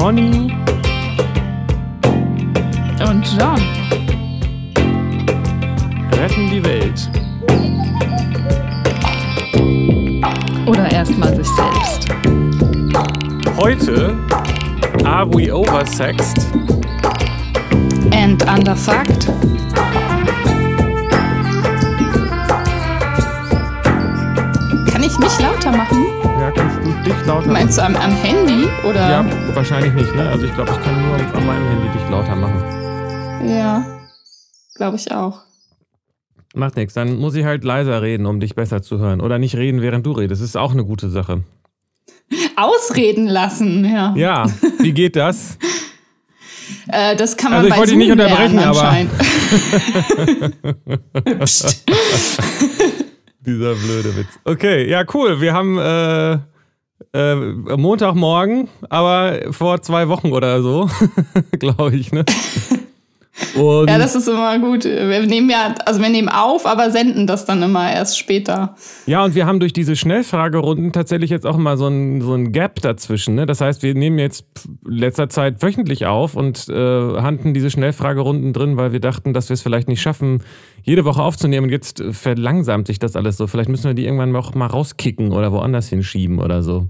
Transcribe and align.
Conny 0.00 0.50
und 3.06 3.38
John 3.38 3.60
retten 6.12 6.48
die 6.50 6.64
Welt. 6.64 7.10
Oder 10.66 10.90
erstmal 10.90 11.36
sich 11.36 11.46
selbst. 11.48 12.08
Heute 13.58 14.16
are 15.04 15.28
we 15.34 15.52
oversexed? 15.52 16.46
And 18.14 18.42
underfucked. 18.48 19.26
Kann 24.90 25.02
ich 25.02 25.18
mich 25.18 25.40
lauter 25.40 25.72
machen? 25.72 26.19
Ja, 26.40 26.50
kannst 26.52 26.78
du 26.78 26.90
dich 27.04 27.26
lauter 27.26 27.50
Meinst 27.50 27.76
du 27.76 27.82
am, 27.84 27.94
am 27.96 28.12
Handy? 28.12 28.66
Oder? 28.88 29.10
Ja, 29.10 29.26
wahrscheinlich 29.54 29.92
nicht, 29.92 30.14
ne? 30.14 30.26
Also 30.26 30.46
ich 30.46 30.54
glaube, 30.54 30.70
ich 30.70 30.80
kann 30.80 31.02
nur 31.06 31.14
an 31.14 31.46
meinem 31.46 31.68
Handy 31.68 31.98
dich 31.98 32.08
lauter 32.08 32.34
machen. 32.34 33.46
Ja, 33.46 33.84
glaube 34.74 34.96
ich 34.96 35.12
auch. 35.12 35.42
Macht 36.54 36.76
nichts, 36.76 36.94
dann 36.94 37.18
muss 37.18 37.34
ich 37.34 37.44
halt 37.44 37.62
leiser 37.62 38.00
reden, 38.00 38.24
um 38.24 38.40
dich 38.40 38.54
besser 38.54 38.80
zu 38.80 38.98
hören. 38.98 39.20
Oder 39.20 39.38
nicht 39.38 39.56
reden, 39.56 39.82
während 39.82 40.06
du 40.06 40.12
redest. 40.12 40.40
Ist 40.40 40.56
auch 40.56 40.72
eine 40.72 40.82
gute 40.84 41.10
Sache. 41.10 41.44
Ausreden 42.56 43.26
lassen, 43.26 43.84
ja. 43.84 44.14
Ja, 44.16 44.46
wie 44.78 44.92
geht 44.92 45.16
das? 45.16 45.58
Äh, 46.86 47.16
das 47.16 47.36
kann 47.36 47.50
man 47.50 47.58
Also 47.58 47.68
ich 47.68 47.74
bei 47.74 47.78
wollte 47.80 47.90
dich 47.90 47.98
nicht 47.98 48.12
unterbrechen, 48.12 48.56
lernen, 48.56 48.76
aber-. 48.76 48.96
Dieser 53.50 53.74
blöde 53.74 54.16
Witz. 54.16 54.38
Okay, 54.44 54.88
ja, 54.88 55.02
cool. 55.12 55.40
Wir 55.40 55.52
haben 55.52 55.76
äh, 55.76 56.38
äh, 57.12 57.34
Montagmorgen, 57.76 58.68
aber 58.88 59.52
vor 59.52 59.82
zwei 59.82 60.06
Wochen 60.06 60.30
oder 60.30 60.62
so, 60.62 60.88
glaube 61.58 61.96
ich, 61.96 62.12
ne? 62.12 62.24
Und 63.54 63.88
Ja, 63.88 63.98
das 63.98 64.14
ist 64.14 64.28
immer 64.28 64.58
gut. 64.58 64.84
Wir 64.84 65.26
nehmen 65.26 65.48
ja, 65.50 65.74
also 65.86 66.00
wir 66.00 66.08
nehmen 66.08 66.28
auf, 66.28 66.66
aber 66.66 66.90
senden 66.90 67.26
das 67.26 67.44
dann 67.44 67.62
immer 67.62 67.90
erst 67.90 68.18
später. 68.18 68.74
Ja, 69.06 69.24
und 69.24 69.34
wir 69.34 69.46
haben 69.46 69.60
durch 69.60 69.72
diese 69.72 69.96
Schnellfragerunden 69.96 70.92
tatsächlich 70.92 71.30
jetzt 71.30 71.46
auch 71.46 71.56
mal 71.56 71.76
so 71.76 71.86
ein, 71.86 72.20
so 72.20 72.34
ein 72.34 72.52
Gap 72.52 72.80
dazwischen. 72.80 73.36
Ne? 73.36 73.46
Das 73.46 73.60
heißt, 73.60 73.82
wir 73.82 73.94
nehmen 73.94 74.18
jetzt 74.18 74.44
letzter 74.84 75.28
Zeit 75.28 75.62
wöchentlich 75.62 76.06
auf 76.06 76.34
und 76.34 76.68
äh, 76.68 76.74
handeln 76.74 77.54
diese 77.54 77.70
Schnellfragerunden 77.70 78.52
drin, 78.52 78.76
weil 78.76 78.92
wir 78.92 79.00
dachten, 79.00 79.32
dass 79.32 79.48
wir 79.48 79.54
es 79.54 79.62
vielleicht 79.62 79.88
nicht 79.88 80.02
schaffen, 80.02 80.42
jede 80.82 81.04
Woche 81.04 81.22
aufzunehmen. 81.22 81.64
Und 81.64 81.72
jetzt 81.72 82.02
verlangsamt 82.10 82.88
sich 82.88 82.98
das 82.98 83.16
alles 83.16 83.36
so. 83.36 83.46
Vielleicht 83.46 83.70
müssen 83.70 83.84
wir 83.84 83.94
die 83.94 84.04
irgendwann 84.04 84.34
auch 84.36 84.54
mal 84.54 84.66
rauskicken 84.66 85.32
oder 85.32 85.52
woanders 85.52 85.88
hinschieben 85.88 86.40
oder 86.40 86.62
so. 86.62 86.88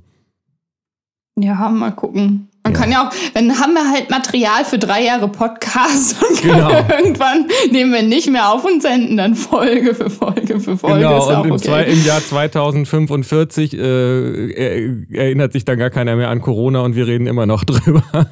Ja, 1.38 1.68
mal 1.70 1.92
gucken. 1.92 2.48
Man 2.62 2.74
Ja. 2.74 2.78
kann 2.80 2.92
ja 2.92 3.08
auch, 3.08 3.12
dann 3.32 3.58
haben 3.58 3.72
wir 3.72 3.90
halt 3.90 4.10
Material 4.10 4.64
für 4.66 4.78
drei 4.78 5.02
Jahre 5.04 5.28
Podcast 5.28 6.16
und 6.22 6.42
Genau. 6.42 6.70
irgendwann 6.98 7.46
nehmen 7.70 7.90
wir 7.92 8.02
nicht 8.02 8.28
mehr 8.30 8.52
auf 8.52 8.64
und 8.66 8.82
senden 8.82 9.16
dann 9.16 9.34
Folge 9.34 9.94
für 9.94 10.10
Folge 10.10 10.60
für 10.60 10.76
Folge. 10.76 10.98
genau, 10.98 11.26
und 11.40 11.46
im, 11.46 11.52
okay. 11.52 11.64
zwei, 11.64 11.84
im 11.84 12.04
Jahr 12.04 12.20
2045 12.22 13.74
äh, 13.74 14.50
er, 14.52 14.94
erinnert 15.18 15.52
sich 15.52 15.64
dann 15.64 15.78
gar 15.78 15.88
keiner 15.90 16.16
mehr 16.16 16.28
an 16.28 16.42
Corona 16.42 16.80
und 16.82 16.96
wir 16.96 17.06
reden 17.06 17.26
immer 17.26 17.46
noch 17.46 17.64
drüber. 17.66 18.02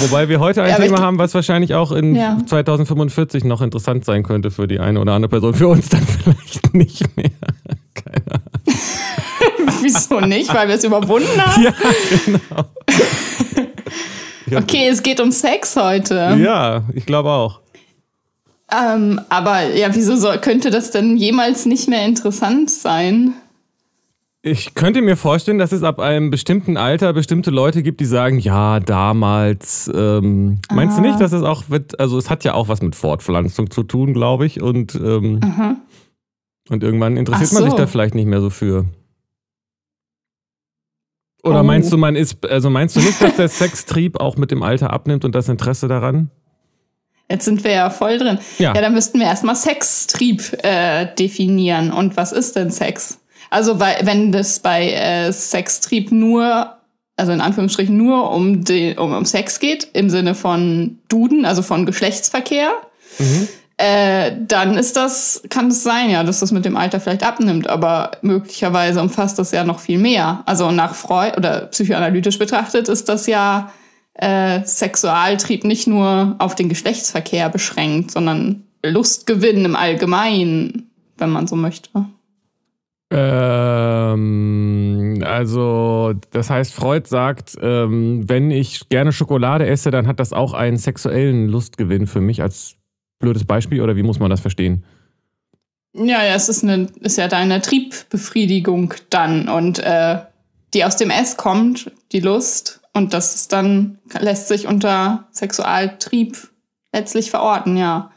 Wobei 0.00 0.28
wir 0.28 0.38
heute 0.40 0.62
ein 0.62 0.70
Ja, 0.70 0.76
Thema 0.76 1.00
haben, 1.00 1.18
was 1.18 1.34
wahrscheinlich 1.34 1.74
auch 1.74 1.92
in 1.92 2.14
Ja. 2.14 2.36
2045 2.46 3.44
noch 3.44 3.62
interessant 3.62 4.04
sein 4.04 4.22
könnte 4.22 4.50
für 4.50 4.66
die 4.68 4.80
eine 4.80 5.00
oder 5.00 5.12
andere 5.14 5.30
Person. 5.30 5.54
Für 5.54 5.68
uns 5.68 5.88
dann 5.88 6.02
vielleicht 6.06 6.74
nicht 6.74 7.16
mehr. 7.16 7.30
Wieso 9.82 10.20
nicht? 10.20 10.52
Weil 10.54 10.68
wir 10.68 10.76
es 10.76 10.84
überwunden 10.84 11.40
haben? 11.44 11.62
Ja, 11.62 11.72
genau. 12.24 12.64
Okay, 14.54 14.86
es 14.88 15.02
geht 15.02 15.18
um 15.20 15.32
Sex 15.32 15.76
heute. 15.76 16.36
Ja, 16.38 16.82
ich 16.94 17.06
glaube 17.06 17.30
auch. 17.30 17.60
Ähm, 18.70 19.18
aber 19.30 19.74
ja, 19.74 19.94
wieso 19.94 20.14
soll, 20.16 20.38
könnte 20.38 20.68
das 20.70 20.90
denn 20.90 21.16
jemals 21.16 21.64
nicht 21.64 21.88
mehr 21.88 22.04
interessant 22.04 22.70
sein? 22.70 23.32
Ich 24.42 24.74
könnte 24.74 25.00
mir 25.00 25.16
vorstellen, 25.16 25.58
dass 25.58 25.72
es 25.72 25.82
ab 25.82 26.00
einem 26.00 26.30
bestimmten 26.30 26.76
Alter 26.76 27.12
bestimmte 27.14 27.50
Leute 27.50 27.82
gibt, 27.82 28.00
die 28.00 28.04
sagen, 28.04 28.38
ja, 28.40 28.80
damals. 28.80 29.90
Ähm, 29.94 30.58
meinst 30.70 30.98
du 30.98 31.02
Ah. 31.02 31.06
nicht, 31.06 31.20
dass 31.20 31.32
es 31.32 31.44
auch 31.44 31.70
wird, 31.70 31.98
also 32.00 32.18
es 32.18 32.28
hat 32.28 32.44
ja 32.44 32.52
auch 32.52 32.68
was 32.68 32.82
mit 32.82 32.94
Fortpflanzung 32.96 33.70
zu 33.70 33.84
tun, 33.84 34.12
glaube 34.12 34.44
ich. 34.44 34.60
Und, 34.60 34.94
ähm, 34.96 35.40
und 36.68 36.82
irgendwann 36.82 37.16
interessiert 37.16 37.50
Ach 37.50 37.54
man 37.54 37.62
sich 37.62 37.70
so. 37.72 37.78
da 37.78 37.86
vielleicht 37.86 38.14
nicht 38.14 38.26
mehr 38.26 38.40
so 38.42 38.50
für. 38.50 38.84
Oder 41.42 41.60
Oh. 41.60 41.64
meinst 41.64 41.92
du, 41.92 41.96
man 41.96 42.14
ist, 42.16 42.44
also 42.48 42.70
meinst 42.70 42.94
du 42.96 43.00
nicht, 43.00 43.20
dass 43.20 43.36
der 43.36 43.48
Sextrieb 43.48 44.20
auch 44.20 44.36
mit 44.36 44.50
dem 44.50 44.62
Alter 44.62 44.92
abnimmt 44.92 45.24
und 45.24 45.34
das 45.34 45.48
Interesse 45.48 45.88
daran? 45.88 46.30
Jetzt 47.30 47.44
sind 47.46 47.64
wir 47.64 47.70
ja 47.72 47.90
voll 47.90 48.18
drin. 48.18 48.38
Ja. 48.58 48.74
Ja, 48.74 48.80
dann 48.80 48.92
müssten 48.94 49.18
wir 49.18 49.26
erstmal 49.26 49.56
Sextrieb 49.56 50.42
äh, 50.64 51.06
definieren. 51.18 51.90
Und 51.90 52.16
was 52.16 52.30
ist 52.32 52.56
denn 52.56 52.70
Sex? 52.70 53.18
Also, 53.50 53.80
weil, 53.80 53.96
wenn 54.04 54.32
das 54.32 54.60
bei 54.60 54.90
äh, 54.92 55.32
Sextrieb 55.32 56.12
nur, 56.12 56.74
also 57.16 57.32
in 57.32 57.40
Anführungsstrichen 57.40 57.96
nur 57.96 58.30
um, 58.30 58.64
den, 58.64 58.98
um, 58.98 59.12
um 59.14 59.24
Sex 59.24 59.58
geht, 59.60 59.88
im 59.94 60.10
Sinne 60.10 60.34
von 60.34 60.98
Duden, 61.08 61.44
also 61.44 61.62
von 61.62 61.86
Geschlechtsverkehr, 61.86 62.70
Mhm. 63.18 63.46
Äh, 63.82 64.36
dann 64.46 64.78
ist 64.78 64.96
das, 64.96 65.42
kann 65.50 65.66
es 65.66 65.82
sein, 65.82 66.08
ja, 66.08 66.22
dass 66.22 66.38
das 66.38 66.52
mit 66.52 66.64
dem 66.64 66.76
Alter 66.76 67.00
vielleicht 67.00 67.24
abnimmt, 67.24 67.68
aber 67.68 68.12
möglicherweise 68.22 69.02
umfasst 69.02 69.40
das 69.40 69.50
ja 69.50 69.64
noch 69.64 69.80
viel 69.80 69.98
mehr. 69.98 70.44
Also 70.46 70.70
nach 70.70 70.94
Freud 70.94 71.36
oder 71.36 71.66
psychoanalytisch 71.66 72.38
betrachtet 72.38 72.88
ist 72.88 73.08
das 73.08 73.26
ja 73.26 73.72
äh, 74.14 74.60
Sexualtrieb 74.64 75.64
nicht 75.64 75.88
nur 75.88 76.36
auf 76.38 76.54
den 76.54 76.68
Geschlechtsverkehr 76.68 77.48
beschränkt, 77.48 78.12
sondern 78.12 78.62
Lustgewinn 78.84 79.64
im 79.64 79.74
Allgemeinen, 79.74 80.92
wenn 81.18 81.30
man 81.30 81.48
so 81.48 81.56
möchte. 81.56 81.90
Ähm, 83.10 84.44
also, 85.26 86.12
das 86.30 86.50
heißt, 86.50 86.72
Freud 86.72 87.08
sagt, 87.08 87.56
ähm, 87.60 88.28
wenn 88.28 88.52
ich 88.52 88.88
gerne 88.90 89.10
Schokolade 89.10 89.66
esse, 89.66 89.90
dann 89.90 90.06
hat 90.06 90.20
das 90.20 90.32
auch 90.32 90.54
einen 90.54 90.76
sexuellen 90.76 91.48
Lustgewinn 91.48 92.06
für 92.06 92.20
mich 92.20 92.42
als 92.42 92.76
blödes 93.22 93.44
Beispiel 93.44 93.80
oder 93.80 93.96
wie 93.96 94.02
muss 94.02 94.18
man 94.18 94.28
das 94.28 94.40
verstehen? 94.40 94.84
Ja, 95.94 96.24
ja, 96.24 96.34
es 96.34 96.48
ist, 96.48 96.62
eine, 96.62 96.88
ist 97.00 97.16
ja 97.16 97.28
deine 97.28 97.60
Triebbefriedigung 97.60 98.94
dann 99.10 99.48
und 99.48 99.78
äh, 99.78 100.18
die 100.74 100.84
aus 100.84 100.96
dem 100.96 101.10
S 101.10 101.36
kommt, 101.36 101.90
die 102.12 102.20
Lust. 102.20 102.80
Und 102.94 103.14
das 103.14 103.34
ist 103.34 103.52
dann, 103.52 103.98
lässt 104.18 104.48
sich 104.48 104.66
unter 104.66 105.28
Sexualtrieb 105.32 106.36
letztlich 106.92 107.30
verorten, 107.30 107.76
ja. 107.76 108.10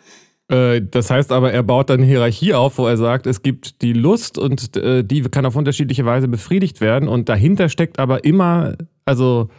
Äh, 0.50 0.82
das 0.82 1.10
heißt 1.10 1.32
aber, 1.32 1.52
er 1.52 1.64
baut 1.64 1.90
dann 1.90 2.02
eine 2.02 2.08
Hierarchie 2.08 2.54
auf, 2.54 2.78
wo 2.78 2.88
er 2.88 2.98
sagt, 2.98 3.26
es 3.26 3.42
gibt 3.42 3.82
die 3.82 3.94
Lust 3.94 4.38
und 4.38 4.76
äh, 4.78 5.04
die 5.04 5.22
kann 5.24 5.46
auf 5.46 5.56
unterschiedliche 5.56 6.06
Weise 6.06 6.28
befriedigt 6.28 6.82
werden 6.82 7.10
und 7.10 7.30
dahinter 7.30 7.70
steckt 7.70 8.00
aber 8.00 8.24
immer, 8.26 8.76
also 9.06 9.50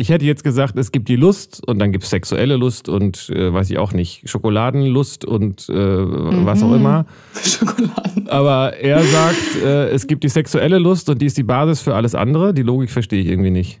ich 0.00 0.10
hätte 0.10 0.24
jetzt 0.24 0.44
gesagt, 0.44 0.76
es 0.78 0.92
gibt 0.92 1.08
die 1.08 1.16
Lust 1.16 1.60
und 1.66 1.80
dann 1.80 1.90
gibt 1.90 2.04
es 2.04 2.10
sexuelle 2.10 2.56
Lust 2.56 2.88
und 2.88 3.28
äh, 3.30 3.52
weiß 3.52 3.68
ich 3.68 3.78
auch 3.78 3.92
nicht, 3.92 4.28
Schokoladenlust 4.30 5.24
und 5.24 5.68
äh, 5.68 5.74
was 5.74 6.62
auch 6.62 6.68
Mhm. 6.68 6.74
immer. 6.76 7.06
Schokoladen. 7.44 8.28
Aber 8.28 8.76
er 8.76 9.02
sagt, 9.02 9.56
äh, 9.62 9.88
es 9.90 10.06
gibt 10.06 10.22
die 10.22 10.28
sexuelle 10.28 10.78
Lust 10.78 11.08
und 11.10 11.20
die 11.20 11.26
ist 11.26 11.36
die 11.36 11.42
Basis 11.42 11.80
für 11.80 11.96
alles 11.96 12.14
andere. 12.14 12.54
Die 12.54 12.62
Logik 12.62 12.90
verstehe 12.90 13.20
ich 13.20 13.26
irgendwie 13.26 13.50
nicht. 13.50 13.80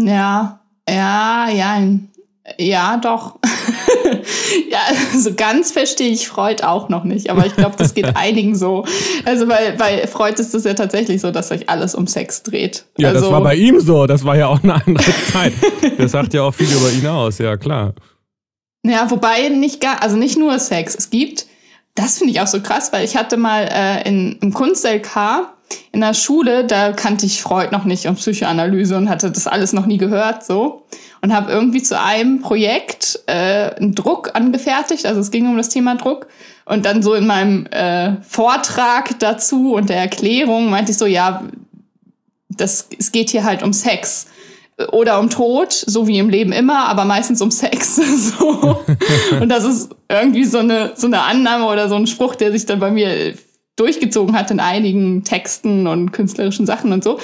Ja, 0.00 0.60
ja, 0.88 1.48
ja, 1.50 1.82
ja, 2.58 2.96
doch. 2.98 3.38
ja, 4.70 4.80
so 5.18 5.34
ganz 5.34 5.72
verstehe 5.72 6.10
ich 6.10 6.28
Freud 6.28 6.62
auch 6.62 6.88
noch 6.88 7.04
nicht, 7.04 7.30
aber 7.30 7.46
ich 7.46 7.54
glaube, 7.54 7.76
das 7.76 7.94
geht 7.94 8.06
einigen 8.16 8.54
so. 8.54 8.84
Also, 9.24 9.48
weil 9.48 9.72
bei 9.72 10.06
Freud 10.06 10.40
ist 10.40 10.54
es 10.54 10.64
ja 10.64 10.74
tatsächlich 10.74 11.20
so, 11.20 11.30
dass 11.30 11.48
sich 11.48 11.68
alles 11.68 11.94
um 11.94 12.06
Sex 12.06 12.42
dreht. 12.42 12.84
Ja, 12.98 13.08
also, 13.08 13.20
das 13.22 13.30
war 13.30 13.40
bei 13.42 13.54
ihm 13.54 13.80
so. 13.80 14.06
Das 14.06 14.24
war 14.24 14.36
ja 14.36 14.48
auch 14.48 14.62
eine 14.62 14.74
andere 14.74 15.12
Zeit. 15.32 15.52
Das 15.98 16.12
sagt 16.12 16.34
ja 16.34 16.42
auch 16.42 16.54
viel 16.54 16.70
über 16.70 16.90
ihn 16.90 17.06
aus, 17.06 17.38
ja 17.38 17.56
klar. 17.56 17.94
Ja, 18.84 19.10
wobei 19.10 19.48
nicht 19.48 19.80
gar, 19.80 20.02
also 20.02 20.16
nicht 20.16 20.36
nur 20.36 20.58
Sex. 20.58 20.94
Es 20.96 21.10
gibt, 21.10 21.46
das 21.94 22.18
finde 22.18 22.32
ich 22.32 22.40
auch 22.40 22.46
so 22.46 22.60
krass, 22.60 22.92
weil 22.92 23.04
ich 23.04 23.16
hatte 23.16 23.36
mal 23.36 23.68
äh, 23.70 24.08
in, 24.08 24.38
im 24.40 24.52
Kunst-LK 24.52 25.48
in 25.92 26.00
der 26.00 26.14
Schule, 26.14 26.66
da 26.66 26.92
kannte 26.92 27.24
ich 27.26 27.42
Freud 27.42 27.68
noch 27.70 27.84
nicht 27.84 28.06
und 28.06 28.16
Psychoanalyse 28.16 28.96
und 28.96 29.08
hatte 29.08 29.30
das 29.30 29.46
alles 29.46 29.72
noch 29.72 29.86
nie 29.86 29.98
gehört 29.98 30.44
so 30.44 30.86
und 31.22 31.32
habe 31.32 31.50
irgendwie 31.50 31.82
zu 31.82 31.98
einem 31.98 32.40
Projekt 32.40 33.20
äh, 33.26 33.74
einen 33.74 33.94
Druck 33.94 34.30
angefertigt, 34.34 35.06
also 35.06 35.20
es 35.20 35.30
ging 35.30 35.48
um 35.48 35.56
das 35.56 35.70
Thema 35.70 35.94
Druck 35.94 36.26
und 36.64 36.84
dann 36.84 37.02
so 37.02 37.14
in 37.14 37.26
meinem 37.26 37.66
äh, 37.66 38.20
Vortrag 38.22 39.18
dazu 39.18 39.74
und 39.74 39.88
der 39.88 39.98
Erklärung 39.98 40.68
meinte 40.68 40.92
ich 40.92 40.98
so, 40.98 41.06
ja, 41.06 41.42
das, 42.48 42.88
es 42.98 43.12
geht 43.12 43.30
hier 43.30 43.44
halt 43.44 43.62
um 43.62 43.72
Sex 43.72 44.26
oder 44.90 45.20
um 45.20 45.30
Tod, 45.30 45.72
so 45.72 46.06
wie 46.06 46.18
im 46.18 46.28
Leben 46.28 46.52
immer, 46.52 46.88
aber 46.88 47.04
meistens 47.04 47.40
um 47.40 47.50
Sex. 47.50 47.96
so. 48.36 48.80
Und 49.40 49.48
das 49.48 49.64
ist 49.64 49.90
irgendwie 50.08 50.44
so 50.44 50.58
eine, 50.58 50.92
so 50.96 51.06
eine 51.06 51.22
Annahme 51.22 51.66
oder 51.66 51.88
so 51.88 51.94
ein 51.94 52.06
Spruch, 52.06 52.34
der 52.34 52.52
sich 52.52 52.66
dann 52.66 52.80
bei 52.80 52.90
mir 52.90 53.34
durchgezogen 53.76 54.36
hat 54.36 54.50
in 54.50 54.60
einigen 54.60 55.24
Texten 55.24 55.86
und 55.86 56.12
künstlerischen 56.12 56.66
Sachen 56.66 56.92
und 56.92 57.02
so. 57.02 57.18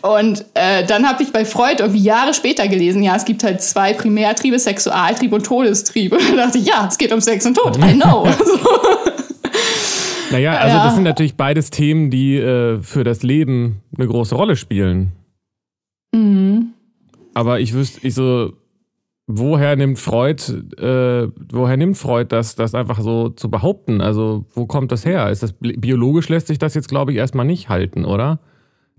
Und 0.00 0.44
äh, 0.54 0.84
dann 0.86 1.06
habe 1.06 1.22
ich 1.22 1.30
bei 1.30 1.44
Freud 1.44 1.80
irgendwie 1.80 2.02
Jahre 2.02 2.32
später 2.32 2.68
gelesen, 2.68 3.02
ja, 3.02 3.16
es 3.16 3.24
gibt 3.24 3.44
halt 3.44 3.62
zwei 3.62 3.92
Primärtriebe, 3.92 4.58
Sexualtrieb 4.58 5.32
und 5.32 5.44
Todestrieb. 5.44 6.12
Und 6.12 6.22
dann 6.28 6.36
dachte 6.36 6.58
ich, 6.58 6.66
ja, 6.66 6.86
es 6.88 6.96
geht 6.96 7.12
um 7.12 7.20
Sex 7.20 7.44
und 7.44 7.56
Tod, 7.56 7.76
I 7.76 7.94
know. 7.94 8.26
naja, 10.30 10.52
also 10.52 10.76
ja. 10.76 10.84
das 10.84 10.94
sind 10.94 11.04
natürlich 11.04 11.36
beides 11.36 11.70
Themen, 11.70 12.10
die 12.10 12.36
äh, 12.36 12.82
für 12.82 13.04
das 13.04 13.22
Leben 13.22 13.82
eine 13.96 14.06
große 14.06 14.34
Rolle 14.34 14.56
spielen. 14.56 15.12
Mhm. 16.14 16.72
Aber 17.34 17.60
ich 17.60 17.74
wüsste, 17.74 18.06
ich 18.06 18.14
so, 18.14 18.54
woher 19.38 19.76
nimmt 19.76 19.98
Freud, 19.98 20.42
äh, 20.78 21.28
woher 21.52 21.76
nimmt 21.76 21.96
Freud 21.96 22.26
das, 22.30 22.54
das 22.54 22.74
einfach 22.74 23.00
so 23.00 23.30
zu 23.30 23.50
behaupten? 23.50 24.00
Also, 24.00 24.44
wo 24.54 24.66
kommt 24.66 24.92
das 24.92 25.04
her? 25.04 25.30
Ist 25.30 25.42
das 25.42 25.54
biologisch 25.58 26.28
lässt 26.28 26.48
sich 26.48 26.58
das 26.58 26.74
jetzt, 26.74 26.88
glaube 26.88 27.12
ich, 27.12 27.18
erstmal 27.18 27.46
nicht 27.46 27.68
halten, 27.68 28.04
oder? 28.04 28.40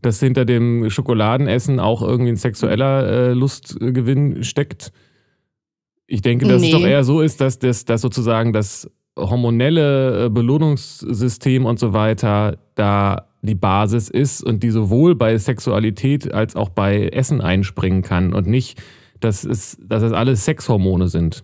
Dass 0.01 0.19
hinter 0.19 0.45
dem 0.45 0.89
Schokoladenessen 0.89 1.79
auch 1.79 2.01
irgendwie 2.01 2.31
ein 2.31 2.37
sexueller 2.37 3.07
äh, 3.07 3.33
Lustgewinn 3.33 4.43
steckt. 4.43 4.91
Ich 6.07 6.21
denke, 6.21 6.47
dass 6.47 6.61
nee. 6.61 6.67
es 6.67 6.73
doch 6.73 6.85
eher 6.85 7.03
so 7.03 7.21
ist, 7.21 7.41
dass 7.41 7.59
das 7.59 7.85
dass 7.85 8.01
sozusagen 8.01 8.53
das 8.53 8.89
hormonelle 9.17 10.25
äh, 10.25 10.29
Belohnungssystem 10.29 11.65
und 11.65 11.79
so 11.79 11.93
weiter 11.93 12.57
da 12.75 13.27
die 13.41 13.55
Basis 13.55 14.09
ist 14.09 14.43
und 14.43 14.63
die 14.63 14.69
sowohl 14.69 15.15
bei 15.15 15.37
Sexualität 15.37 16.33
als 16.33 16.55
auch 16.55 16.69
bei 16.69 17.07
Essen 17.07 17.41
einspringen 17.41 18.01
kann 18.01 18.33
und 18.33 18.47
nicht 18.47 18.81
dass 19.23 19.43
es, 19.43 19.77
dass 19.81 20.03
es 20.03 20.11
alles 20.11 20.45
Sexhormone 20.45 21.07
sind. 21.07 21.43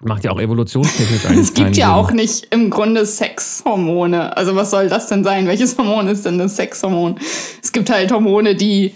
Macht 0.00 0.24
ja 0.24 0.30
auch 0.30 0.40
evolutionstechnisch 0.40 1.24
eigentlich 1.26 1.40
Es 1.40 1.54
gibt 1.54 1.76
ja 1.76 1.86
Sinn. 1.86 1.94
auch 1.94 2.10
nicht 2.12 2.46
im 2.50 2.70
Grunde 2.70 3.04
Sexhormone. 3.04 4.36
Also 4.36 4.54
was 4.54 4.70
soll 4.70 4.88
das 4.88 5.08
denn 5.08 5.24
sein? 5.24 5.46
Welches 5.46 5.76
Hormon 5.76 6.06
ist 6.08 6.24
denn 6.24 6.38
das 6.38 6.56
Sexhormon? 6.56 7.18
Es 7.62 7.72
gibt 7.72 7.90
halt 7.90 8.12
Hormone, 8.12 8.54
die 8.54 8.94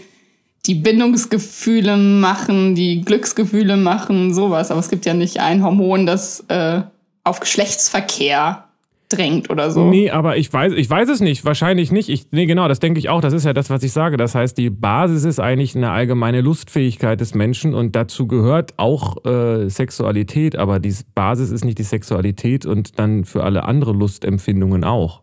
die 0.66 0.76
Bindungsgefühle 0.76 1.96
machen, 1.96 2.76
die 2.76 3.00
Glücksgefühle 3.00 3.76
machen, 3.76 4.32
sowas. 4.32 4.70
Aber 4.70 4.78
es 4.78 4.88
gibt 4.88 5.04
ja 5.06 5.12
nicht 5.14 5.40
ein 5.40 5.64
Hormon, 5.64 6.06
das 6.06 6.44
äh, 6.48 6.82
auf 7.24 7.40
Geschlechtsverkehr 7.40 8.64
drängt 9.12 9.50
oder 9.50 9.70
so. 9.70 9.88
Nee, 9.88 10.10
aber 10.10 10.36
ich 10.36 10.52
weiß, 10.52 10.72
ich 10.72 10.88
weiß 10.88 11.08
es 11.08 11.20
nicht. 11.20 11.44
Wahrscheinlich 11.44 11.92
nicht. 11.92 12.08
Ich, 12.08 12.32
nee, 12.32 12.46
genau, 12.46 12.68
das 12.68 12.80
denke 12.80 12.98
ich 12.98 13.08
auch. 13.08 13.20
Das 13.20 13.32
ist 13.32 13.44
ja 13.44 13.52
das, 13.52 13.70
was 13.70 13.82
ich 13.82 13.92
sage. 13.92 14.16
Das 14.16 14.34
heißt, 14.34 14.56
die 14.56 14.70
Basis 14.70 15.24
ist 15.24 15.40
eigentlich 15.40 15.76
eine 15.76 15.90
allgemeine 15.90 16.40
Lustfähigkeit 16.40 17.20
des 17.20 17.34
Menschen 17.34 17.74
und 17.74 17.94
dazu 17.94 18.26
gehört 18.26 18.78
auch 18.78 19.24
äh, 19.24 19.68
Sexualität, 19.68 20.56
aber 20.56 20.80
die 20.80 20.94
Basis 21.14 21.50
ist 21.50 21.64
nicht 21.64 21.78
die 21.78 21.84
Sexualität 21.84 22.66
und 22.66 22.98
dann 22.98 23.24
für 23.24 23.44
alle 23.44 23.64
andere 23.64 23.92
Lustempfindungen 23.92 24.84
auch. 24.84 25.22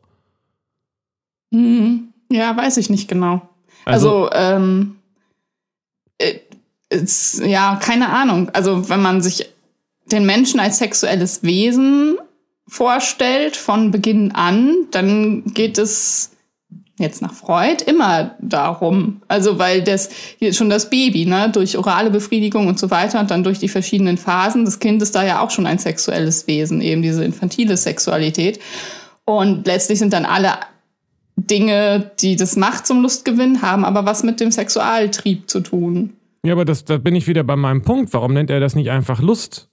Hm, 1.53 2.09
ja, 2.31 2.55
weiß 2.55 2.77
ich 2.77 2.89
nicht 2.89 3.07
genau. 3.07 3.41
Also, 3.85 4.27
also 4.27 4.29
ähm, 4.33 4.95
äh, 6.17 6.35
ist, 6.89 7.39
ja, 7.45 7.79
keine 7.81 8.09
Ahnung. 8.09 8.49
Also, 8.53 8.89
wenn 8.89 9.01
man 9.01 9.21
sich 9.21 9.49
den 10.11 10.25
Menschen 10.25 10.59
als 10.59 10.79
sexuelles 10.79 11.43
Wesen 11.43 12.17
vorstellt 12.69 13.57
von 13.57 13.91
Beginn 13.91 14.31
an, 14.31 14.87
dann 14.91 15.43
geht 15.53 15.77
es 15.77 16.31
jetzt 16.99 17.21
nach 17.21 17.33
Freud 17.33 17.83
immer 17.85 18.35
darum. 18.39 19.21
Also 19.27 19.57
weil 19.57 19.81
das 19.81 20.09
hier 20.37 20.53
schon 20.53 20.69
das 20.69 20.89
Baby, 20.89 21.25
ne, 21.25 21.49
durch 21.51 21.77
orale 21.77 22.11
Befriedigung 22.11 22.67
und 22.67 22.77
so 22.77 22.91
weiter 22.91 23.19
und 23.19 23.31
dann 23.31 23.43
durch 23.43 23.57
die 23.57 23.69
verschiedenen 23.69 24.17
Phasen 24.17 24.65
des 24.65 24.79
Kindes 24.79 25.11
da 25.11 25.25
ja 25.25 25.41
auch 25.41 25.49
schon 25.49 25.65
ein 25.65 25.79
sexuelles 25.79 26.45
Wesen, 26.47 26.81
eben 26.81 27.01
diese 27.01 27.23
infantile 27.23 27.77
Sexualität. 27.77 28.59
Und 29.25 29.65
letztlich 29.65 29.99
sind 29.99 30.13
dann 30.13 30.25
alle 30.25 30.51
Dinge, 31.37 32.11
die 32.19 32.35
das 32.35 32.57
macht 32.57 32.85
zum 32.85 33.01
Lustgewinn, 33.01 33.61
haben 33.61 33.85
aber 33.85 34.05
was 34.05 34.23
mit 34.23 34.39
dem 34.39 34.51
Sexualtrieb 34.51 35.49
zu 35.49 35.61
tun. 35.61 36.13
Ja, 36.45 36.53
aber 36.53 36.65
das, 36.65 36.85
da 36.85 36.97
bin 36.97 37.15
ich 37.15 37.27
wieder 37.27 37.43
bei 37.43 37.55
meinem 37.55 37.81
Punkt. 37.81 38.13
Warum 38.13 38.33
nennt 38.33 38.49
er 38.49 38.59
das 38.59 38.75
nicht 38.75 38.91
einfach 38.91 39.21
Lust? 39.21 39.69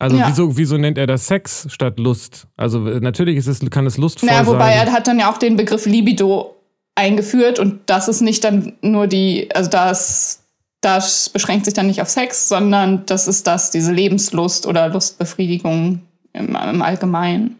Also 0.00 0.16
ja. 0.16 0.28
wieso, 0.28 0.56
wieso 0.56 0.78
nennt 0.78 0.96
er 0.96 1.06
das 1.06 1.26
Sex 1.26 1.66
statt 1.68 1.98
Lust? 1.98 2.46
Also 2.56 2.78
natürlich 2.80 3.36
ist 3.36 3.46
es, 3.46 3.60
kann 3.70 3.86
es 3.86 3.98
lustvoll 3.98 4.30
naja, 4.30 4.46
wobei 4.46 4.74
sein. 4.74 4.86
er 4.86 4.92
hat 4.92 5.06
dann 5.06 5.18
ja 5.18 5.30
auch 5.30 5.36
den 5.36 5.56
Begriff 5.56 5.84
Libido 5.84 6.56
eingeführt 6.94 7.58
und 7.58 7.80
das 7.84 8.08
ist 8.08 8.22
nicht 8.22 8.42
dann 8.42 8.72
nur 8.80 9.06
die, 9.06 9.54
also 9.54 9.68
das, 9.68 10.42
das 10.80 11.28
beschränkt 11.28 11.66
sich 11.66 11.74
dann 11.74 11.86
nicht 11.86 12.00
auf 12.00 12.08
Sex, 12.08 12.48
sondern 12.48 13.04
das 13.04 13.28
ist 13.28 13.46
das, 13.46 13.70
diese 13.70 13.92
Lebenslust 13.92 14.66
oder 14.66 14.88
Lustbefriedigung 14.88 16.00
im, 16.32 16.56
im 16.56 16.80
Allgemeinen. 16.80 17.56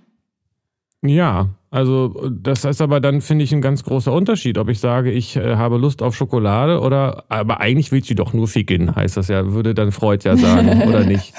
Ja, 1.03 1.51
also 1.71 2.31
das 2.31 2.65
ist 2.65 2.81
aber 2.81 3.01
dann, 3.01 3.21
finde 3.21 3.45
ich, 3.45 3.53
ein 3.53 3.61
ganz 3.61 3.85
großer 3.85 4.13
Unterschied, 4.13 4.57
ob 4.57 4.71
ich 4.71 4.81
sage, 4.81 5.13
ich 5.13 5.37
äh, 5.37 5.57
habe 5.57 5.77
Lust 5.77 6.03
auf 6.03 6.17
Schokolade 6.17 6.81
oder, 6.81 7.25
aber 7.29 7.61
eigentlich 7.61 7.93
will 7.93 8.03
sie 8.03 8.15
doch 8.15 8.33
nur 8.33 8.49
ficken, 8.49 8.97
heißt 8.97 9.19
das 9.19 9.29
ja, 9.29 9.53
würde 9.53 9.75
dann 9.75 9.93
Freud 9.93 10.27
ja 10.27 10.39
sagen, 10.39 10.83
oder 10.89 11.05
nicht? 11.05 11.35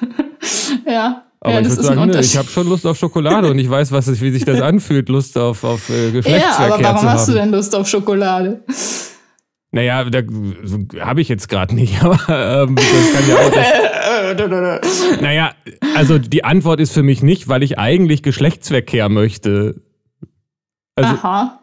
ja. 0.86 1.24
Aber 1.40 1.52
ja, 1.52 1.60
ich 1.60 1.68
würde 1.68 1.82
sagen, 1.82 2.06
nö, 2.06 2.18
ich 2.18 2.36
habe 2.38 2.48
schon 2.48 2.66
Lust 2.68 2.86
auf 2.86 2.96
Schokolade 2.96 3.50
und 3.50 3.58
ich 3.58 3.68
weiß, 3.68 3.92
was 3.92 4.06
es, 4.06 4.20
wie 4.22 4.30
sich 4.30 4.44
das 4.44 4.60
anfühlt, 4.62 5.08
Lust 5.10 5.36
auf, 5.36 5.62
auf 5.62 5.90
äh, 5.90 6.10
Geschlechtsverkehr 6.10 6.68
ja, 6.68 6.74
aber 6.74 6.82
warum 6.82 7.00
zu 7.00 7.10
hast 7.10 7.28
du 7.28 7.32
denn 7.32 7.50
Lust 7.50 7.74
auf 7.74 7.86
Schokolade? 7.86 8.64
Naja, 9.72 10.04
da 10.04 10.22
habe 11.00 11.20
ich 11.20 11.28
jetzt 11.28 11.48
gerade 11.48 11.74
nicht, 11.74 12.00
aber 12.02 12.18
ähm, 12.28 12.76
das 12.76 13.12
kann 13.12 13.28
ja 13.28 13.36
auch. 13.36 14.30
Das, 14.30 15.20
naja, 15.20 15.52
also 15.96 16.18
die 16.18 16.44
Antwort 16.44 16.80
ist 16.80 16.92
für 16.92 17.02
mich 17.02 17.22
nicht, 17.22 17.48
weil 17.48 17.62
ich 17.62 17.78
eigentlich 17.78 18.22
Geschlechtsverkehr 18.22 19.08
möchte. 19.08 19.82
Also, 20.94 21.10
Aha. 21.10 21.60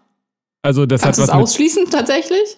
Also 0.62 0.86
das 0.86 1.02
Kannst 1.02 1.20
hat 1.20 1.28
was 1.28 1.34
mit, 1.34 1.44
ausschließen 1.44 1.86
tatsächlich? 1.90 2.58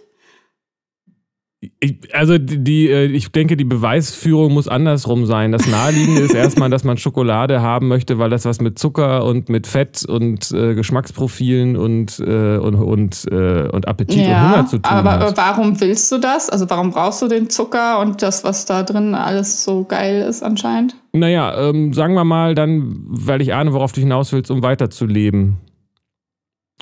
Ich, 1.80 1.98
also 2.14 2.38
die, 2.38 2.90
äh, 2.90 3.06
ich 3.06 3.32
denke, 3.32 3.56
die 3.56 3.64
Beweisführung 3.64 4.54
muss 4.54 4.68
andersrum 4.68 5.26
sein. 5.26 5.52
Das 5.52 5.68
Naheliegende 5.68 6.22
ist 6.22 6.34
erstmal, 6.34 6.70
dass 6.70 6.84
man 6.84 6.98
Schokolade 6.98 7.62
haben 7.62 7.88
möchte, 7.88 8.18
weil 8.20 8.30
das 8.30 8.46
was 8.46 8.60
mit 8.60 8.80
Zucker 8.80 9.26
und 9.26 9.50
mit 9.50 9.68
Fett 9.68 10.06
und 10.06 10.52
äh, 10.52 10.74
Geschmacksprofilen 10.76 11.78
und, 11.78 12.20
äh, 12.20 12.58
und, 12.58 12.76
und, 12.76 13.26
äh, 13.32 13.68
und 13.70 13.88
Appetit 13.88 14.28
ja, 14.28 14.46
und 14.46 14.52
Hunger 14.52 14.66
zu 14.68 14.78
tun 14.78 14.92
aber, 14.92 15.12
hat. 15.12 15.22
Aber 15.22 15.38
warum 15.38 15.80
willst 15.80 16.12
du 16.12 16.18
das? 16.18 16.50
Also 16.50 16.70
warum 16.70 16.92
brauchst 16.92 17.22
du 17.22 17.28
den 17.28 17.50
Zucker 17.50 18.00
und 18.00 18.22
das, 18.22 18.44
was 18.44 18.66
da 18.66 18.84
drin 18.84 19.16
alles 19.16 19.64
so 19.64 19.84
geil 19.84 20.22
ist 20.22 20.44
anscheinend? 20.44 20.96
Naja, 21.14 21.70
ähm, 21.70 21.94
sagen 21.94 22.16
wir 22.16 22.24
mal 22.24 22.56
dann, 22.56 23.06
weil 23.08 23.42
ich 23.42 23.54
ahne, 23.54 23.74
worauf 23.74 23.92
du 23.92 24.02
hinaus 24.02 24.32
willst, 24.34 24.50
um 24.50 24.64
weiterzuleben. 24.64 25.58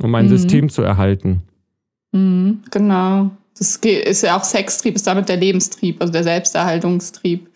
Um 0.02 0.10
mein 0.10 0.26
mhm. 0.26 0.30
System 0.30 0.70
zu 0.70 0.82
erhalten. 0.82 1.44
Mhm, 2.12 2.62
genau. 2.72 3.32
Das 3.58 3.76
ist 3.76 4.24
ja 4.24 4.38
auch 4.38 4.44
Sextrieb, 4.44 4.96
ist 4.96 5.08
damit 5.08 5.30
der 5.30 5.38
Lebenstrieb, 5.38 6.02
also 6.02 6.12
der 6.12 6.24
Selbsterhaltungstrieb. 6.24 7.48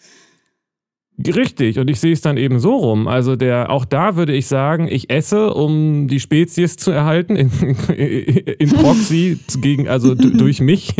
Richtig, 1.17 1.79
und 1.79 1.89
ich 1.89 1.99
sehe 1.99 2.11
es 2.11 2.19
dann 2.19 2.35
eben 2.35 2.59
so 2.59 2.75
rum. 2.75 3.07
Also 3.07 3.37
der, 3.37 3.69
auch 3.69 3.85
da 3.85 4.17
würde 4.17 4.33
ich 4.33 4.47
sagen, 4.47 4.89
ich 4.89 5.09
esse, 5.09 5.53
um 5.53 6.09
die 6.09 6.19
Spezies 6.19 6.75
zu 6.75 6.91
erhalten, 6.91 7.37
in, 7.37 7.49
in 7.95 8.69
Proxy 8.71 9.39
gegen, 9.61 9.87
also 9.87 10.13
durch 10.13 10.59
mich. 10.59 10.93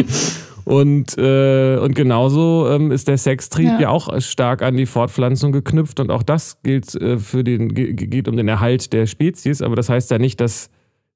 Und, 0.64 1.16
äh, 1.18 1.78
und 1.78 1.96
genauso 1.96 2.68
ähm, 2.70 2.92
ist 2.92 3.08
der 3.08 3.20
Sextrieb 3.20 3.68
ja. 3.68 3.82
ja. 3.82 3.90
auch 3.90 4.20
stark 4.20 4.64
an 4.64 4.76
die 4.76 4.88
Fortpflanzung 4.88 5.52
geknüpft 5.52 6.00
und 6.00 6.10
auch 6.10 6.24
das 6.24 6.62
gilt 6.64 6.96
äh, 6.96 7.20
für 7.20 7.44
den, 7.44 7.74
geht 7.76 8.28
um 8.28 8.36
den 8.36 8.48
Erhalt 8.48 8.92
der 8.92 9.06
Spezies, 9.06 9.62
aber 9.62 9.76
das 9.76 9.90
heißt 9.90 10.10
ja 10.10 10.18
nicht, 10.18 10.42
dass 10.42 10.72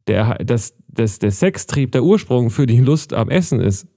der, 0.05 0.35
dass, 0.43 0.75
dass 0.91 1.19
der 1.19 1.31
Sextrieb 1.31 1.91
der 1.91 2.03
Ursprung 2.03 2.49
für 2.49 2.65
die 2.65 2.79
Lust 2.79 3.13
am 3.13 3.29
Essen 3.29 3.59
ist. 3.59 3.87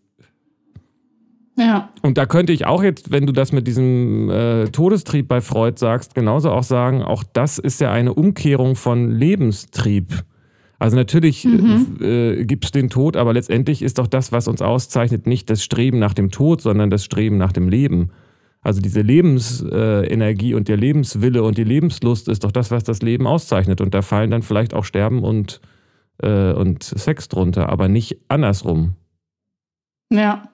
Ja. 1.57 1.91
Und 2.03 2.17
da 2.19 2.27
könnte 2.27 2.53
ich 2.53 2.67
auch 2.67 2.83
jetzt, 2.83 3.11
wenn 3.11 3.27
du 3.27 3.33
das 3.33 3.53
mit 3.53 3.67
diesem 3.67 4.31
äh, 4.31 4.65
Todestrieb 4.67 5.29
bei 5.29 5.41
Freud 5.41 5.79
sagst, 5.79 6.15
genauso 6.15 6.51
auch 6.51 6.63
sagen, 6.63 7.03
auch 7.03 7.25
das 7.33 7.59
ist 7.59 7.81
ja 7.81 7.93
eine 7.93 8.15
Umkehrung 8.15 8.75
von 8.75 9.11
Lebenstrieb. 9.11 10.25
Also 10.79 10.97
natürlich 10.97 11.45
mhm. 11.45 11.99
äh, 12.01 12.45
gibt 12.45 12.65
es 12.65 12.71
den 12.73 12.91
Tod, 12.91 13.17
aber 13.17 13.33
letztendlich 13.33 13.83
ist 13.83 13.99
doch 13.99 14.07
das, 14.07 14.33
was 14.33 14.49
uns 14.49 14.63
auszeichnet, 14.63 15.27
nicht 15.27 15.49
das 15.51 15.63
Streben 15.63 15.99
nach 15.99 16.15
dem 16.15 16.31
Tod, 16.31 16.61
sondern 16.61 16.91
das 16.91 17.05
Streben 17.05 17.37
nach 17.37 17.53
dem 17.53 17.69
Leben. 17.69 18.11
Also 18.63 18.81
diese 18.81 19.03
Lebensenergie 19.03 20.53
äh, 20.53 20.55
und 20.55 20.69
der 20.69 20.77
Lebenswille 20.77 21.43
und 21.43 21.59
die 21.59 21.65
Lebenslust 21.65 22.29
ist 22.29 22.45
doch 22.45 22.53
das, 22.53 22.71
was 22.71 22.83
das 22.83 23.03
Leben 23.03 23.27
auszeichnet. 23.27 23.81
Und 23.81 23.93
da 23.93 24.03
fallen 24.03 24.31
dann 24.31 24.43
vielleicht 24.43 24.73
auch 24.73 24.85
Sterben 24.85 25.23
und 25.23 25.61
äh, 26.23 26.53
und 26.53 26.83
Sex 26.83 27.29
drunter, 27.29 27.69
aber 27.69 27.89
nicht 27.89 28.19
andersrum. 28.29 28.95
Ja. 30.11 30.49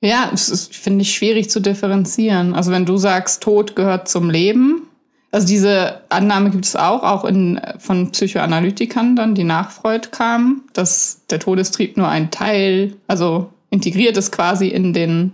Ja, 0.00 0.30
es 0.32 0.48
ist, 0.48 0.76
finde 0.76 1.02
ich, 1.02 1.14
schwierig 1.14 1.50
zu 1.50 1.60
differenzieren. 1.60 2.54
Also 2.54 2.70
wenn 2.70 2.86
du 2.86 2.96
sagst, 2.96 3.42
Tod 3.42 3.74
gehört 3.74 4.08
zum 4.08 4.30
Leben, 4.30 4.88
also 5.30 5.46
diese 5.46 6.00
Annahme 6.08 6.50
gibt 6.50 6.64
es 6.64 6.76
auch, 6.76 7.02
auch 7.02 7.24
in, 7.24 7.60
von 7.78 8.12
Psychoanalytikern 8.12 9.16
dann, 9.16 9.34
die 9.34 9.44
nach 9.44 9.70
Freud 9.70 10.08
kamen, 10.10 10.62
dass 10.72 11.26
der 11.28 11.40
Todestrieb 11.40 11.96
nur 11.96 12.08
ein 12.08 12.30
Teil, 12.30 12.96
also 13.08 13.52
integriert 13.70 14.16
ist 14.16 14.32
quasi 14.32 14.68
in 14.68 14.92
den 14.92 15.32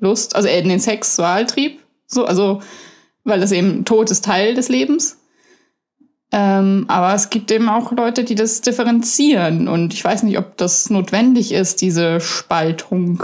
Lust, 0.00 0.34
also 0.34 0.48
in 0.48 0.68
den 0.68 0.80
Sexualtrieb, 0.80 1.80
so, 2.06 2.24
also 2.24 2.62
weil 3.22 3.40
das 3.40 3.52
eben 3.52 3.84
Tod 3.84 4.10
ist 4.10 4.24
Teil 4.24 4.54
des 4.54 4.68
Lebens. 4.68 5.18
Ähm, 6.36 6.86
aber 6.88 7.14
es 7.14 7.30
gibt 7.30 7.52
eben 7.52 7.68
auch 7.68 7.92
Leute, 7.92 8.24
die 8.24 8.34
das 8.34 8.60
differenzieren. 8.60 9.68
Und 9.68 9.94
ich 9.94 10.04
weiß 10.04 10.24
nicht, 10.24 10.36
ob 10.36 10.56
das 10.56 10.90
notwendig 10.90 11.52
ist, 11.52 11.80
diese 11.80 12.20
Spaltung. 12.20 13.22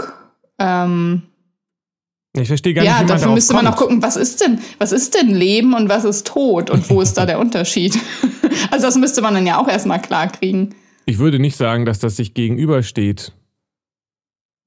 Ähm, 0.57 1.23
ich 2.37 2.47
verstehe 2.47 2.73
gar 2.73 2.85
ja, 2.85 2.91
nicht, 2.91 3.01
wie 3.01 3.07
man 3.07 3.17
dafür 3.19 3.33
müsste 3.33 3.53
man 3.53 3.65
kommt. 3.65 3.75
auch 3.75 3.81
gucken, 3.81 4.01
was 4.01 4.15
ist 4.15 4.39
denn, 4.39 4.59
was 4.77 4.93
ist 4.93 5.13
denn 5.13 5.35
Leben 5.35 5.73
und 5.73 5.89
was 5.89 6.05
ist 6.05 6.25
Tod 6.25 6.69
und 6.69 6.89
wo 6.89 7.01
ist 7.01 7.15
da 7.15 7.25
der 7.25 7.39
Unterschied? 7.41 7.99
also 8.71 8.85
das 8.85 8.95
müsste 8.95 9.21
man 9.21 9.33
dann 9.33 9.45
ja 9.45 9.59
auch 9.59 9.67
erstmal 9.67 10.01
klar 10.01 10.29
kriegen. 10.29 10.73
Ich 11.05 11.19
würde 11.19 11.39
nicht 11.39 11.57
sagen, 11.57 11.85
dass 11.85 11.99
das 11.99 12.15
sich 12.15 12.33
gegenübersteht. 12.33 13.33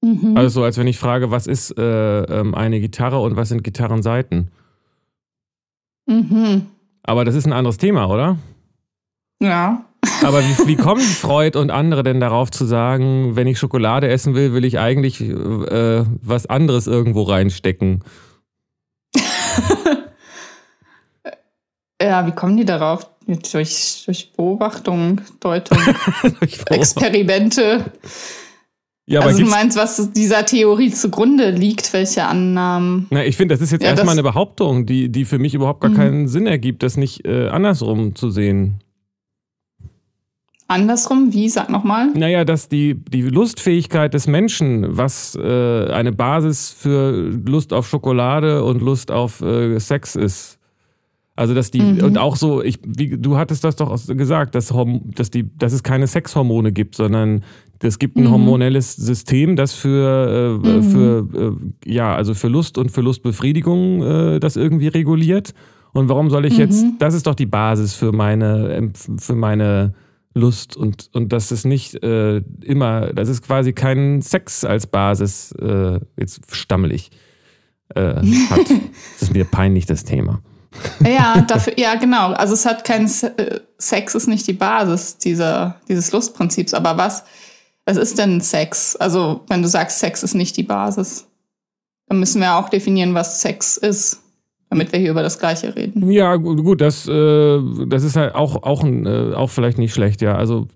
Mhm. 0.01 0.37
Also 0.37 0.49
so, 0.59 0.63
als 0.63 0.77
wenn 0.77 0.85
ich 0.85 0.99
frage, 0.99 1.31
was 1.31 1.47
ist 1.47 1.75
äh, 1.79 2.21
ähm, 2.25 2.53
eine 2.53 2.79
Gitarre 2.79 3.19
und 3.19 3.37
was 3.37 3.49
sind 3.49 3.63
Gitarrenseiten? 3.63 4.51
Mhm. 6.05 6.67
Aber 7.07 7.23
das 7.23 7.35
ist 7.35 7.45
ein 7.45 7.53
anderes 7.53 7.77
Thema, 7.77 8.09
oder? 8.09 8.37
Ja. 9.39 9.85
Aber 10.23 10.41
wie, 10.41 10.67
wie 10.67 10.75
kommen 10.75 11.01
Freud 11.01 11.57
und 11.57 11.71
andere 11.71 12.03
denn 12.03 12.19
darauf 12.19 12.51
zu 12.51 12.65
sagen, 12.65 13.35
wenn 13.35 13.47
ich 13.47 13.59
Schokolade 13.59 14.07
essen 14.07 14.33
will, 14.33 14.53
will 14.53 14.65
ich 14.65 14.79
eigentlich 14.79 15.21
äh, 15.21 16.03
was 16.21 16.45
anderes 16.47 16.87
irgendwo 16.87 17.23
reinstecken? 17.23 18.03
Ja, 22.01 22.27
wie 22.27 22.31
kommen 22.33 22.57
die 22.57 22.65
darauf? 22.65 23.09
Durch, 23.25 24.03
durch 24.05 24.33
Beobachtung, 24.33 25.21
Deutung, 25.39 25.79
Experimente. 26.69 27.85
Ja, 29.07 29.19
aber 29.19 29.27
also 29.27 29.39
du 29.39 29.43
gibt's- 29.45 29.55
meinst, 29.59 29.77
was 29.77 30.11
dieser 30.13 30.45
Theorie 30.45 30.89
zugrunde 30.91 31.51
liegt, 31.51 31.93
welche 31.93 32.25
Annahmen? 32.25 33.05
Na, 33.11 33.23
ich 33.23 33.37
finde, 33.37 33.53
das 33.53 33.61
ist 33.61 33.71
jetzt 33.71 33.83
Ja, 33.83 33.89
erstmal 33.91 34.13
eine 34.13 34.23
Behauptung, 34.23 34.85
die, 34.87 35.09
die 35.09 35.25
für 35.25 35.37
mich 35.37 35.53
überhaupt 35.53 35.81
gar 35.81 35.91
Mhm. 35.91 35.95
keinen 35.95 36.27
Sinn 36.27 36.47
ergibt, 36.47 36.81
das 36.81 36.97
nicht 36.97 37.23
äh, 37.27 37.49
andersrum 37.49 38.15
zu 38.15 38.31
sehen. 38.31 38.79
Andersrum, 40.67 41.31
wie? 41.31 41.47
Sag 41.49 41.69
nochmal. 41.69 42.09
Naja, 42.15 42.43
dass 42.43 42.67
die, 42.67 42.95
die 42.95 43.21
Lustfähigkeit 43.21 44.15
des 44.15 44.25
Menschen, 44.25 44.97
was 44.97 45.35
äh, 45.35 45.91
eine 45.91 46.11
Basis 46.11 46.71
für 46.71 47.11
Lust 47.45 47.71
auf 47.71 47.87
Schokolade 47.87 48.63
und 48.63 48.81
Lust 48.81 49.11
auf 49.11 49.41
äh, 49.41 49.77
Sex 49.79 50.15
ist. 50.15 50.57
Also, 51.35 51.53
dass 51.53 51.69
die, 51.69 51.81
Mhm. 51.81 51.99
und 52.03 52.17
auch 52.17 52.35
so, 52.35 52.63
ich, 52.63 52.79
wie, 52.83 53.09
du 53.17 53.37
hattest 53.37 53.63
das 53.63 53.75
doch 53.75 53.95
gesagt, 54.07 54.55
dass, 54.55 54.73
dass, 55.15 55.29
die, 55.29 55.45
dass 55.57 55.73
es 55.73 55.83
keine 55.83 56.07
Sexhormone 56.07 56.71
gibt, 56.71 56.95
sondern 56.95 57.43
es 57.81 57.99
gibt 57.99 58.15
ein 58.17 58.23
Mhm. 58.23 58.31
hormonelles 58.31 58.95
System, 58.95 59.55
das 59.55 59.73
für, 59.73 60.59
äh, 60.63 60.67
Mhm. 60.67 60.83
für 60.83 61.55
äh, 61.85 61.91
ja, 61.91 62.15
also 62.15 62.33
für 62.33 62.47
Lust 62.47 62.77
und 62.77 62.91
für 62.91 63.01
Lustbefriedigung 63.01 64.03
äh, 64.03 64.39
das 64.39 64.55
irgendwie 64.55 64.87
reguliert. 64.87 65.53
Und 65.93 66.09
warum 66.09 66.29
soll 66.29 66.45
ich 66.45 66.57
jetzt, 66.57 66.83
Mhm. 66.83 66.95
das 66.99 67.13
ist 67.13 67.25
doch 67.27 67.35
die 67.35 67.45
Basis 67.45 67.93
für 67.93 68.11
meine, 68.11 68.77
Empf- 68.77 69.21
für 69.21 69.35
meine 69.35 69.93
Lust 70.33 70.75
und, 70.75 71.09
und 71.13 71.31
das 71.31 71.51
ist 71.53 71.65
nicht 71.65 72.03
äh, 72.03 72.41
immer, 72.61 73.13
das 73.13 73.29
ist 73.29 73.41
quasi 73.43 73.71
kein 73.71 74.21
Sex 74.21 74.65
als 74.65 74.85
Basis, 74.87 75.53
äh, 75.53 75.99
jetzt 76.19 76.41
stammelig, 76.53 77.09
äh, 77.95 78.15
hat. 78.49 78.69
Das 79.19 79.21
ist 79.29 79.33
mir 79.33 79.45
peinlich, 79.45 79.85
das 79.85 80.03
Thema. 80.03 80.41
Ja, 81.05 81.39
dafür, 81.47 81.79
ja, 81.79 81.95
genau. 81.95 82.33
Also 82.33 82.53
es 82.53 82.65
hat 82.65 82.83
kein 82.83 83.07
Se 83.07 83.27
äh, 83.37 83.61
Sex 83.77 84.13
ist 84.15 84.27
nicht 84.27 84.45
die 84.47 84.53
Basis 84.53 85.17
dieser, 85.17 85.79
dieses 85.87 86.11
Lustprinzips. 86.11 86.73
Aber 86.73 86.97
was, 86.97 87.23
was 87.85 87.97
ist 87.97 88.17
denn 88.17 88.41
Sex? 88.41 88.95
Also, 88.95 89.41
wenn 89.47 89.61
du 89.61 89.67
sagst, 89.67 89.99
Sex 89.99 90.23
ist 90.23 90.33
nicht 90.33 90.57
die 90.57 90.63
Basis, 90.63 91.27
dann 92.07 92.19
müssen 92.19 92.41
wir 92.41 92.55
auch 92.55 92.69
definieren, 92.69 93.13
was 93.13 93.41
Sex 93.41 93.77
ist, 93.77 94.21
damit 94.69 94.91
wir 94.91 94.99
hier 94.99 95.11
über 95.11 95.23
das 95.23 95.39
Gleiche 95.39 95.75
reden. 95.75 96.09
Ja, 96.11 96.35
gut, 96.35 96.81
das, 96.81 97.07
äh, 97.07 97.59
das 97.87 98.03
ist 98.03 98.15
halt 98.15 98.35
auch, 98.35 98.63
auch, 98.63 98.83
ein, 98.83 99.05
äh, 99.05 99.33
auch 99.35 99.49
vielleicht 99.49 99.77
nicht 99.77 99.93
schlecht, 99.93 100.21
ja. 100.21 100.35
Also, 100.35 100.67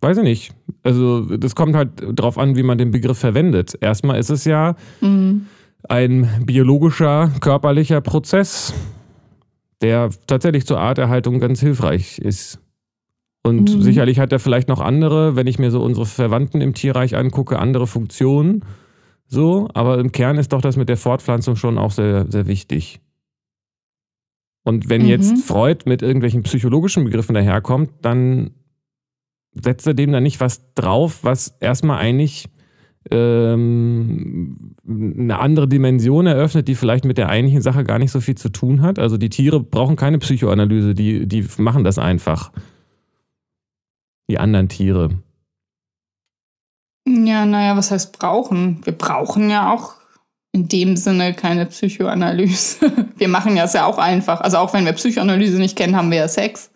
weiß 0.00 0.18
ich 0.18 0.24
nicht. 0.24 0.52
Also, 0.82 1.22
das 1.36 1.54
kommt 1.54 1.74
halt 1.74 1.90
drauf 2.14 2.38
an, 2.38 2.56
wie 2.56 2.62
man 2.62 2.78
den 2.78 2.90
Begriff 2.90 3.18
verwendet. 3.18 3.74
Erstmal 3.80 4.18
ist 4.18 4.30
es 4.30 4.44
ja 4.44 4.76
Mhm. 5.00 5.46
ein 5.88 6.28
biologischer, 6.44 7.30
körperlicher 7.40 8.00
Prozess, 8.00 8.72
der 9.80 10.10
tatsächlich 10.26 10.66
zur 10.66 10.80
Arterhaltung 10.80 11.38
ganz 11.40 11.60
hilfreich 11.60 12.18
ist. 12.18 12.58
Und 13.42 13.74
Mhm. 13.76 13.82
sicherlich 13.82 14.18
hat 14.18 14.32
er 14.32 14.38
vielleicht 14.40 14.68
noch 14.68 14.80
andere, 14.80 15.36
wenn 15.36 15.46
ich 15.46 15.58
mir 15.58 15.70
so 15.70 15.82
unsere 15.82 16.06
Verwandten 16.06 16.60
im 16.60 16.74
Tierreich 16.74 17.16
angucke, 17.16 17.58
andere 17.58 17.86
Funktionen. 17.86 18.64
So, 19.26 19.68
aber 19.74 19.98
im 19.98 20.12
Kern 20.12 20.38
ist 20.38 20.52
doch 20.52 20.60
das 20.62 20.76
mit 20.76 20.88
der 20.88 20.96
Fortpflanzung 20.96 21.56
schon 21.56 21.78
auch 21.78 21.92
sehr, 21.92 22.26
sehr 22.30 22.46
wichtig. 22.46 23.00
Und 24.64 24.88
wenn 24.90 25.02
Mhm. 25.02 25.08
jetzt 25.08 25.44
Freud 25.44 25.84
mit 25.86 26.02
irgendwelchen 26.02 26.42
psychologischen 26.42 27.04
Begriffen 27.04 27.34
daherkommt, 27.34 27.90
dann 28.02 28.50
setzt 29.54 29.86
er 29.86 29.94
dem 29.94 30.12
da 30.12 30.20
nicht 30.20 30.40
was 30.40 30.74
drauf, 30.74 31.20
was 31.22 31.56
erstmal 31.60 31.98
eigentlich 31.98 32.48
ähm, 33.10 34.74
eine 34.86 35.38
andere 35.38 35.68
Dimension 35.68 36.26
eröffnet, 36.26 36.68
die 36.68 36.74
vielleicht 36.74 37.04
mit 37.06 37.16
der 37.16 37.28
eigentlichen 37.30 37.62
Sache 37.62 37.84
gar 37.84 37.98
nicht 37.98 38.10
so 38.10 38.20
viel 38.20 38.34
zu 38.34 38.50
tun 38.50 38.82
hat. 38.82 38.98
Also 38.98 39.16
die 39.16 39.30
Tiere 39.30 39.60
brauchen 39.60 39.96
keine 39.96 40.18
Psychoanalyse, 40.18 40.94
die, 40.94 41.26
die 41.26 41.46
machen 41.56 41.84
das 41.84 41.98
einfach. 41.98 42.52
Die 44.30 44.38
anderen 44.38 44.68
Tiere. 44.68 45.10
Ja, 47.06 47.46
naja, 47.46 47.76
was 47.76 47.90
heißt 47.90 48.18
brauchen? 48.18 48.80
Wir 48.84 48.92
brauchen 48.92 49.48
ja 49.48 49.72
auch 49.72 49.94
in 50.52 50.68
dem 50.68 50.96
Sinne 50.96 51.34
keine 51.34 51.66
Psychoanalyse. 51.66 52.90
Wir 53.16 53.28
machen 53.28 53.56
ja 53.56 53.64
es 53.64 53.72
ja 53.72 53.86
auch 53.86 53.98
einfach. 53.98 54.40
Also 54.40 54.58
auch 54.58 54.72
wenn 54.74 54.84
wir 54.84 54.92
Psychoanalyse 54.92 55.58
nicht 55.58 55.76
kennen, 55.76 55.96
haben 55.96 56.10
wir 56.10 56.18
ja 56.18 56.28
Sex. 56.28 56.70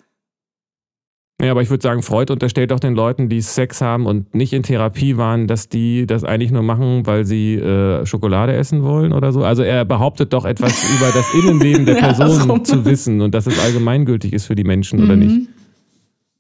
Ja, 1.43 1.51
aber 1.51 1.63
ich 1.63 1.71
würde 1.71 1.83
sagen, 1.83 2.03
Freud 2.03 2.33
unterstellt 2.33 2.73
auch 2.73 2.81
den 2.81 2.95
Leuten, 2.95 3.29
die 3.29 3.41
Sex 3.41 3.81
haben 3.81 4.07
und 4.07 4.35
nicht 4.35 4.53
in 4.53 4.63
Therapie 4.63 5.17
waren, 5.17 5.49
dass 5.49 5.69
die 5.69 6.07
das 6.07 6.23
eigentlich 6.23 6.53
nur 6.53 6.63
machen, 6.63 7.07
weil 7.07 7.25
sie 7.25 7.55
äh, 7.57 8.05
Schokolade 8.07 8.53
essen 8.55 8.83
wollen 8.85 9.13
oder 9.13 9.33
so. 9.33 9.43
Also 9.45 9.63
er 9.63 9.85
behauptet 9.85 10.33
doch 10.33 10.45
etwas 10.45 10.85
über 10.97 11.11
das 11.13 11.33
Innenleben 11.35 11.85
der 11.87 11.97
Ja, 11.97 12.01
Person 12.03 12.27
andersrum. 12.27 12.65
zu 12.65 12.85
wissen 12.85 13.21
und 13.21 13.35
dass 13.35 13.47
es 13.47 13.59
allgemeingültig 13.59 14.33
ist 14.33 14.47
für 14.47 14.55
die 14.55 14.65
Menschen 14.65 15.03
oder 15.03 15.17
nicht. 15.17 15.49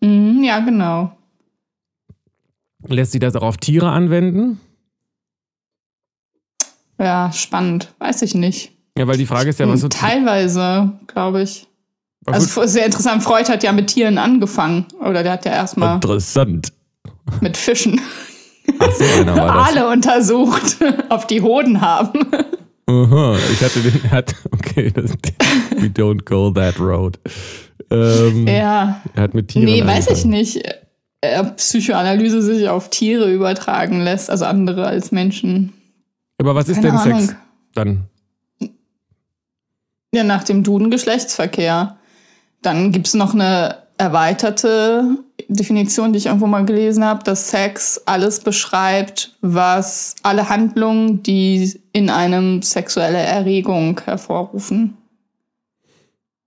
Mhm, 0.02 0.42
ja, 0.44 0.60
genau. 0.60 1.16
Lässt 2.86 3.12
sich 3.12 3.20
das 3.20 3.36
auch 3.36 3.42
auf 3.42 3.56
Tiere 3.56 3.90
anwenden? 3.90 4.60
Ja, 6.98 7.32
spannend. 7.32 7.92
Weiß 7.98 8.22
ich 8.22 8.34
nicht. 8.34 8.72
Ja, 8.98 9.06
weil 9.06 9.16
die 9.16 9.26
Frage 9.26 9.50
ist 9.50 9.58
ja, 9.60 9.68
was 9.68 9.80
so. 9.80 9.88
Teilweise, 9.88 10.92
glaube 11.06 11.42
ich. 11.42 11.66
was 12.22 12.56
Also 12.56 12.66
sehr 12.66 12.84
interessant. 12.86 13.22
Freud 13.22 13.48
hat 13.48 13.62
ja 13.62 13.72
mit 13.72 13.88
Tieren 13.88 14.18
angefangen. 14.18 14.86
Oder 15.00 15.22
der 15.22 15.32
hat 15.32 15.44
ja 15.44 15.52
erstmal 15.52 15.94
Interessant. 15.94 16.72
mit 17.40 17.56
Fischen 17.56 18.00
Ach, 18.78 18.92
so 18.92 19.04
einer 19.20 19.36
war 19.36 19.46
das. 19.54 19.68
Aale 19.68 19.88
untersucht, 19.88 20.76
ob 21.08 21.26
die 21.28 21.40
Hoden 21.40 21.80
haben. 21.80 22.26
Aha, 22.86 23.36
ich 23.52 23.62
hatte 23.62 23.80
den. 23.80 24.02
Hat, 24.10 24.34
okay, 24.50 24.90
das, 24.90 25.12
we 25.76 25.86
don't 25.88 26.24
go 26.24 26.50
that 26.50 26.78
road. 26.78 27.18
Ähm, 27.92 28.46
Ja. 28.46 29.00
Er 29.14 29.22
hat 29.22 29.34
mit 29.34 29.48
Tieren. 29.48 29.66
Nee, 29.66 29.86
weiß 29.86 30.08
ich 30.08 30.24
nicht. 30.24 30.62
Ob 31.38 31.56
Psychoanalyse 31.56 32.42
sich 32.42 32.68
auf 32.68 32.90
Tiere 32.90 33.32
übertragen 33.32 34.00
lässt, 34.00 34.28
also 34.28 34.44
andere 34.44 34.86
als 34.86 35.12
Menschen. 35.12 35.72
Aber 36.38 36.54
was 36.54 36.68
ist 36.68 36.76
Keine 36.82 36.88
denn 36.88 36.96
Ahnung. 36.96 37.20
Sex 37.20 37.36
dann? 37.74 38.04
Ja, 40.14 40.24
nach 40.24 40.44
dem 40.44 40.62
Duden 40.64 40.90
Geschlechtsverkehr. 40.90 41.96
Dann 42.60 42.92
gibt's 42.92 43.14
noch 43.14 43.34
eine 43.34 43.78
erweiterte 43.98 45.16
Definition, 45.48 46.12
die 46.12 46.18
ich 46.18 46.26
irgendwo 46.26 46.46
mal 46.46 46.64
gelesen 46.64 47.04
habe, 47.04 47.22
dass 47.24 47.50
Sex 47.50 48.00
alles 48.04 48.40
beschreibt, 48.40 49.36
was 49.42 50.16
alle 50.22 50.48
Handlungen, 50.48 51.22
die 51.22 51.80
in 51.92 52.10
einem 52.10 52.62
sexuelle 52.62 53.18
Erregung 53.18 54.00
hervorrufen. 54.04 54.96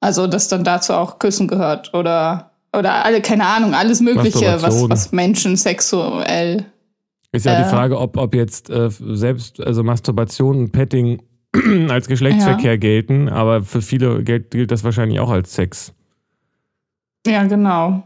Also, 0.06 0.28
dass 0.28 0.48
dann 0.48 0.64
dazu 0.64 0.94
auch 0.94 1.18
Küssen 1.18 1.48
gehört 1.48 1.96
oder, 1.96 2.52
oder 2.78 3.04
alle, 3.04 3.22
keine 3.22 3.44
Ahnung, 3.48 3.74
alles 3.74 4.02
Mögliche, 4.02 4.62
was, 4.62 4.88
was 4.88 5.12
Menschen 5.12 5.58
sexuell. 5.58 6.64
Ist 7.32 7.48
ja 7.48 7.56
die 7.56 7.64
Äh. 7.64 7.70
Frage, 7.70 7.98
ob, 8.00 8.16
ob 8.16 8.36
jetzt 8.36 8.70
äh, 8.70 8.92
selbst, 8.92 9.60
also 9.60 9.84
Masturbation 9.84 10.58
und 10.60 10.72
Petting 10.72 11.24
als 11.90 12.08
Geschlechtsverkehr 12.08 12.78
gelten, 12.78 13.30
aber 13.30 13.64
für 13.64 13.82
viele 13.82 14.24
gilt, 14.24 14.52
gilt 14.52 14.70
das 14.70 14.84
wahrscheinlich 14.84 15.20
auch 15.20 15.32
als 15.32 15.56
Sex. 15.56 15.92
Ja, 17.26 17.44
genau. 17.46 18.04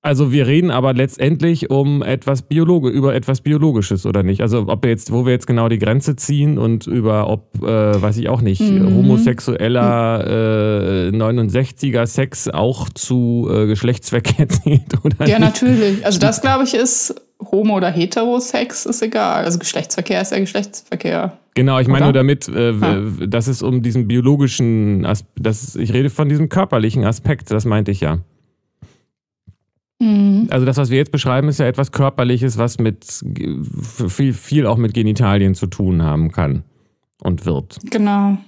Also 0.00 0.30
wir 0.30 0.46
reden 0.46 0.70
aber 0.70 0.94
letztendlich 0.94 1.70
um 1.70 2.02
etwas 2.02 2.42
Biologe, 2.42 2.88
über 2.88 3.16
etwas 3.16 3.40
Biologisches 3.40 4.06
oder 4.06 4.22
nicht? 4.22 4.40
Also 4.42 4.64
ob 4.68 4.84
wir 4.84 4.90
jetzt, 4.90 5.12
wo 5.12 5.24
wir 5.26 5.32
jetzt 5.32 5.48
genau 5.48 5.68
die 5.68 5.80
Grenze 5.80 6.14
ziehen 6.14 6.56
und 6.56 6.86
über 6.86 7.28
ob, 7.28 7.60
äh, 7.64 8.00
weiß 8.00 8.16
ich 8.18 8.28
auch 8.28 8.40
nicht, 8.40 8.60
Mhm. 8.60 8.94
homosexueller 8.94 11.08
äh, 11.08 11.10
69er 11.10 12.06
Sex 12.06 12.48
auch 12.48 12.88
zu 12.90 13.48
äh, 13.52 13.66
Geschlechtsverkehr 13.66 14.48
zählt 14.48 15.04
oder 15.04 15.26
Ja, 15.26 15.40
nicht? 15.40 15.62
natürlich. 15.62 16.04
Also 16.06 16.20
das, 16.20 16.40
glaube 16.42 16.62
ich, 16.64 16.74
ist 16.74 17.20
Homo- 17.50 17.76
oder 17.76 17.90
Heterosex, 17.90 18.86
ist 18.86 19.02
egal. 19.02 19.44
Also 19.44 19.58
Geschlechtsverkehr 19.58 20.22
ist 20.22 20.30
ja 20.32 20.38
Geschlechtsverkehr. 20.38 21.38
Genau, 21.54 21.80
ich 21.80 21.88
meine 21.88 22.04
nur 22.04 22.12
damit, 22.12 22.48
äh, 22.48 22.72
Ah. 22.80 23.00
dass 23.26 23.48
es 23.48 23.62
um 23.62 23.82
diesen 23.82 24.06
biologischen, 24.06 25.04
As 25.04 25.24
das, 25.36 25.74
ich 25.74 25.92
rede 25.92 26.08
von 26.08 26.28
diesem 26.28 26.48
körperlichen 26.48 27.04
Aspekt, 27.04 27.50
das 27.50 27.64
meinte 27.64 27.90
ich 27.90 28.00
ja. 28.00 28.18
Also 30.50 30.64
das, 30.64 30.76
was 30.76 30.90
wir 30.90 30.98
jetzt 30.98 31.12
beschreiben, 31.12 31.48
ist 31.48 31.58
ja 31.58 31.66
etwas 31.66 31.92
Körperliches, 31.92 32.56
was 32.56 32.78
mit 32.78 33.04
viel, 34.08 34.32
viel 34.32 34.66
auch 34.66 34.76
mit 34.76 34.94
Genitalien 34.94 35.54
zu 35.54 35.66
tun 35.66 36.02
haben 36.02 36.30
kann 36.30 36.62
und 37.22 37.46
wird. 37.46 37.78
Genau. 37.90 38.38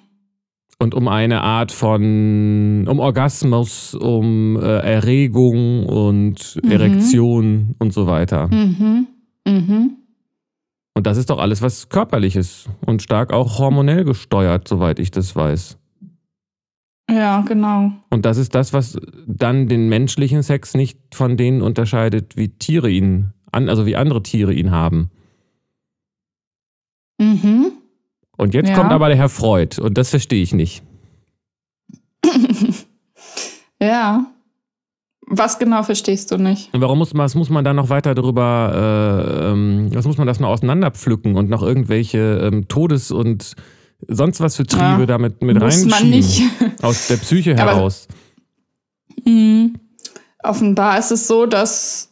Und 0.78 0.94
um 0.94 1.08
eine 1.08 1.42
Art 1.42 1.72
von, 1.72 2.86
um 2.88 3.00
Orgasmus, 3.00 3.94
um 3.94 4.56
äh, 4.56 4.78
Erregung 4.78 5.84
und 5.86 6.58
mhm. 6.62 6.70
Erektion 6.70 7.74
und 7.78 7.92
so 7.92 8.06
weiter. 8.06 8.48
Mhm. 8.48 9.06
Mhm. 9.46 9.96
Und 10.94 11.06
das 11.06 11.18
ist 11.18 11.30
doch 11.30 11.38
alles 11.38 11.62
was 11.62 11.88
körperliches 11.88 12.66
und 12.86 13.02
stark 13.02 13.32
auch 13.32 13.58
hormonell 13.58 14.04
gesteuert, 14.04 14.68
soweit 14.68 14.98
ich 14.98 15.10
das 15.10 15.36
weiß. 15.36 15.79
Ja, 17.10 17.42
genau. 17.42 17.92
Und 18.10 18.24
das 18.24 18.36
ist 18.36 18.54
das, 18.54 18.72
was 18.72 18.98
dann 19.26 19.68
den 19.68 19.88
menschlichen 19.88 20.42
Sex 20.42 20.74
nicht 20.74 20.98
von 21.14 21.36
denen 21.36 21.62
unterscheidet, 21.62 22.36
wie 22.36 22.48
Tiere 22.48 22.90
ihn, 22.90 23.32
also 23.52 23.86
wie 23.86 23.96
andere 23.96 24.22
Tiere 24.22 24.52
ihn 24.52 24.70
haben. 24.70 25.10
Mhm. 27.18 27.72
Und 28.36 28.54
jetzt 28.54 28.70
ja. 28.70 28.76
kommt 28.76 28.92
aber 28.92 29.08
der 29.08 29.16
Herr 29.16 29.28
Freud 29.28 29.80
und 29.80 29.98
das 29.98 30.10
verstehe 30.10 30.42
ich 30.42 30.54
nicht. 30.54 30.82
ja. 33.80 34.26
Was 35.32 35.58
genau 35.58 35.84
verstehst 35.84 36.32
du 36.32 36.38
nicht? 36.38 36.74
Und 36.74 36.80
warum 36.80 36.98
muss 36.98 37.14
man, 37.14 37.24
was 37.24 37.36
muss 37.36 37.50
man 37.50 37.64
da 37.64 37.72
noch 37.72 37.88
weiter 37.88 38.14
darüber, 38.14 38.72
äh, 38.74 39.50
ähm, 39.50 39.88
was 39.92 40.06
muss 40.06 40.18
man 40.18 40.26
das 40.26 40.40
noch 40.40 40.48
auseinanderpflücken 40.48 41.36
und 41.36 41.48
noch 41.48 41.62
irgendwelche 41.62 42.40
ähm, 42.42 42.66
Todes- 42.66 43.12
und 43.12 43.54
sonst 44.08 44.40
was 44.40 44.56
für 44.56 44.66
Triebe 44.66 45.00
ja, 45.00 45.06
damit 45.06 45.42
mit 45.42 45.58
muss 45.58 45.62
reinschieben? 45.62 45.90
Man 45.90 46.10
nicht. 46.10 46.42
Aus 46.82 47.08
der 47.08 47.16
Psyche 47.16 47.56
heraus. 47.56 48.08
Aber, 49.18 49.30
mh, 49.30 49.70
offenbar 50.42 50.98
ist 50.98 51.10
es 51.10 51.26
so, 51.26 51.46
dass 51.46 52.10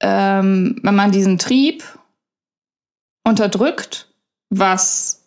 ähm, 0.00 0.76
wenn 0.82 0.94
man 0.94 1.12
diesen 1.12 1.38
Trieb 1.38 1.84
unterdrückt, 3.24 4.08
was 4.48 5.22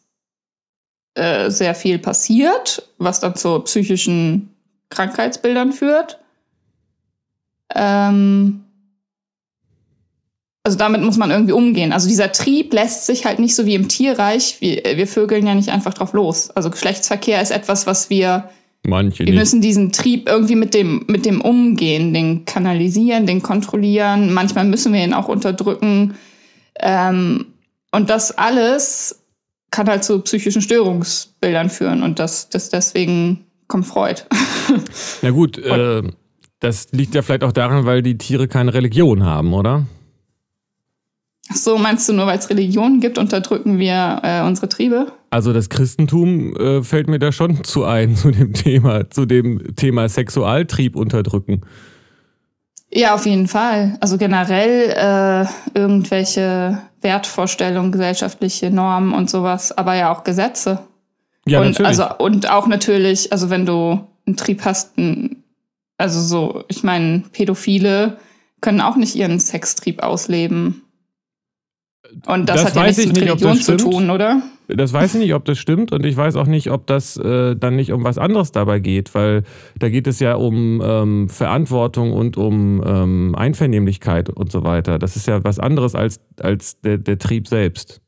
äh, 1.15 1.49
sehr 1.49 1.75
viel 1.75 1.99
passiert, 1.99 2.89
was 2.97 3.19
dann 3.19 3.35
zu 3.35 3.59
psychischen 3.59 4.53
Krankheitsbildern 4.89 5.71
führt. 5.71 6.19
Ähm, 7.73 8.62
also 10.63 10.77
damit 10.77 11.01
muss 11.01 11.17
man 11.17 11.29
irgendwie 11.29 11.51
umgehen. 11.51 11.91
Also 11.91 12.07
dieser 12.07 12.31
Trieb 12.31 12.73
lässt 12.73 13.05
sich 13.05 13.25
halt 13.25 13.39
nicht 13.39 13.53
so 13.53 13.65
wie 13.65 13.75
im 13.75 13.89
Tierreich, 13.89 14.57
wir, 14.61 14.81
wir 14.95 15.07
vögeln 15.07 15.45
ja 15.45 15.55
nicht 15.55 15.69
einfach 15.69 15.93
drauf 15.93 16.13
los. 16.13 16.49
Also 16.51 16.69
Geschlechtsverkehr 16.69 17.41
ist 17.41 17.51
etwas, 17.51 17.85
was 17.85 18.09
wir 18.09 18.49
Manche 18.85 19.19
wir 19.19 19.25
nicht. 19.25 19.35
müssen 19.35 19.61
diesen 19.61 19.91
Trieb 19.91 20.29
irgendwie 20.29 20.55
mit 20.55 20.73
dem, 20.73 21.05
mit 21.07 21.25
dem 21.25 21.41
umgehen, 21.41 22.13
den 22.13 22.45
kanalisieren, 22.45 23.25
den 23.25 23.41
kontrollieren. 23.41 24.33
Manchmal 24.33 24.65
müssen 24.65 24.93
wir 24.93 25.03
ihn 25.03 25.13
auch 25.13 25.27
unterdrücken. 25.27 26.15
Ähm, 26.79 27.45
und 27.91 28.09
das 28.09 28.37
alles 28.37 29.21
kann 29.69 29.87
halt 29.87 30.03
zu 30.03 30.19
psychischen 30.21 30.61
Störungsbildern 30.61 31.69
führen. 31.69 32.03
Und 32.03 32.19
das, 32.19 32.49
das 32.49 32.69
deswegen 32.69 33.45
kommt 33.67 33.85
Freud. 33.85 34.21
Na 35.21 35.31
gut, 35.31 35.57
äh, 35.57 36.03
das 36.59 36.87
liegt 36.91 37.15
ja 37.15 37.21
vielleicht 37.21 37.43
auch 37.43 37.51
daran, 37.51 37.85
weil 37.85 38.01
die 38.01 38.17
Tiere 38.17 38.47
keine 38.47 38.73
Religion 38.73 39.23
haben, 39.23 39.53
oder? 39.53 39.85
Ach 41.49 41.55
so, 41.55 41.77
meinst 41.77 42.07
du 42.07 42.13
nur, 42.13 42.25
weil 42.25 42.39
es 42.39 42.49
Religionen 42.49 43.01
gibt, 43.01 43.17
unterdrücken 43.17 43.77
wir 43.77 44.21
äh, 44.23 44.41
unsere 44.43 44.69
Triebe? 44.69 45.11
Also 45.29 45.51
das 45.51 45.69
Christentum 45.69 46.55
äh, 46.55 46.83
fällt 46.83 47.07
mir 47.07 47.19
da 47.19 47.31
schon 47.31 47.63
zu 47.63 47.83
ein, 47.83 48.15
zu 48.15 48.31
dem 48.31 48.53
Thema, 48.53 49.09
zu 49.09 49.25
dem 49.25 49.75
Thema 49.75 50.07
Sexualtrieb 50.07 50.95
unterdrücken. 50.95 51.61
Ja, 52.91 53.15
auf 53.15 53.25
jeden 53.25 53.47
Fall. 53.47 53.97
Also 53.99 54.17
generell 54.17 54.91
äh, 54.91 55.77
irgendwelche 55.77 56.79
Wertvorstellungen, 57.01 57.91
gesellschaftliche 57.91 58.69
Normen 58.69 59.13
und 59.13 59.29
sowas, 59.29 59.75
aber 59.75 59.95
ja 59.95 60.13
auch 60.13 60.23
Gesetze. 60.23 60.79
Ja, 61.45 61.59
und, 61.59 61.69
natürlich. 61.69 61.87
Also, 61.87 62.17
und 62.19 62.49
auch 62.49 62.67
natürlich, 62.67 63.31
also 63.31 63.49
wenn 63.49 63.65
du 63.65 64.07
einen 64.25 64.37
Trieb 64.37 64.63
hast, 64.63 64.93
also 65.97 66.21
so, 66.21 66.63
ich 66.67 66.83
meine, 66.83 67.23
Pädophile 67.33 68.17
können 68.61 68.79
auch 68.79 68.95
nicht 68.95 69.15
ihren 69.15 69.39
Sextrieb 69.39 70.01
ausleben. 70.01 70.83
Und 72.25 72.47
das, 72.47 72.61
das 72.61 72.65
hat 72.65 72.75
ja 72.75 72.83
nichts 72.83 73.05
mit 73.07 73.21
Religion 73.21 73.57
zu 73.57 73.77
tun, 73.77 74.09
oder? 74.09 74.41
Das 74.67 74.93
weiß 74.93 75.15
ich 75.15 75.21
nicht, 75.21 75.33
ob 75.33 75.45
das 75.45 75.57
stimmt 75.57 75.91
und 75.91 76.05
ich 76.05 76.15
weiß 76.15 76.35
auch 76.35 76.47
nicht, 76.47 76.71
ob 76.71 76.87
das 76.87 77.17
äh, 77.17 77.55
dann 77.55 77.75
nicht 77.75 77.91
um 77.91 78.03
was 78.03 78.17
anderes 78.17 78.51
dabei 78.51 78.79
geht, 78.79 79.13
weil 79.13 79.43
da 79.77 79.89
geht 79.89 80.07
es 80.07 80.19
ja 80.19 80.35
um 80.35 80.81
ähm, 80.83 81.29
Verantwortung 81.29 82.13
und 82.13 82.37
um 82.37 82.81
ähm, 82.85 83.35
Einvernehmlichkeit 83.35 84.29
und 84.29 84.51
so 84.51 84.63
weiter. 84.63 84.99
Das 84.99 85.15
ist 85.15 85.27
ja 85.27 85.43
was 85.43 85.59
anderes 85.59 85.95
als, 85.95 86.21
als 86.39 86.79
der, 86.81 86.97
der 86.97 87.19
Trieb 87.19 87.47
selbst. 87.47 88.01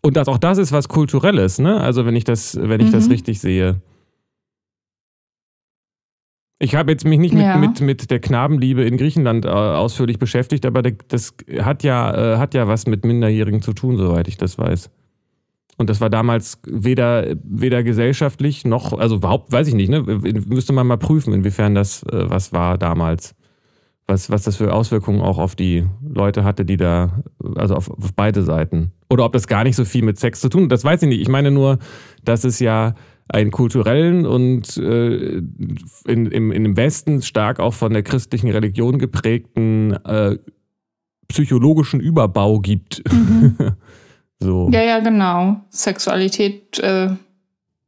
Und 0.00 0.16
das, 0.16 0.28
auch 0.28 0.38
das 0.38 0.58
ist 0.58 0.72
was 0.72 0.88
Kulturelles, 0.88 1.58
ne? 1.58 1.80
Also 1.80 2.06
wenn 2.06 2.16
ich 2.16 2.24
das, 2.24 2.58
wenn 2.60 2.80
ich 2.80 2.88
mhm. 2.88 2.92
das 2.92 3.10
richtig 3.10 3.40
sehe. 3.40 3.80
Ich 6.60 6.74
habe 6.74 6.90
jetzt 6.90 7.04
mich 7.04 7.20
nicht 7.20 7.34
mit, 7.34 7.44
ja. 7.44 7.56
mit, 7.56 7.80
mit 7.80 8.10
der 8.10 8.18
Knabenliebe 8.18 8.82
in 8.82 8.96
Griechenland 8.96 9.44
äh, 9.44 9.48
ausführlich 9.48 10.18
beschäftigt, 10.18 10.66
aber 10.66 10.82
das 10.82 11.34
hat 11.60 11.84
ja, 11.84 12.34
äh, 12.34 12.38
hat 12.38 12.54
ja 12.54 12.66
was 12.66 12.86
mit 12.86 13.04
Minderjährigen 13.04 13.62
zu 13.62 13.72
tun, 13.72 13.96
soweit 13.96 14.26
ich 14.26 14.38
das 14.38 14.58
weiß. 14.58 14.90
Und 15.76 15.88
das 15.88 16.00
war 16.00 16.10
damals 16.10 16.60
weder, 16.66 17.36
weder 17.44 17.84
gesellschaftlich 17.84 18.64
noch, 18.64 18.92
also 18.92 19.16
überhaupt, 19.16 19.52
weiß 19.52 19.68
ich 19.68 19.74
nicht, 19.74 19.88
ne? 19.88 20.02
Müsste 20.02 20.72
man 20.72 20.88
mal 20.88 20.98
prüfen, 20.98 21.32
inwiefern 21.32 21.76
das 21.76 22.02
äh, 22.02 22.28
was 22.28 22.52
war 22.52 22.76
damals. 22.76 23.36
Was, 24.08 24.30
was 24.30 24.42
das 24.42 24.56
für 24.56 24.72
Auswirkungen 24.72 25.20
auch 25.20 25.38
auf 25.38 25.54
die 25.54 25.86
Leute 26.02 26.42
hatte, 26.42 26.64
die 26.64 26.78
da, 26.78 27.22
also 27.54 27.76
auf, 27.76 27.90
auf 27.90 28.12
beide 28.16 28.42
Seiten. 28.42 28.92
Oder 29.10 29.24
ob 29.24 29.32
das 29.32 29.46
gar 29.46 29.64
nicht 29.64 29.76
so 29.76 29.84
viel 29.84 30.02
mit 30.02 30.18
Sex 30.18 30.40
zu 30.40 30.48
tun 30.48 30.64
hat, 30.64 30.72
das 30.72 30.82
weiß 30.82 31.02
ich 31.02 31.08
nicht. 31.08 31.20
Ich 31.20 31.28
meine 31.28 31.50
nur, 31.50 31.78
dass 32.24 32.42
es 32.44 32.58
ja 32.58 32.94
einen 33.28 33.50
kulturellen 33.50 34.26
und 34.26 34.76
äh, 34.78 35.42
in, 36.06 36.26
im, 36.26 36.50
dem 36.50 36.76
Westen 36.76 37.22
stark 37.22 37.60
auch 37.60 37.74
von 37.74 37.92
der 37.92 38.02
christlichen 38.02 38.50
Religion 38.50 38.98
geprägten 38.98 39.92
äh, 40.04 40.38
psychologischen 41.28 42.00
Überbau 42.00 42.60
gibt. 42.60 43.02
Mhm. 43.12 43.56
so. 44.40 44.70
Ja, 44.72 44.82
ja, 44.82 45.00
genau. 45.00 45.60
Sexualität 45.68 46.78
äh, 46.78 47.10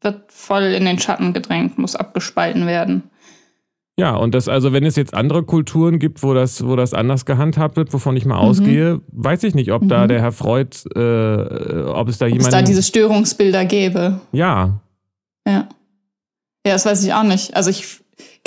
wird 0.03 0.33
voll 0.33 0.65
in 0.65 0.85
den 0.85 0.99
Schatten 0.99 1.33
gedrängt, 1.33 1.79
muss 1.79 1.97
abgespalten 1.97 2.67
werden. 2.67 3.05
Ja, 3.99 4.17
und 4.17 4.35
das, 4.35 4.49
also 4.49 4.73
wenn 4.73 4.85
es 4.85 4.97
jetzt 4.97 5.13
andere 5.13 5.43
Kulturen 5.43 5.99
gibt, 5.99 6.23
wo 6.23 6.33
das, 6.33 6.67
wo 6.67 6.75
das 6.75 6.95
anders 6.95 7.27
gehandhabt 7.27 7.77
wird, 7.77 7.93
wovon 7.93 8.17
ich 8.17 8.25
mal 8.25 8.37
mhm. 8.37 8.49
ausgehe, 8.49 9.01
weiß 9.13 9.43
ich 9.45 9.55
nicht, 9.55 9.73
ob 9.73 9.83
mhm. 9.83 9.89
da 9.89 10.07
der 10.07 10.21
Herr 10.21 10.33
Freud, 10.33 10.75
äh, 10.95 11.83
ob 11.83 12.09
es 12.09 12.17
da 12.17 12.27
jemand. 12.27 12.43
Ob 12.43 12.49
es 12.49 12.51
da 12.51 12.63
diese 12.63 12.83
Störungsbilder 12.83 13.67
gäbe. 13.67 14.21
Ja, 14.33 14.81
ja. 15.47 15.69
Ja, 16.67 16.75
das 16.75 16.85
weiß 16.85 17.03
ich 17.05 17.13
auch 17.13 17.23
nicht. 17.23 17.55
Also 17.55 17.71
ich 17.71 18.01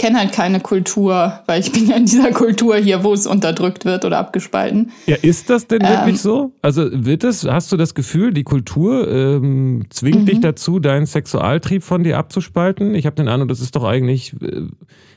kenne 0.04 0.20
halt 0.20 0.34
keine 0.34 0.60
Kultur, 0.60 1.40
weil 1.46 1.62
ich 1.62 1.72
bin 1.72 1.88
ja 1.88 1.96
in 1.96 2.06
dieser 2.06 2.32
Kultur 2.32 2.76
hier, 2.76 3.06
wo 3.06 3.14
es 3.14 3.26
unterdrückt 3.26 3.86
wird 3.86 4.04
oder 4.04 4.20
abgespalten. 4.20 4.92
Ja, 5.06 5.16
ist 5.16 5.50
das 5.50 5.68
denn 5.68 5.80
ähm, 5.82 5.88
wirklich 5.88 6.20
so? 6.20 6.52
Also 6.62 6.90
wird 6.92 7.24
es, 7.24 7.46
hast 7.46 7.72
du 7.72 7.78
das 7.78 7.96
Gefühl, 7.96 8.34
die 8.34 8.44
Kultur 8.44 9.08
ähm, 9.10 9.86
zwingt 9.90 10.24
mhm. 10.24 10.26
dich 10.26 10.40
dazu, 10.42 10.82
deinen 10.82 11.06
Sexualtrieb 11.06 11.84
von 11.84 12.04
dir 12.04 12.18
abzuspalten? 12.18 12.96
Ich 12.96 13.06
habe 13.06 13.16
den 13.16 13.30
Eindruck, 13.30 13.48
das 13.48 13.62
ist 13.62 13.78
doch 13.78 13.86
eigentlich 13.86 14.34
äh, 14.42 14.64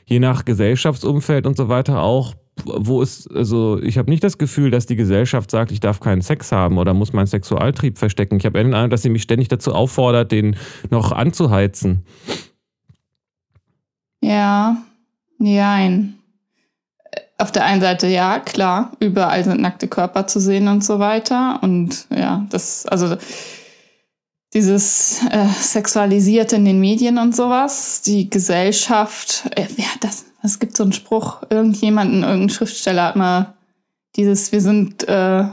je 0.05 0.19
nach 0.19 0.45
Gesellschaftsumfeld 0.45 1.47
und 1.47 1.57
so 1.57 1.67
weiter 1.67 2.01
auch 2.01 2.35
wo 2.65 3.03
ist, 3.03 3.29
also 3.35 3.79
ich 3.83 3.99
habe 3.99 4.09
nicht 4.09 4.23
das 4.23 4.39
Gefühl, 4.39 4.71
dass 4.71 4.87
die 4.87 4.95
Gesellschaft 4.95 5.51
sagt, 5.51 5.71
ich 5.71 5.79
darf 5.79 5.99
keinen 5.99 6.23
Sex 6.23 6.51
haben 6.51 6.79
oder 6.79 6.95
muss 6.95 7.13
meinen 7.13 7.27
Sexualtrieb 7.27 7.99
verstecken. 7.99 8.37
Ich 8.37 8.47
habe 8.47 8.57
den 8.57 8.73
Eindruck, 8.73 8.89
dass 8.89 9.03
sie 9.03 9.11
mich 9.11 9.21
ständig 9.21 9.47
dazu 9.47 9.75
auffordert, 9.75 10.31
den 10.31 10.55
noch 10.89 11.11
anzuheizen. 11.11 12.03
Ja, 14.21 14.77
nein. 15.37 16.17
Auf 17.37 17.51
der 17.51 17.65
einen 17.65 17.81
Seite 17.81 18.07
ja, 18.07 18.39
klar, 18.39 18.91
überall 18.99 19.43
sind 19.43 19.61
nackte 19.61 19.87
Körper 19.87 20.25
zu 20.25 20.39
sehen 20.39 20.67
und 20.67 20.83
so 20.83 20.99
weiter. 20.99 21.59
Und 21.61 22.07
ja, 22.09 22.45
das, 22.49 22.85
also 22.87 23.15
dieses 24.53 25.21
äh, 25.29 25.45
Sexualisierte 25.47 26.55
in 26.55 26.65
den 26.65 26.79
Medien 26.79 27.19
und 27.19 27.35
sowas, 27.35 28.01
die 28.01 28.29
Gesellschaft, 28.29 29.43
äh, 29.55 29.67
wer 29.75 29.93
hat 29.93 30.03
das 30.03 30.27
es 30.43 30.59
gibt 30.59 30.75
so 30.75 30.83
einen 30.83 30.93
Spruch, 30.93 31.43
irgendjemanden, 31.49 32.23
irgendein 32.23 32.49
Schriftsteller 32.49 33.03
hat 33.03 33.15
mal 33.15 33.53
dieses, 34.15 34.51
wir 34.51 34.61
sind 34.61 35.07
äh, 35.07 35.45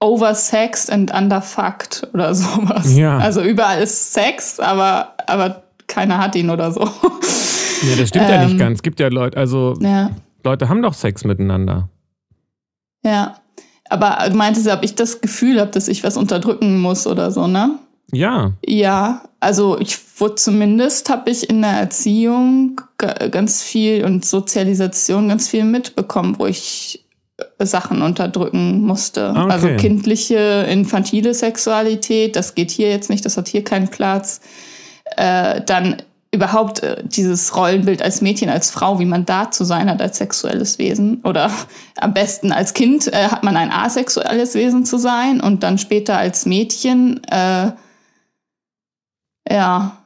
oversexed 0.00 0.90
and 0.90 1.12
underfucked 1.12 2.08
oder 2.12 2.34
sowas. 2.34 2.96
Ja. 2.96 3.18
Also 3.18 3.42
überall 3.42 3.82
ist 3.82 4.12
Sex, 4.12 4.58
aber, 4.58 5.14
aber 5.26 5.62
keiner 5.90 6.18
hat 6.18 6.34
ihn 6.36 6.48
oder 6.50 6.72
so. 6.72 6.80
Ja, 6.80 7.96
das 7.98 8.08
stimmt 8.08 8.26
ähm, 8.26 8.30
ja 8.30 8.42
nicht 8.44 8.52
ähm, 8.52 8.58
ganz. 8.58 8.78
Es 8.78 8.82
gibt 8.82 9.00
ja 9.00 9.08
Leute, 9.08 9.36
also 9.36 9.76
ja. 9.80 10.10
Leute 10.44 10.68
haben 10.68 10.82
doch 10.82 10.94
Sex 10.94 11.24
miteinander. 11.24 11.88
Ja. 13.04 13.36
Aber 13.88 14.18
du 14.28 14.36
meintest 14.36 14.66
ja, 14.66 14.76
ob 14.76 14.84
ich 14.84 14.94
das 14.94 15.20
Gefühl 15.20 15.60
habe, 15.60 15.70
dass 15.72 15.88
ich 15.88 16.04
was 16.04 16.16
unterdrücken 16.16 16.80
muss 16.80 17.06
oder 17.06 17.30
so, 17.32 17.46
ne? 17.46 17.78
Ja. 18.12 18.52
Ja, 18.64 19.22
also 19.40 19.78
ich 19.80 19.98
wurde 20.20 20.36
zumindest, 20.36 21.10
habe 21.10 21.30
ich 21.30 21.48
in 21.48 21.62
der 21.62 21.72
Erziehung 21.72 22.80
ganz 23.30 23.62
viel 23.62 24.04
und 24.04 24.24
Sozialisation 24.24 25.28
ganz 25.28 25.48
viel 25.48 25.64
mitbekommen, 25.64 26.36
wo 26.38 26.46
ich 26.46 27.04
äh, 27.58 27.66
Sachen 27.66 28.02
unterdrücken 28.02 28.82
musste. 28.82 29.30
Ah, 29.30 29.44
okay. 29.44 29.52
Also 29.52 29.68
kindliche, 29.76 30.66
infantile 30.70 31.34
Sexualität, 31.34 32.36
das 32.36 32.54
geht 32.54 32.70
hier 32.70 32.90
jetzt 32.90 33.10
nicht, 33.10 33.24
das 33.24 33.36
hat 33.36 33.48
hier 33.48 33.64
keinen 33.64 33.88
Platz. 33.88 34.40
Äh, 35.20 35.62
dann 35.66 35.96
überhaupt 36.32 36.82
äh, 36.82 37.02
dieses 37.04 37.54
Rollenbild 37.54 38.00
als 38.00 38.22
Mädchen, 38.22 38.48
als 38.48 38.70
Frau, 38.70 38.98
wie 39.00 39.04
man 39.04 39.26
da 39.26 39.50
zu 39.50 39.64
sein 39.64 39.90
hat 39.90 40.00
als 40.00 40.16
sexuelles 40.16 40.78
Wesen. 40.78 41.20
Oder 41.24 41.50
am 41.96 42.14
besten 42.14 42.52
als 42.52 42.72
Kind 42.72 43.12
äh, 43.12 43.28
hat 43.28 43.42
man 43.42 43.54
ein 43.58 43.70
asexuelles 43.70 44.54
Wesen 44.54 44.86
zu 44.86 44.96
sein 44.96 45.42
und 45.42 45.62
dann 45.62 45.76
später 45.76 46.16
als 46.16 46.46
Mädchen, 46.46 47.22
äh, 47.24 47.72
ja. 49.50 49.98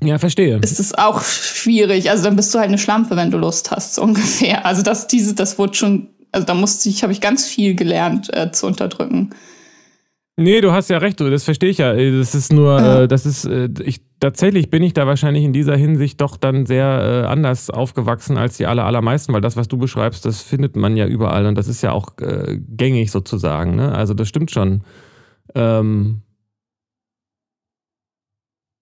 Ja, 0.00 0.18
verstehe. 0.18 0.58
Ist 0.58 0.80
es 0.80 0.94
auch 0.94 1.22
schwierig. 1.22 2.10
Also 2.10 2.24
dann 2.24 2.34
bist 2.34 2.52
du 2.52 2.58
halt 2.58 2.68
eine 2.68 2.78
Schlampe, 2.78 3.14
wenn 3.14 3.30
du 3.30 3.38
Lust 3.38 3.70
hast, 3.70 3.94
so 3.94 4.02
ungefähr. 4.02 4.66
Also 4.66 4.82
das, 4.82 5.06
diese, 5.06 5.34
das 5.34 5.58
wurde 5.58 5.74
schon, 5.74 6.08
also 6.32 6.44
da 6.44 6.54
musste 6.54 6.88
ich, 6.88 7.04
habe 7.04 7.12
ich 7.12 7.20
ganz 7.20 7.46
viel 7.46 7.76
gelernt 7.76 8.34
äh, 8.36 8.50
zu 8.50 8.66
unterdrücken. 8.66 9.30
Nee, 10.36 10.60
du 10.60 10.72
hast 10.72 10.90
ja 10.90 10.98
recht, 10.98 11.20
das 11.20 11.44
verstehe 11.44 11.70
ich 11.70 11.78
ja. 11.78 11.94
Das 11.94 12.34
ist 12.34 12.52
nur, 12.52 12.80
ja. 12.80 13.02
äh, 13.02 13.08
das 13.08 13.24
ist, 13.24 13.44
äh, 13.44 13.68
ich, 13.84 14.00
tatsächlich 14.18 14.68
bin 14.68 14.82
ich 14.82 14.92
da 14.92 15.06
wahrscheinlich 15.06 15.44
in 15.44 15.52
dieser 15.52 15.76
Hinsicht 15.76 16.20
doch 16.20 16.36
dann 16.36 16.66
sehr 16.66 17.22
äh, 17.24 17.26
anders 17.26 17.70
aufgewachsen 17.70 18.36
als 18.36 18.56
die 18.56 18.66
aller, 18.66 18.84
allermeisten, 18.84 19.32
weil 19.32 19.40
das, 19.40 19.56
was 19.56 19.68
du 19.68 19.78
beschreibst, 19.78 20.24
das 20.24 20.42
findet 20.42 20.74
man 20.74 20.96
ja 20.96 21.06
überall 21.06 21.46
und 21.46 21.54
das 21.56 21.68
ist 21.68 21.82
ja 21.82 21.92
auch 21.92 22.18
äh, 22.20 22.58
gängig 22.58 23.12
sozusagen. 23.12 23.76
Ne? 23.76 23.92
Also 23.94 24.12
das 24.12 24.28
stimmt 24.28 24.50
schon. 24.50 24.82
Ähm, 25.54 26.22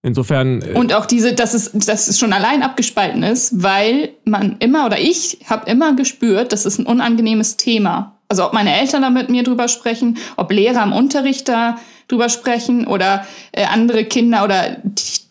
Insofern. 0.05 0.61
Äh 0.61 0.73
und 0.73 0.93
auch 0.93 1.05
diese, 1.05 1.33
dass 1.33 1.53
es, 1.53 1.71
dass 1.71 2.09
es 2.09 2.19
schon 2.19 2.33
allein 2.33 2.61
abgespalten 2.61 3.23
ist, 3.23 3.63
weil 3.63 4.09
man 4.25 4.57
immer 4.59 4.85
oder 4.85 4.99
ich 4.99 5.39
habe 5.45 5.69
immer 5.69 5.95
gespürt, 5.95 6.51
das 6.51 6.65
ist 6.65 6.77
ein 6.77 6.85
unangenehmes 6.85 7.55
Thema. 7.55 8.19
Also 8.33 8.45
ob 8.45 8.53
meine 8.53 8.75
Eltern 8.75 9.03
da 9.03 9.11
mit 9.11 9.29
mir 9.29 9.43
drüber 9.43 9.67
sprechen, 9.67 10.17
ob 10.37 10.51
Lehrer 10.51 10.81
am 10.81 10.91
Unterricht 10.91 11.47
da 11.47 11.77
drüber 12.07 12.29
sprechen 12.29 12.87
oder 12.87 13.27
äh, 13.51 13.65
andere 13.65 14.05
Kinder 14.05 14.43
oder 14.43 14.77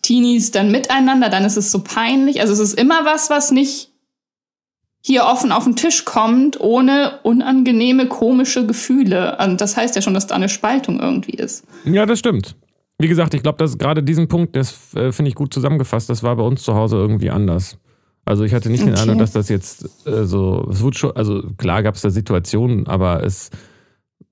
Teenies 0.01 0.51
dann 0.51 0.71
miteinander, 0.71 1.27
dann 1.27 1.43
ist 1.43 1.57
es 1.57 1.69
so 1.69 1.83
peinlich. 1.83 2.39
Also 2.39 2.53
es 2.53 2.59
ist 2.61 2.79
immer 2.79 3.03
was, 3.03 3.29
was 3.29 3.51
nicht 3.51 3.89
hier 5.01 5.25
offen 5.25 5.51
auf 5.51 5.65
den 5.65 5.75
Tisch 5.75 6.05
kommt, 6.05 6.61
ohne 6.61 7.19
unangenehme, 7.23 8.07
komische 8.07 8.65
Gefühle. 8.65 9.37
Und 9.43 9.59
das 9.59 9.75
heißt 9.75 9.97
ja 9.97 10.01
schon, 10.01 10.13
dass 10.13 10.27
da 10.27 10.35
eine 10.35 10.47
Spaltung 10.47 11.01
irgendwie 11.01 11.33
ist. 11.33 11.65
Ja, 11.83 12.05
das 12.05 12.19
stimmt. 12.19 12.55
Wie 12.99 13.09
gesagt, 13.09 13.33
ich 13.33 13.43
glaube, 13.43 13.57
dass 13.57 13.77
gerade 13.77 14.01
diesen 14.01 14.29
Punkt, 14.29 14.55
das 14.55 14.93
äh, 14.95 15.11
finde 15.11 15.27
ich 15.27 15.35
gut 15.35 15.53
zusammengefasst, 15.53 16.09
das 16.09 16.23
war 16.23 16.37
bei 16.37 16.43
uns 16.43 16.63
zu 16.63 16.73
Hause 16.73 16.95
irgendwie 16.95 17.31
anders. 17.31 17.77
Also 18.25 18.43
ich 18.43 18.53
hatte 18.53 18.69
nicht 18.69 18.83
okay. 18.83 18.91
den 18.91 18.99
Eindruck, 18.99 19.19
dass 19.19 19.33
das 19.33 19.49
jetzt 19.49 20.07
äh, 20.07 20.25
so, 20.25 20.67
es 20.71 20.81
wurde 20.81 20.97
schon, 20.97 21.11
also 21.15 21.41
klar 21.57 21.83
gab 21.83 21.95
es 21.95 22.01
da 22.01 22.09
Situationen, 22.09 22.87
aber 22.87 23.23
es, 23.23 23.49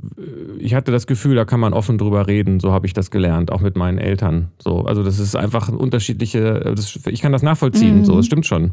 äh, 0.01 0.21
ich 0.59 0.73
hatte 0.73 0.91
das 0.91 1.07
Gefühl, 1.07 1.35
da 1.35 1.43
kann 1.43 1.59
man 1.59 1.73
offen 1.73 1.97
drüber 1.97 2.27
reden, 2.27 2.59
so 2.59 2.71
habe 2.71 2.87
ich 2.87 2.93
das 2.93 3.11
gelernt, 3.11 3.51
auch 3.51 3.59
mit 3.59 3.75
meinen 3.75 3.97
Eltern. 3.97 4.51
So, 4.59 4.85
also 4.85 5.03
das 5.03 5.19
ist 5.19 5.35
einfach 5.35 5.67
ein 5.67 5.75
unterschiedliche, 5.75 6.73
das, 6.75 6.99
ich 7.07 7.21
kann 7.21 7.33
das 7.33 7.43
nachvollziehen, 7.43 7.99
mhm. 7.99 8.05
so, 8.05 8.17
es 8.17 8.25
stimmt 8.25 8.45
schon. 8.45 8.71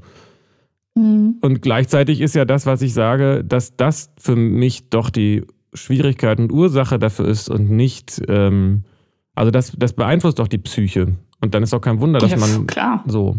Mhm. 0.94 1.36
Und 1.40 1.62
gleichzeitig 1.62 2.20
ist 2.20 2.36
ja 2.36 2.44
das, 2.44 2.66
was 2.66 2.80
ich 2.82 2.94
sage, 2.94 3.42
dass 3.44 3.76
das 3.76 4.12
für 4.18 4.36
mich 4.36 4.88
doch 4.88 5.10
die 5.10 5.44
Schwierigkeit 5.74 6.38
und 6.38 6.52
Ursache 6.52 6.98
dafür 7.00 7.26
ist 7.26 7.50
und 7.50 7.70
nicht, 7.70 8.22
ähm, 8.28 8.84
also 9.34 9.50
das, 9.50 9.72
das 9.76 9.94
beeinflusst 9.94 10.38
doch 10.38 10.48
die 10.48 10.58
Psyche. 10.58 11.16
Und 11.40 11.54
dann 11.54 11.62
ist 11.62 11.74
auch 11.74 11.80
kein 11.80 12.00
Wunder, 12.00 12.20
dass 12.20 12.30
ja, 12.30 12.36
man 12.36 12.66
klar. 12.66 13.04
so 13.06 13.36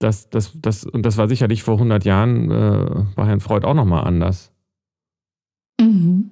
das, 0.00 0.30
das, 0.30 0.52
das, 0.54 0.84
und 0.84 1.04
das 1.04 1.16
war 1.18 1.28
sicherlich 1.28 1.62
vor 1.62 1.74
100 1.74 2.04
Jahren 2.04 2.50
äh, 2.50 3.04
bei 3.14 3.26
Herrn 3.26 3.40
Freud 3.40 3.66
auch 3.66 3.74
nochmal 3.74 4.04
anders. 4.04 4.50
Mhm. 5.80 6.30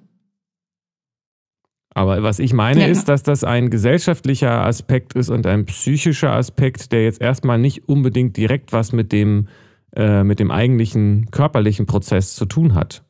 Aber 1.95 2.23
was 2.23 2.39
ich 2.39 2.53
meine 2.53 2.83
ja. 2.83 2.87
ist, 2.87 3.09
dass 3.09 3.23
das 3.23 3.45
ein 3.45 3.71
gesellschaftlicher 3.71 4.65
Aspekt 4.65 5.15
ist 5.15 5.31
und 5.31 5.47
ein 5.47 5.67
psychischer 5.67 6.33
Aspekt, 6.33 6.93
der 6.93 7.05
jetzt 7.05 7.21
erstmal 7.21 7.59
nicht 7.59 7.89
unbedingt 7.89 8.37
direkt 8.37 8.73
was 8.73 8.93
mit 8.93 9.13
dem, 9.13 9.49
äh, 9.95 10.23
mit 10.25 10.39
dem 10.39 10.51
eigentlichen 10.51 11.31
körperlichen 11.31 11.87
Prozess 11.87 12.37
zu 12.37 12.47
tun 12.47 12.75
hat. 12.75 13.03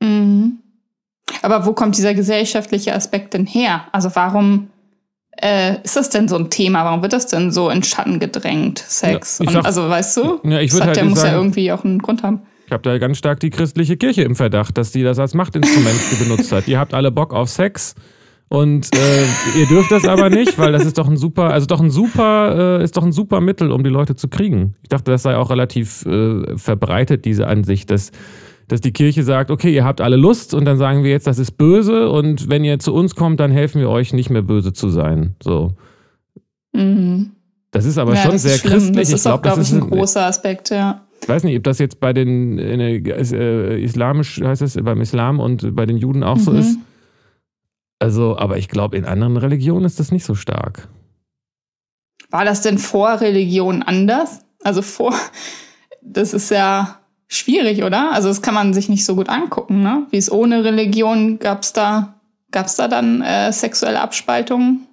Mhm. 0.00 0.60
Aber 1.42 1.66
wo 1.66 1.72
kommt 1.72 1.96
dieser 1.98 2.14
gesellschaftliche 2.14 2.94
Aspekt 2.94 3.34
denn 3.34 3.46
her? 3.46 3.86
Also 3.92 4.10
warum 4.14 4.68
äh, 5.42 5.76
ist 5.82 5.96
das 5.96 6.10
denn 6.10 6.28
so 6.28 6.36
ein 6.36 6.50
Thema? 6.50 6.84
Warum 6.84 7.02
wird 7.02 7.12
das 7.12 7.26
denn 7.26 7.50
so 7.50 7.70
in 7.70 7.82
Schatten 7.82 8.18
gedrängt, 8.18 8.78
Sex? 8.78 9.40
Ja, 9.42 9.50
sag, 9.50 9.64
also 9.64 9.88
weißt 9.88 10.16
du, 10.16 10.40
ja, 10.44 10.60
ich 10.60 10.70
das 10.70 10.80
halt 10.80 10.96
der 10.96 11.04
muss 11.04 11.20
sagen, 11.20 11.32
ja 11.32 11.38
irgendwie 11.38 11.72
auch 11.72 11.84
einen 11.84 12.00
Grund 12.00 12.22
haben. 12.22 12.42
Ich 12.66 12.72
habe 12.72 12.82
da 12.82 12.98
ganz 12.98 13.16
stark 13.18 13.40
die 13.40 13.50
christliche 13.50 13.96
Kirche 13.96 14.22
im 14.22 14.36
Verdacht, 14.36 14.76
dass 14.76 14.92
die 14.92 15.02
das 15.02 15.18
als 15.18 15.34
Machtinstrument 15.34 15.98
benutzt 16.18 16.52
hat. 16.52 16.68
Ihr 16.68 16.78
habt 16.78 16.92
alle 16.92 17.10
Bock 17.10 17.32
auf 17.32 17.48
Sex 17.48 17.94
und 18.48 18.88
äh, 18.94 19.58
ihr 19.58 19.66
dürft 19.66 19.90
das 19.90 20.06
aber 20.06 20.30
nicht, 20.30 20.58
weil 20.58 20.72
das 20.72 20.84
ist 20.84 20.98
doch 20.98 21.08
ein 21.08 21.16
super, 21.16 21.44
also 21.44 21.66
doch 21.66 21.80
ein 21.80 21.90
super, 21.90 22.80
äh, 22.80 22.84
ist 22.84 22.96
doch 22.96 23.04
ein 23.04 23.12
super 23.12 23.40
Mittel, 23.40 23.72
um 23.72 23.84
die 23.84 23.90
Leute 23.90 24.16
zu 24.16 24.28
kriegen. 24.28 24.74
Ich 24.82 24.88
dachte, 24.88 25.10
das 25.10 25.22
sei 25.22 25.36
auch 25.36 25.50
relativ 25.50 26.04
äh, 26.06 26.56
verbreitet 26.56 27.24
diese 27.24 27.46
Ansicht, 27.46 27.90
dass 27.90 28.10
dass 28.68 28.80
die 28.80 28.92
Kirche 28.92 29.22
sagt, 29.24 29.50
okay, 29.50 29.74
ihr 29.74 29.84
habt 29.84 30.00
alle 30.00 30.16
Lust 30.16 30.54
und 30.54 30.64
dann 30.66 30.78
sagen 30.78 31.02
wir 31.02 31.10
jetzt, 31.10 31.26
das 31.26 31.38
ist 31.38 31.52
böse 31.52 32.10
und 32.10 32.48
wenn 32.48 32.64
ihr 32.64 32.78
zu 32.78 32.94
uns 32.94 33.14
kommt, 33.14 33.40
dann 33.40 33.50
helfen 33.50 33.80
wir 33.80 33.88
euch 33.88 34.12
nicht 34.12 34.30
mehr 34.30 34.42
böse 34.42 34.72
zu 34.72 34.90
sein. 34.90 35.34
So. 35.42 35.72
Mhm. 36.72 37.32
Das 37.70 37.84
ist 37.84 37.98
aber 37.98 38.14
ja, 38.14 38.22
schon 38.22 38.38
sehr 38.38 38.58
schlimm. 38.58 38.72
christlich. 38.74 38.96
Das 38.96 39.08
ist 39.08 39.14
ich 39.16 39.22
glaube, 39.22 39.42
glaub 39.42 39.58
ich, 39.58 39.72
ein, 39.72 39.82
ein 39.82 39.90
großer 39.90 40.26
Aspekt, 40.26 40.70
ja. 40.70 41.06
Ich 41.20 41.28
weiß 41.28 41.44
nicht, 41.44 41.56
ob 41.56 41.64
das 41.64 41.78
jetzt 41.78 41.98
bei 41.98 42.12
den 42.12 42.58
äh, 42.58 43.78
islamisch 43.78 44.40
heißt 44.40 44.62
es 44.62 44.78
beim 44.82 45.00
Islam 45.00 45.40
und 45.40 45.74
bei 45.74 45.84
den 45.84 45.96
Juden 45.96 46.22
auch 46.22 46.36
mhm. 46.36 46.40
so 46.40 46.52
ist. 46.52 46.78
Also, 47.98 48.38
aber 48.38 48.58
ich 48.58 48.68
glaube, 48.68 48.96
in 48.96 49.04
anderen 49.04 49.36
Religionen 49.36 49.84
ist 49.84 49.98
das 49.98 50.12
nicht 50.12 50.24
so 50.24 50.34
stark. 50.34 50.88
War 52.30 52.44
das 52.44 52.60
denn 52.60 52.78
vor 52.78 53.20
Religion 53.20 53.82
anders? 53.82 54.40
Also 54.62 54.82
vor, 54.82 55.14
das 56.02 56.34
ist 56.34 56.50
ja 56.50 56.97
schwierig, 57.28 57.84
oder? 57.84 58.12
Also 58.12 58.28
das 58.28 58.42
kann 58.42 58.54
man 58.54 58.74
sich 58.74 58.88
nicht 58.88 59.04
so 59.04 59.14
gut 59.14 59.28
angucken, 59.28 59.82
ne? 59.82 60.06
Wie 60.10 60.16
es 60.16 60.32
ohne 60.32 60.64
Religion 60.64 61.38
gab's 61.38 61.72
da, 61.72 62.14
gab's 62.50 62.76
da 62.76 62.88
dann 62.88 63.22
äh, 63.22 63.52
sexuelle 63.52 64.00
Abspaltungen? 64.00 64.86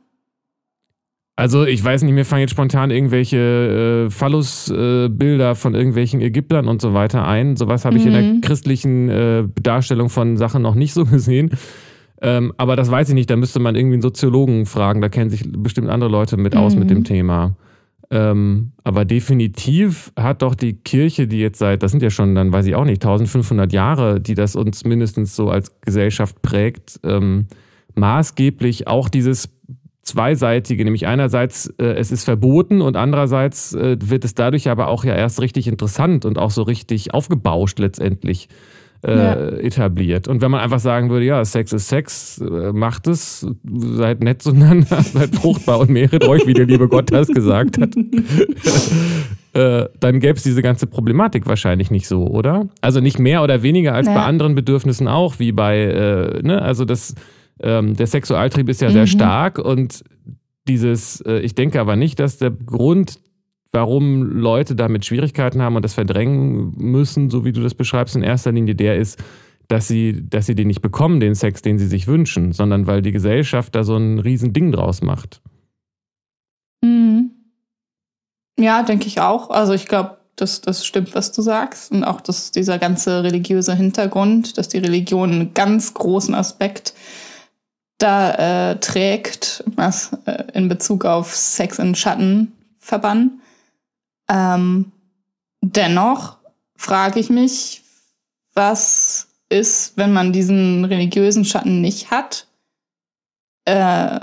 Also 1.38 1.66
ich 1.66 1.84
weiß 1.84 2.04
nicht, 2.04 2.14
mir 2.14 2.24
fangen 2.24 2.42
jetzt 2.42 2.52
spontan 2.52 2.92
irgendwelche 2.92 4.06
äh, 4.08 4.10
Phallus-Bilder 4.10 5.52
äh, 5.52 5.56
von 5.56 5.76
irgendwelchen 5.76 6.22
Ägyptern 6.22 6.70
und 6.70 6.82
so 6.82 6.94
weiter 6.94 7.28
ein. 7.28 7.58
Sowas 7.58 7.84
habe 7.84 7.98
ich 7.98 8.04
mhm. 8.04 8.08
in 8.08 8.14
der 8.14 8.22
mhm. 8.22 8.42
christlichen 8.42 9.10
äh, 9.10 9.44
Darstellung 9.62 10.10
von 10.10 10.38
Sachen 10.38 10.62
noch 10.62 10.76
nicht 10.76 10.94
so 10.94 11.04
gesehen. 11.06 11.52
Ähm, 12.22 12.54
aber 12.56 12.78
das 12.78 12.90
weiß 12.90 13.10
ich 13.10 13.16
nicht, 13.16 13.30
da 13.30 13.36
müsste 13.36 13.60
man 13.60 13.76
irgendwie 13.76 13.96
einen 13.96 14.02
Soziologen 14.02 14.66
fragen, 14.66 15.02
da 15.02 15.10
kennen 15.10 15.30
sich 15.30 15.44
bestimmt 15.46 15.90
andere 15.90 16.10
Leute 16.10 16.38
mit 16.38 16.56
aus 16.56 16.76
mit 16.76 16.90
dem 16.90 17.00
mhm. 17.00 17.04
Thema. 17.04 17.58
Ähm, 18.12 18.72
aber 18.84 19.04
definitiv 19.04 20.12
hat 20.18 20.42
doch 20.42 20.54
die 20.54 20.74
Kirche, 20.74 21.28
die 21.28 21.40
jetzt 21.40 21.60
seit, 21.60 21.82
das 21.82 21.92
sind 21.92 22.04
ja 22.04 22.10
schon, 22.12 22.36
dann 22.36 22.52
weiß 22.52 22.66
ich 22.68 22.76
auch 22.76 22.86
nicht, 22.86 23.04
1500 23.04 23.74
Jahre, 23.74 24.22
die 24.22 24.36
das 24.36 24.56
uns 24.56 24.86
mindestens 24.86 25.36
so 25.36 25.50
als 25.50 25.80
Gesellschaft 25.82 26.42
prägt, 26.42 27.00
ähm, 27.04 27.48
maßgeblich 27.96 28.88
auch 28.88 29.10
dieses 29.10 29.50
zweiseitige, 30.04 30.84
nämlich 30.84 31.08
einerseits 31.08 31.68
äh, 31.80 31.86
es 31.86 32.12
ist 32.12 32.26
verboten 32.26 32.82
und 32.82 32.96
andererseits 32.96 33.74
äh, 33.74 33.98
wird 34.00 34.24
es 34.24 34.36
dadurch 34.36 34.70
aber 34.70 34.88
auch 34.88 35.04
ja 35.04 35.16
erst 35.16 35.42
richtig 35.42 35.68
interessant 35.68 36.26
und 36.26 36.38
auch 36.38 36.52
so 36.52 36.62
richtig 36.62 37.14
aufgebauscht 37.14 37.80
letztendlich 37.80 38.48
äh, 39.06 39.16
ja. 39.16 39.50
etabliert. 39.58 40.28
Und 40.28 40.42
wenn 40.42 40.52
man 40.52 40.62
einfach 40.62 40.80
sagen 40.80 41.10
würde, 41.10 41.26
ja, 41.26 41.44
Sex 41.46 41.74
ist 41.74 41.88
Sex, 41.90 42.40
äh, 42.40 42.72
macht 42.74 43.08
es, 43.08 43.46
seid 43.64 44.22
nett 44.22 44.42
zueinander, 44.42 45.02
seid 45.04 45.36
fruchtbar 45.36 45.80
und 45.80 45.90
mehret 45.90 46.28
euch, 46.28 46.48
wie 46.48 46.54
der 46.54 46.66
liebe 46.66 46.88
Gott 46.88 47.12
das 47.12 47.28
gesagt 47.28 47.78
hat, 47.80 47.96
äh, 49.54 49.86
dann 50.00 50.20
gäbe 50.20 50.38
es 50.38 50.44
diese 50.44 50.62
ganze 50.62 50.88
Problematik 50.88 51.46
wahrscheinlich 51.46 51.92
nicht 51.92 52.08
so, 52.08 52.28
oder? 52.28 52.68
Also 52.82 53.00
nicht 53.00 53.20
mehr 53.20 53.44
oder 53.44 53.62
weniger 53.62 53.94
als 53.94 54.08
ja. 54.08 54.14
bei 54.14 54.22
anderen 54.24 54.56
Bedürfnissen 54.56 55.08
auch, 55.08 55.40
wie 55.40 55.52
bei, 55.52 55.82
äh, 55.82 56.42
ne, 56.42 56.62
also 56.62 56.84
das, 56.84 57.14
ähm, 57.60 57.96
der 57.96 58.08
Sexualtrieb 58.08 58.70
ist 58.70 58.82
ja 58.82 58.90
mhm. 58.90 58.94
sehr 58.94 59.08
stark 59.08 59.60
und 59.60 60.04
dieses, 60.68 61.22
äh, 61.22 61.40
ich 61.40 61.54
denke 61.54 61.80
aber 61.80 61.96
nicht, 61.96 62.20
dass 62.20 62.38
der 62.38 62.50
Grund 62.50 63.20
warum 63.76 64.24
Leute 64.32 64.76
damit 64.76 65.06
Schwierigkeiten 65.06 65.62
haben 65.62 65.76
und 65.76 65.84
das 65.84 65.94
verdrängen 65.94 66.74
müssen, 66.78 67.30
so 67.30 67.46
wie 67.46 67.52
du 67.52 67.62
das 67.62 67.76
beschreibst, 67.76 68.16
in 68.16 68.24
erster 68.24 68.52
Linie 68.52 68.74
der 68.74 68.96
ist, 68.96 69.22
dass 69.68 69.88
sie, 69.88 70.28
dass 70.30 70.46
sie 70.46 70.56
den 70.56 70.68
nicht 70.68 70.82
bekommen, 70.82 71.20
den 71.20 71.36
Sex, 71.36 71.62
den 71.62 71.78
sie 71.78 71.88
sich 71.88 72.08
wünschen, 72.08 72.54
sondern 72.54 72.88
weil 72.88 73.02
die 73.02 73.12
Gesellschaft 73.12 73.76
da 73.76 73.84
so 73.84 73.98
ein 73.98 74.20
Riesending 74.20 74.72
draus 74.72 75.02
macht. 75.02 75.42
Mhm. 76.82 77.32
Ja, 78.58 78.84
denke 78.84 79.08
ich 79.08 79.20
auch. 79.20 79.50
Also 79.50 79.74
ich 79.74 79.88
glaube, 79.88 80.18
das, 80.38 80.62
das 80.62 80.86
stimmt, 80.86 81.14
was 81.14 81.34
du 81.34 81.42
sagst. 81.42 81.92
Und 81.92 82.04
auch 82.04 82.22
dass 82.22 82.52
dieser 82.52 82.80
ganze 82.80 83.24
religiöse 83.24 83.76
Hintergrund, 83.76 84.58
dass 84.58 84.70
die 84.70 84.78
Religion 84.78 85.32
einen 85.32 85.54
ganz 85.54 85.94
großen 85.94 86.34
Aspekt 86.34 86.94
da 87.98 88.72
äh, 88.72 88.80
trägt, 88.80 89.64
was 89.76 90.12
äh, 90.26 90.46
in 90.54 90.70
Bezug 90.70 91.06
auf 91.06 91.36
Sex 91.36 91.80
in 91.80 91.96
Schatten 91.96 92.54
verbannen. 92.80 93.42
Ähm, 94.30 94.92
dennoch 95.62 96.38
frage 96.76 97.20
ich 97.20 97.30
mich, 97.30 97.84
was 98.54 99.28
ist, 99.50 99.98
wenn 99.98 100.14
man 100.14 100.34
diesen 100.34 100.86
religiösen 100.86 101.46
Schatten 101.46 101.82
nicht 101.82 102.12
hat? 102.12 102.48
Äh, 103.66 104.20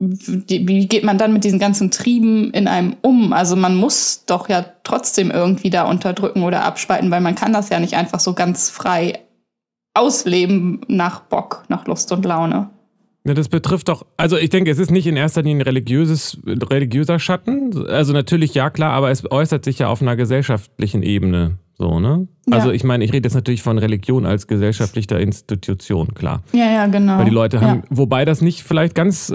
wie 0.00 0.88
geht 0.88 1.04
man 1.04 1.18
dann 1.18 1.34
mit 1.34 1.44
diesen 1.44 1.58
ganzen 1.58 1.90
Trieben 1.90 2.50
in 2.52 2.68
einem 2.68 2.96
um? 3.02 3.34
Also 3.34 3.54
man 3.54 3.76
muss 3.76 4.24
doch 4.24 4.48
ja 4.48 4.64
trotzdem 4.82 5.30
irgendwie 5.30 5.68
da 5.68 5.82
unterdrücken 5.82 6.42
oder 6.42 6.64
abspalten, 6.64 7.10
weil 7.10 7.20
man 7.20 7.34
kann 7.34 7.52
das 7.52 7.68
ja 7.68 7.78
nicht 7.78 7.94
einfach 7.94 8.18
so 8.18 8.32
ganz 8.32 8.70
frei 8.70 9.20
ausleben 9.92 10.80
nach 10.88 11.20
Bock, 11.20 11.64
nach 11.68 11.86
Lust 11.86 12.10
und 12.12 12.24
Laune. 12.24 12.70
Ja, 13.26 13.34
das 13.34 13.48
betrifft 13.48 13.88
doch, 13.88 14.06
also 14.16 14.38
ich 14.38 14.48
denke, 14.48 14.70
es 14.70 14.78
ist 14.78 14.90
nicht 14.90 15.06
in 15.06 15.16
erster 15.16 15.42
Linie 15.42 15.66
religiöses, 15.66 16.38
religiöser 16.46 17.18
Schatten. 17.18 17.86
Also 17.88 18.14
natürlich 18.14 18.54
ja, 18.54 18.70
klar, 18.70 18.92
aber 18.92 19.10
es 19.10 19.30
äußert 19.30 19.64
sich 19.64 19.78
ja 19.78 19.88
auf 19.88 20.00
einer 20.00 20.16
gesellschaftlichen 20.16 21.02
Ebene. 21.02 21.58
So, 21.80 21.98
ne? 21.98 22.28
Ja. 22.46 22.56
Also 22.56 22.70
ich 22.70 22.84
meine, 22.84 23.04
ich 23.04 23.12
rede 23.12 23.26
jetzt 23.26 23.34
natürlich 23.34 23.62
von 23.62 23.78
Religion 23.78 24.26
als 24.26 24.46
gesellschaftlicher 24.46 25.18
Institution, 25.18 26.12
klar. 26.14 26.42
Ja, 26.52 26.70
ja, 26.70 26.86
genau. 26.86 27.18
Weil 27.18 27.24
die 27.26 27.30
Leute 27.30 27.60
haben, 27.60 27.80
ja. 27.80 27.86
wobei 27.88 28.24
das 28.24 28.42
nicht 28.42 28.62
vielleicht 28.62 28.94
ganz 28.94 29.30
äh, 29.30 29.34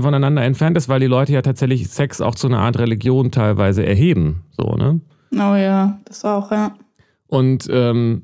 voneinander 0.00 0.42
entfernt 0.42 0.76
ist, 0.76 0.88
weil 0.88 1.00
die 1.00 1.06
Leute 1.06 1.32
ja 1.32 1.42
tatsächlich 1.42 1.88
Sex 1.88 2.20
auch 2.20 2.34
zu 2.34 2.46
einer 2.46 2.60
Art 2.60 2.78
Religion 2.78 3.30
teilweise 3.30 3.84
erheben. 3.84 4.44
So, 4.50 4.76
ne? 4.76 5.00
Oh 5.32 5.56
ja, 5.56 5.98
das 6.06 6.24
auch, 6.24 6.50
ja. 6.52 6.74
Und 7.26 7.68
ähm, 7.70 8.22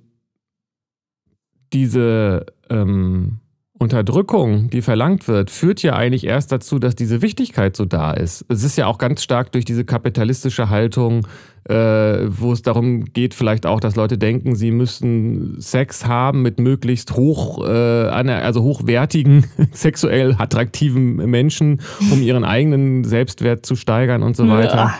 diese 1.75 2.47
ähm, 2.71 3.41
Unterdrückung, 3.85 4.71
die 4.71 4.81
verlangt 4.81 5.29
wird, 5.29 5.51
führt 5.51 5.83
ja 5.83 5.95
eigentlich 5.95 6.27
erst 6.27 6.51
dazu, 6.51 6.79
dass 6.79 6.97
diese 6.97 7.21
Wichtigkeit 7.21 7.77
so 7.77 7.85
da 7.85 8.13
ist. 8.13 8.45
Es 8.49 8.65
ist 8.65 8.77
ja 8.77 8.87
auch 8.87 8.97
ganz 8.97 9.23
stark 9.23 9.53
durch 9.53 9.67
diese 9.67 9.85
kapitalistische 9.85 10.71
Haltung, 10.71 11.27
äh, 11.69 11.75
wo 11.75 12.53
es 12.53 12.63
darum 12.63 13.05
geht, 13.13 13.35
vielleicht 13.35 13.67
auch, 13.67 13.81
dass 13.81 13.95
Leute 13.95 14.17
denken, 14.17 14.57
sie 14.57 14.71
müssen 14.71 15.61
Sex 15.61 16.07
haben 16.07 16.41
mit 16.41 16.59
möglichst 16.59 17.15
hoch, 17.15 17.63
äh, 17.63 17.71
also 17.71 18.63
hochwertigen, 18.63 19.47
sexuell 19.73 20.35
attraktiven 20.39 21.17
Menschen, 21.17 21.83
um 22.11 22.23
ihren 22.23 22.45
eigenen 22.45 23.05
Selbstwert 23.05 23.67
zu 23.67 23.77
steigern 23.77 24.23
und 24.23 24.35
so 24.35 24.49
weiter. 24.49 24.77
Ja 24.77 24.99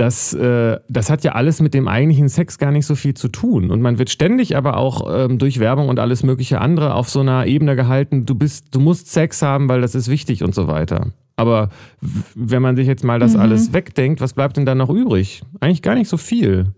das, 0.00 0.32
äh, 0.32 0.78
das 0.88 1.10
hat 1.10 1.24
ja 1.24 1.32
alles 1.32 1.60
mit 1.60 1.74
dem 1.74 1.86
eigentlichen 1.86 2.30
Sex 2.30 2.56
gar 2.56 2.70
nicht 2.70 2.86
so 2.86 2.94
viel 2.94 3.12
zu 3.12 3.28
tun. 3.28 3.70
Und 3.70 3.82
man 3.82 3.98
wird 3.98 4.08
ständig 4.08 4.56
aber 4.56 4.78
auch 4.78 5.06
ähm, 5.12 5.38
durch 5.38 5.60
Werbung 5.60 5.90
und 5.90 5.98
alles 5.98 6.22
mögliche 6.22 6.60
andere 6.62 6.94
auf 6.94 7.10
so 7.10 7.20
einer 7.20 7.46
Ebene 7.46 7.76
gehalten, 7.76 8.24
du 8.24 8.34
bist, 8.34 8.74
du 8.74 8.80
musst 8.80 9.12
Sex 9.12 9.42
haben, 9.42 9.68
weil 9.68 9.82
das 9.82 9.94
ist 9.94 10.08
wichtig 10.08 10.42
und 10.42 10.54
so 10.54 10.68
weiter. 10.68 11.08
Aber 11.36 11.68
wenn 12.34 12.62
man 12.62 12.76
sich 12.76 12.86
jetzt 12.86 13.04
mal 13.04 13.18
das 13.18 13.34
mhm. 13.34 13.40
alles 13.40 13.74
wegdenkt, 13.74 14.22
was 14.22 14.32
bleibt 14.32 14.56
denn 14.56 14.64
dann 14.64 14.78
noch 14.78 14.88
übrig? 14.88 15.42
Eigentlich 15.60 15.82
gar 15.82 15.94
nicht 15.94 16.08
so 16.08 16.16
viel. 16.16 16.68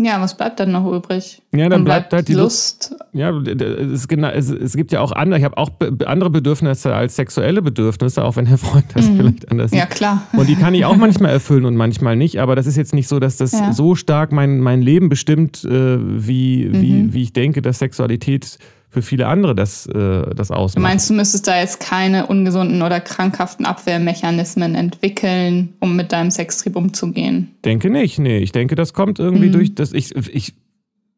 Ja, 0.00 0.20
was 0.20 0.36
bleibt 0.36 0.60
dann 0.60 0.70
noch 0.70 0.90
übrig? 0.92 1.42
Ja, 1.52 1.68
dann 1.68 1.82
bleibt, 1.82 2.10
bleibt, 2.10 2.12
halt 2.12 2.28
die 2.28 2.34
Lust. 2.34 2.94
Ja, 3.12 3.30
es, 3.30 4.06
genau, 4.06 4.28
es, 4.28 4.48
es 4.48 4.76
gibt 4.76 4.92
ja 4.92 5.00
auch 5.00 5.10
andere, 5.10 5.40
ich 5.40 5.44
habe 5.44 5.58
auch 5.58 5.70
andere 6.06 6.30
Bedürfnisse 6.30 6.94
als 6.94 7.16
sexuelle 7.16 7.62
Bedürfnisse, 7.62 8.24
auch 8.24 8.36
wenn 8.36 8.46
Herr 8.46 8.58
Freund 8.58 8.84
das 8.94 9.08
mhm. 9.08 9.16
vielleicht 9.16 9.50
anders 9.50 9.70
sieht. 9.72 9.80
Ja, 9.80 9.86
klar. 9.86 10.22
Und 10.34 10.48
die 10.48 10.54
kann 10.54 10.72
ich 10.74 10.84
auch 10.84 10.96
manchmal 10.96 11.32
erfüllen 11.32 11.64
und 11.64 11.74
manchmal 11.74 12.14
nicht, 12.14 12.40
aber 12.40 12.54
das 12.54 12.68
ist 12.68 12.76
jetzt 12.76 12.94
nicht 12.94 13.08
so, 13.08 13.18
dass 13.18 13.38
das 13.38 13.52
ja. 13.52 13.72
so 13.72 13.96
stark 13.96 14.30
mein, 14.30 14.60
mein 14.60 14.82
Leben 14.82 15.08
bestimmt, 15.08 15.64
äh, 15.64 15.98
wie, 15.98 16.66
mhm. 16.66 16.80
wie, 16.80 17.14
wie 17.14 17.22
ich 17.22 17.32
denke, 17.32 17.60
dass 17.60 17.80
Sexualität 17.80 18.58
für 18.90 19.02
viele 19.02 19.26
andere 19.26 19.54
das, 19.54 19.86
äh, 19.86 20.34
das 20.34 20.50
ausmacht. 20.50 20.76
Du 20.78 20.80
meinst, 20.80 21.10
du 21.10 21.14
müsstest 21.14 21.46
da 21.46 21.58
jetzt 21.58 21.80
keine 21.80 22.26
ungesunden 22.26 22.82
oder 22.82 23.00
krankhaften 23.00 23.66
Abwehrmechanismen 23.66 24.74
entwickeln, 24.74 25.74
um 25.80 25.94
mit 25.96 26.12
deinem 26.12 26.30
Sextrieb 26.30 26.74
umzugehen? 26.76 27.54
Denke 27.64 27.90
nicht, 27.90 28.18
nee. 28.18 28.38
Ich 28.38 28.52
denke, 28.52 28.74
das 28.74 28.94
kommt 28.94 29.18
irgendwie 29.18 29.48
mhm. 29.48 29.52
durch 29.52 29.74
das. 29.74 29.92
Ich, 29.92 30.14
ich, 30.14 30.54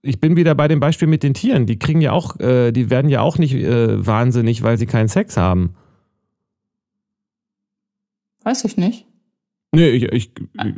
ich 0.03 0.21
bin 0.21 0.37
wieder 0.37 0.55
bei 0.55 0.67
dem 0.67 0.81
Beispiel 0.81 1.07
mit 1.07 1.23
den 1.23 1.35
Tieren. 1.35 1.67
Die 1.67 1.79
kriegen 1.79 2.01
ja 2.01 2.13
auch, 2.13 2.41
äh, 2.41 2.73
die 2.73 2.91
werden 2.91 3.09
ja 3.09 3.21
auch 3.21 3.39
nicht 3.39 3.55
äh, 3.55 4.05
wahnsinnig, 4.05 4.63
weil 4.63 4.77
sie 4.77 4.87
keinen 4.87 5.09
Sex 5.09 5.37
haben. 5.37 5.75
Weiß 8.43 8.65
ich 8.65 8.77
nicht. 8.77 9.07
Nee, 9.73 9.91
ich, 9.91 10.05
ich 10.13 10.33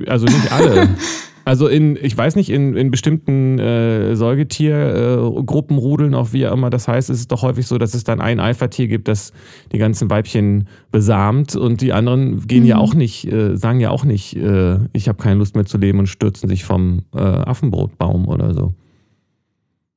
also 0.07 0.27
nicht 0.27 0.53
alle. 0.53 0.89
Also 1.45 1.67
in, 1.67 1.99
ich 2.01 2.17
weiß 2.17 2.37
nicht, 2.37 2.51
in, 2.51 2.77
in 2.77 2.91
bestimmten 2.91 3.59
äh, 3.59 4.15
Säugetiergruppen, 4.15 5.77
äh, 5.77 5.81
Rudeln, 5.81 6.15
auch 6.15 6.33
wie 6.33 6.43
immer 6.43 6.71
das 6.71 6.89
heißt, 6.89 7.11
ist 7.11 7.19
es 7.19 7.29
doch 7.29 7.43
häufig 7.43 7.67
so, 7.67 7.79
dass 7.79 7.95
es 7.95 8.05
dann 8.05 8.21
ein 8.21 8.41
Alpha-Tier 8.41 8.87
gibt, 8.87 9.09
das 9.09 9.33
die 9.73 9.79
ganzen 9.79 10.11
Weibchen 10.11 10.69
besamt 10.91 11.57
und 11.57 11.81
die 11.81 11.93
anderen 11.93 12.47
gehen 12.47 12.63
mhm. 12.63 12.69
ja 12.69 12.79
auch 12.79 12.95
nicht, 12.95 13.27
äh, 13.27 13.57
sagen 13.57 13.81
ja 13.81 13.91
auch 13.91 14.05
nicht, 14.05 14.37
äh, 14.37 14.79
ich 14.93 15.09
habe 15.09 15.23
keine 15.23 15.37
Lust 15.37 15.57
mehr 15.57 15.67
zu 15.67 15.79
leben 15.79 15.99
und 15.99 16.07
stürzen 16.07 16.49
sich 16.49 16.65
vom 16.65 17.03
äh, 17.15 17.19
Affenbrotbaum 17.19 18.29
oder 18.29 18.55
so. 18.55 18.73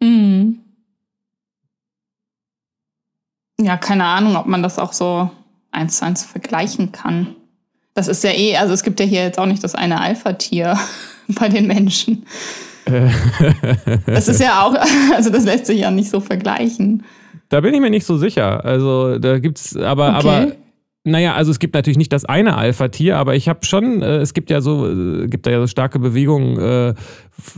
Mhm. 0.01 0.59
Ja, 3.59 3.77
keine 3.77 4.05
Ahnung, 4.05 4.35
ob 4.35 4.47
man 4.47 4.63
das 4.63 4.79
auch 4.79 4.93
so 4.93 5.29
eins 5.71 5.97
zu 5.97 6.05
eins 6.05 6.23
vergleichen 6.23 6.91
kann. 6.91 7.35
Das 7.93 8.07
ist 8.07 8.23
ja 8.23 8.31
eh, 8.31 8.57
also 8.57 8.73
es 8.73 8.83
gibt 8.83 8.99
ja 8.99 9.05
hier 9.05 9.23
jetzt 9.23 9.39
auch 9.39 9.45
nicht 9.45 9.63
das 9.63 9.75
eine 9.75 10.01
Alpha-Tier. 10.01 10.77
bei 11.39 11.49
den 11.49 11.67
Menschen. 11.67 12.25
das 14.05 14.27
ist 14.27 14.41
ja 14.41 14.63
auch, 14.63 14.75
also 15.15 15.29
das 15.29 15.45
lässt 15.45 15.65
sich 15.65 15.79
ja 15.79 15.91
nicht 15.91 16.09
so 16.09 16.19
vergleichen. 16.19 17.03
Da 17.49 17.61
bin 17.61 17.73
ich 17.73 17.81
mir 17.81 17.89
nicht 17.89 18.05
so 18.05 18.17
sicher. 18.17 18.63
Also 18.65 19.17
da 19.17 19.39
gibt's, 19.39 19.75
aber, 19.75 20.17
okay. 20.17 20.27
aber 20.27 20.51
naja, 21.07 21.35
also 21.35 21.51
es 21.51 21.59
gibt 21.59 21.75
natürlich 21.75 21.99
nicht 21.99 22.11
das 22.11 22.25
eine 22.25 22.57
Alpha-Tier, 22.57 23.17
aber 23.17 23.35
ich 23.35 23.47
habe 23.47 23.63
schon, 23.63 24.01
äh, 24.01 24.17
es 24.17 24.33
gibt 24.33 24.49
ja 24.49 24.59
so, 24.59 24.89
äh, 24.89 25.27
gibt 25.27 25.45
da 25.45 25.51
ja 25.51 25.59
so 25.59 25.67
starke 25.67 25.99
Bewegungen, 25.99 26.57
äh, 26.57 26.89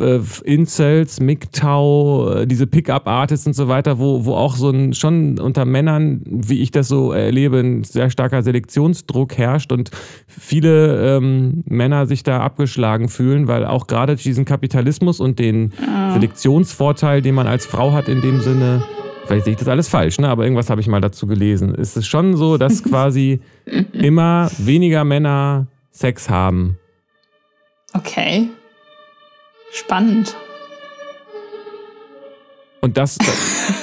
äh 0.03 0.21
Incels, 0.43 1.21
MGTOW, 1.21 2.41
äh, 2.41 2.45
diese 2.45 2.67
Pickup-Artists 2.67 3.47
und 3.47 3.53
so 3.53 3.69
weiter, 3.69 3.99
wo, 3.99 4.25
wo 4.25 4.33
auch 4.33 4.57
so 4.57 4.69
ein, 4.69 4.93
schon 4.93 5.39
unter 5.39 5.63
Männern, 5.63 6.23
wie 6.25 6.61
ich 6.61 6.71
das 6.71 6.89
so 6.89 7.13
erlebe, 7.13 7.59
ein 7.59 7.85
sehr 7.85 8.09
starker 8.09 8.43
Selektionsdruck 8.43 9.37
herrscht 9.37 9.71
und 9.71 9.91
viele 10.27 11.15
ähm, 11.15 11.63
Männer 11.65 12.05
sich 12.05 12.23
da 12.23 12.41
abgeschlagen 12.41 13.07
fühlen, 13.07 13.47
weil 13.47 13.65
auch 13.65 13.87
gerade 13.87 14.17
diesen 14.17 14.43
Kapitalismus 14.43 15.21
und 15.21 15.39
den 15.39 15.71
ah. 15.87 16.11
Selektionsvorteil, 16.11 17.21
den 17.21 17.35
man 17.35 17.47
als 17.47 17.65
Frau 17.65 17.93
hat 17.93 18.09
in 18.09 18.21
dem 18.21 18.41
Sinne, 18.41 18.83
Vielleicht 19.27 19.43
sehe 19.43 19.51
ich 19.53 19.59
das 19.59 19.67
alles 19.67 19.89
falsch, 19.89 20.19
ne? 20.19 20.29
aber 20.29 20.43
irgendwas 20.43 20.69
habe 20.69 20.79
ich 20.79 20.87
mal 20.87 21.01
dazu 21.01 21.27
gelesen. 21.27 21.75
Ist 21.75 21.97
es 21.97 22.07
schon 22.07 22.37
so, 22.37 22.57
dass 22.57 22.81
quasi 22.83 23.41
immer 23.91 24.49
weniger 24.57 25.03
Männer 25.03 25.67
Sex 25.91 26.29
haben? 26.29 26.77
Okay. 27.93 28.47
Spannend. 29.73 30.35
Und 32.79 32.95
das, 32.95 33.17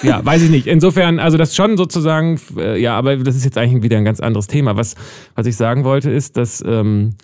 ja, 0.03 0.25
weiß 0.25 0.43
ich 0.43 0.51
nicht. 0.51 0.67
Insofern, 0.67 1.19
also 1.19 1.37
das 1.37 1.55
schon 1.55 1.77
sozusagen, 1.77 2.41
äh, 2.57 2.81
ja, 2.81 2.97
aber 2.97 3.17
das 3.19 3.37
ist 3.37 3.45
jetzt 3.45 3.59
eigentlich 3.59 3.83
wieder 3.83 3.99
ein 3.99 4.05
ganz 4.05 4.21
anderes 4.21 4.47
Thema. 4.47 4.77
Was, 4.77 4.95
was 5.35 5.47
ich 5.47 5.57
sagen 5.57 5.85
wollte, 5.85 6.11
ist, 6.11 6.39
dass 6.39 6.65
ähm, 6.67 7.17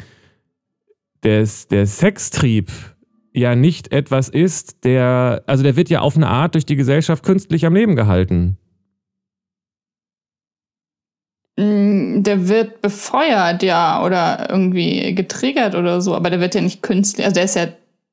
der, 1.23 1.49
der 1.71 1.87
Sextrieb 1.87 2.71
ja 3.33 3.55
nicht 3.55 3.93
etwas 3.93 4.29
ist, 4.29 4.85
der, 4.85 5.43
also 5.47 5.63
der 5.63 5.77
wird 5.77 5.89
ja 5.89 6.01
auf 6.01 6.17
eine 6.17 6.29
Art 6.29 6.55
durch 6.55 6.67
die 6.67 6.77
Gesellschaft 6.77 7.25
künstlich 7.25 7.65
am 7.67 7.75
Leben 7.75 7.97
gehalten. 7.97 8.57
Mm, 11.57 12.23
der 12.23 12.49
wird 12.49 12.81
befeuert, 12.81 13.63
ja, 13.63 14.05
oder 14.05 14.49
irgendwie 14.51 15.15
getriggert 15.15 15.75
oder 15.75 16.01
so, 16.01 16.15
aber 16.15 16.31
der 16.31 16.41
wird 16.41 16.55
ja 16.55 16.61
nicht 16.61 16.83
künstlich, 16.83 17.25
also 17.25 17.35
der 17.35 17.45
ist 17.45 17.57
ja 17.57 17.69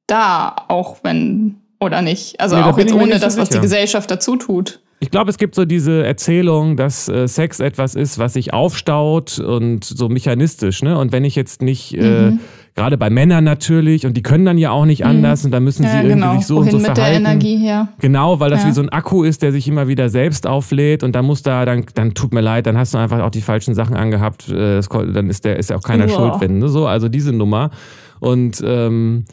da, 0.07 0.55
auch 0.67 0.97
wenn, 1.03 1.55
oder 1.79 2.01
nicht. 2.01 2.39
Also 2.39 2.55
nee, 2.55 2.63
auch 2.63 2.77
jetzt 2.77 2.93
ohne 2.93 3.19
das, 3.19 3.35
so 3.35 3.41
was 3.41 3.49
die 3.49 3.59
Gesellschaft 3.59 4.09
dazu 4.09 4.35
tut. 4.37 4.81
Ich 4.99 5.11
glaube, 5.11 5.29
es 5.29 5.37
gibt 5.37 5.53
so 5.53 5.65
diese 5.65 6.03
Erzählung, 6.03 6.75
dass 6.75 7.07
äh, 7.07 7.27
Sex 7.27 7.59
etwas 7.59 7.93
ist, 7.93 8.17
was 8.17 8.33
sich 8.33 8.53
aufstaut 8.53 9.37
und 9.37 9.83
so 9.83 10.09
mechanistisch, 10.09 10.81
ne? 10.81 10.97
Und 10.97 11.11
wenn 11.11 11.23
ich 11.23 11.35
jetzt 11.35 11.61
nicht 11.61 11.93
äh, 11.93 12.31
mhm. 12.31 12.39
Gerade 12.77 12.95
bei 12.95 13.09
Männern 13.09 13.43
natürlich 13.43 14.05
und 14.05 14.15
die 14.15 14.21
können 14.21 14.45
dann 14.45 14.59
ja 14.59 14.69
auch 14.69 14.85
nicht 14.85 14.99
mhm. 14.99 15.09
anders 15.09 15.43
und 15.43 15.49
dann 15.49 15.63
müssen 15.63 15.81
ja, 15.81 15.89
sie 15.89 15.97
irgendwie 15.97 16.13
genau. 16.13 16.35
sich 16.35 16.45
so 16.45 16.57
Wohin 16.57 16.65
und 16.65 16.71
so 16.71 16.77
mit 16.77 16.95
verhalten. 16.95 17.23
Der 17.23 17.31
Energie 17.31 17.57
her. 17.57 17.87
Genau, 17.99 18.39
weil 18.39 18.51
das 18.51 18.61
ja. 18.61 18.69
wie 18.69 18.71
so 18.71 18.83
ein 18.83 18.89
Akku 18.89 19.23
ist, 19.23 19.41
der 19.41 19.51
sich 19.51 19.67
immer 19.67 19.87
wieder 19.87 20.09
selbst 20.09 20.45
auflädt 20.45 21.01
und 21.01 21.15
dann 21.15 21.25
muss 21.25 21.41
da, 21.41 21.65
dann, 21.65 21.85
dann 21.95 22.13
tut 22.13 22.35
mir 22.35 22.41
leid, 22.41 22.67
dann 22.67 22.77
hast 22.77 22.93
du 22.93 22.99
einfach 22.99 23.19
auch 23.21 23.31
die 23.31 23.41
falschen 23.41 23.73
Sachen 23.73 23.95
angehabt, 23.95 24.49
äh, 24.49 24.75
das, 24.75 24.89
dann 24.89 25.27
ist 25.27 25.43
der 25.43 25.57
ist 25.57 25.71
ja 25.71 25.75
auch 25.75 25.81
keiner 25.81 26.05
ja. 26.05 26.13
schuld, 26.13 26.35
wenn, 26.39 26.59
ne? 26.59 26.69
so, 26.69 26.85
also 26.85 27.09
diese 27.09 27.33
Nummer. 27.33 27.71
Und 28.19 28.61
ähm, 28.63 29.25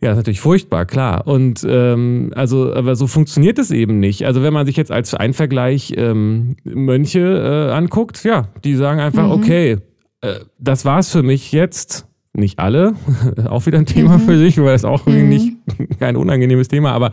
ja, 0.00 0.10
ist 0.10 0.16
natürlich 0.16 0.40
furchtbar, 0.40 0.84
klar. 0.84 1.28
Und 1.28 1.64
ähm, 1.64 2.32
also, 2.34 2.74
aber 2.74 2.96
so 2.96 3.06
funktioniert 3.06 3.60
es 3.60 3.70
eben 3.70 4.00
nicht. 4.00 4.26
Also 4.26 4.42
wenn 4.42 4.52
man 4.52 4.66
sich 4.66 4.76
jetzt 4.76 4.90
als 4.90 5.14
ein 5.14 5.32
Vergleich 5.32 5.94
ähm, 5.96 6.56
Mönche 6.64 7.20
äh, 7.20 7.72
anguckt, 7.72 8.24
ja, 8.24 8.48
die 8.64 8.74
sagen 8.74 8.98
einfach, 8.98 9.26
mhm. 9.26 9.30
okay, 9.30 9.78
äh, 10.22 10.40
das 10.58 10.84
war's 10.84 11.12
für 11.12 11.22
mich 11.22 11.52
jetzt 11.52 12.08
nicht 12.34 12.58
alle, 12.58 12.94
auch 13.48 13.66
wieder 13.66 13.78
ein 13.78 13.86
Thema 13.86 14.16
mhm. 14.16 14.22
für 14.22 14.38
sich, 14.38 14.56
weil 14.58 14.72
das 14.72 14.84
auch 14.84 15.06
mhm. 15.06 15.28
nicht 15.28 15.52
kein 16.00 16.16
unangenehmes 16.16 16.68
Thema, 16.68 16.92
aber 16.92 17.10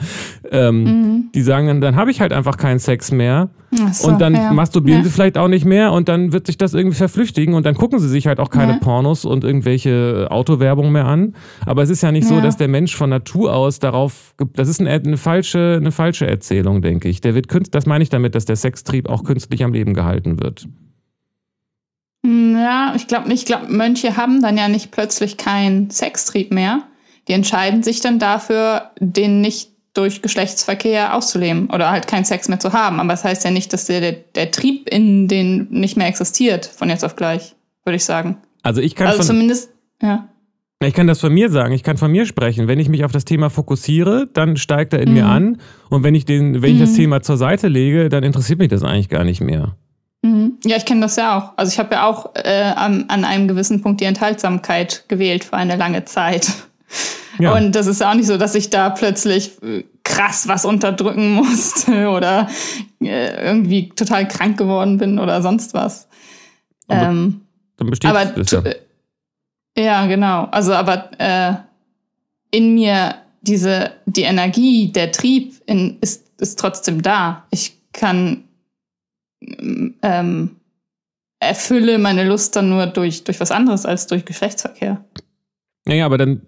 ähm, 0.51 0.83
mhm. 0.83 1.23
die 1.35 1.41
sagen 1.41 1.67
dann, 1.67 1.81
dann 1.81 1.95
habe 1.95 2.09
ich 2.09 2.21
halt 2.21 2.31
einfach 2.31 2.57
keinen 2.57 2.79
Sex 2.79 3.11
mehr 3.11 3.49
so, 3.91 4.07
und 4.07 4.19
dann 4.21 4.33
ja. 4.33 4.51
masturbieren 4.53 5.01
ja. 5.01 5.05
sie 5.05 5.11
vielleicht 5.11 5.37
auch 5.37 5.47
nicht 5.47 5.65
mehr 5.65 5.91
und 5.91 6.09
dann 6.09 6.31
wird 6.31 6.47
sich 6.47 6.57
das 6.57 6.73
irgendwie 6.73 6.95
verflüchtigen 6.95 7.53
und 7.53 7.65
dann 7.65 7.75
gucken 7.75 7.99
sie 7.99 8.07
sich 8.07 8.27
halt 8.27 8.39
auch 8.39 8.49
keine 8.49 8.73
ja. 8.73 8.79
Pornos 8.79 9.25
und 9.25 9.43
irgendwelche 9.43 10.27
Autowerbung 10.31 10.91
mehr 10.91 11.05
an. 11.05 11.35
Aber 11.65 11.83
es 11.83 11.89
ist 11.89 12.01
ja 12.01 12.11
nicht 12.11 12.27
so, 12.27 12.41
dass 12.41 12.57
der 12.57 12.67
Mensch 12.67 12.95
von 12.95 13.09
Natur 13.09 13.53
aus 13.53 13.79
darauf, 13.79 14.33
das 14.53 14.69
ist 14.69 14.79
eine, 14.79 14.89
eine, 14.89 15.17
falsche, 15.17 15.77
eine 15.79 15.91
falsche 15.91 16.25
Erzählung, 16.27 16.81
denke 16.81 17.09
ich. 17.09 17.21
Der 17.21 17.35
wird, 17.35 17.47
das 17.75 17.85
meine 17.85 18.03
ich 18.03 18.09
damit, 18.09 18.33
dass 18.33 18.45
der 18.45 18.55
Sextrieb 18.55 19.07
auch 19.07 19.23
künstlich 19.23 19.63
am 19.63 19.73
Leben 19.73 19.93
gehalten 19.93 20.41
wird. 20.41 20.67
Ja, 22.59 22.93
ich 22.95 23.07
glaube 23.07 23.27
nicht. 23.29 23.41
Ich 23.41 23.45
glaube, 23.45 23.71
Mönche 23.71 24.17
haben 24.17 24.41
dann 24.41 24.57
ja 24.57 24.67
nicht 24.67 24.91
plötzlich 24.91 25.37
keinen 25.37 25.89
Sextrieb 25.89 26.51
mehr. 26.51 26.83
Die 27.27 27.33
entscheiden 27.33 27.83
sich 27.83 28.01
dann 28.01 28.19
dafür, 28.19 28.91
den 28.99 29.39
nicht 29.39 29.69
durch 29.93 30.21
Geschlechtsverkehr 30.21 31.15
auszuleben 31.15 31.69
oder 31.69 31.91
halt 31.91 32.07
keinen 32.07 32.25
Sex 32.25 32.47
mehr 32.47 32.59
zu 32.59 32.73
haben. 32.73 32.99
Aber 32.99 33.09
das 33.09 33.23
heißt 33.23 33.43
ja 33.43 33.51
nicht, 33.51 33.71
dass 33.73 33.85
der, 33.85 34.01
der, 34.01 34.13
der 34.13 34.51
Trieb 34.51 34.89
in 34.89 35.27
denen 35.27 35.67
nicht 35.71 35.97
mehr 35.97 36.07
existiert, 36.07 36.65
von 36.65 36.89
jetzt 36.89 37.05
auf 37.05 37.15
gleich, 37.15 37.55
würde 37.85 37.95
ich 37.95 38.05
sagen. 38.05 38.37
Also 38.61 38.81
ich 38.81 38.95
kann 38.95 39.07
also 39.07 39.23
zumindest, 39.23 39.71
ja. 40.01 40.27
Ich 40.81 40.93
kann 40.93 41.07
das 41.07 41.19
von 41.19 41.33
mir 41.33 41.49
sagen, 41.49 41.73
ich 41.73 41.83
kann 41.83 41.97
von 41.97 42.11
mir 42.11 42.25
sprechen. 42.25 42.67
Wenn 42.67 42.79
ich 42.79 42.87
mich 42.87 43.03
auf 43.03 43.11
das 43.11 43.25
Thema 43.25 43.49
fokussiere, 43.49 44.27
dann 44.33 44.55
steigt 44.55 44.93
er 44.93 45.01
in 45.01 45.09
mhm. 45.09 45.15
mir 45.15 45.25
an. 45.25 45.57
Und 45.89 46.03
wenn 46.03 46.15
ich, 46.15 46.23
den, 46.25 46.61
wenn 46.61 46.75
ich 46.75 46.79
das 46.79 46.91
mhm. 46.91 46.95
Thema 46.95 47.21
zur 47.21 47.37
Seite 47.37 47.67
lege, 47.67 48.07
dann 48.09 48.23
interessiert 48.23 48.59
mich 48.59 48.69
das 48.69 48.83
eigentlich 48.83 49.09
gar 49.09 49.25
nicht 49.25 49.41
mehr. 49.41 49.75
Ja, 50.65 50.77
ich 50.77 50.85
kenne 50.85 51.01
das 51.01 51.15
ja 51.15 51.37
auch. 51.37 51.53
Also 51.57 51.71
ich 51.71 51.79
habe 51.79 51.95
ja 51.95 52.05
auch 52.07 52.35
äh, 52.35 52.73
an, 52.75 53.05
an 53.07 53.23
einem 53.23 53.47
gewissen 53.47 53.81
Punkt 53.81 54.01
die 54.01 54.05
Enthaltsamkeit 54.05 55.05
gewählt 55.07 55.43
für 55.43 55.53
eine 55.53 55.75
lange 55.75 56.05
Zeit. 56.05 56.51
Ja. 57.37 57.55
Und 57.55 57.73
das 57.73 57.87
ist 57.87 58.03
auch 58.03 58.13
nicht 58.13 58.27
so, 58.27 58.37
dass 58.37 58.55
ich 58.55 58.69
da 58.69 58.89
plötzlich 58.89 59.61
äh, 59.63 59.85
krass 60.03 60.47
was 60.47 60.65
unterdrücken 60.65 61.31
musste 61.31 62.09
oder 62.15 62.49
äh, 63.01 63.45
irgendwie 63.45 63.89
total 63.89 64.27
krank 64.27 64.57
geworden 64.57 64.97
bin 64.97 65.19
oder 65.19 65.41
sonst 65.41 65.73
was. 65.73 66.07
Aber, 66.87 67.03
ähm, 67.03 67.41
dann 67.77 67.89
besteht 67.89 68.11
aber, 68.11 68.25
das 68.25 68.51
ja. 68.51 68.61
Äh, 68.61 68.75
ja, 69.77 70.05
genau. 70.07 70.45
Also 70.51 70.73
aber 70.73 71.09
äh, 71.17 71.53
in 72.51 72.73
mir 72.73 73.15
diese 73.41 73.91
die 74.05 74.23
Energie, 74.23 74.91
der 74.91 75.11
Trieb 75.11 75.53
in, 75.65 75.97
ist, 76.01 76.41
ist 76.41 76.59
trotzdem 76.59 77.01
da. 77.01 77.45
Ich 77.51 77.77
kann 77.93 78.43
ähm, 79.41 80.55
erfülle 81.39 81.97
meine 81.97 82.27
Lust 82.27 82.55
dann 82.55 82.69
nur 82.69 82.85
durch, 82.87 83.23
durch 83.23 83.39
was 83.39 83.51
anderes 83.51 83.85
als 83.85 84.07
durch 84.07 84.25
Geschlechtsverkehr. 84.25 85.03
Naja, 85.85 86.05
aber 86.05 86.17
dann, 86.17 86.41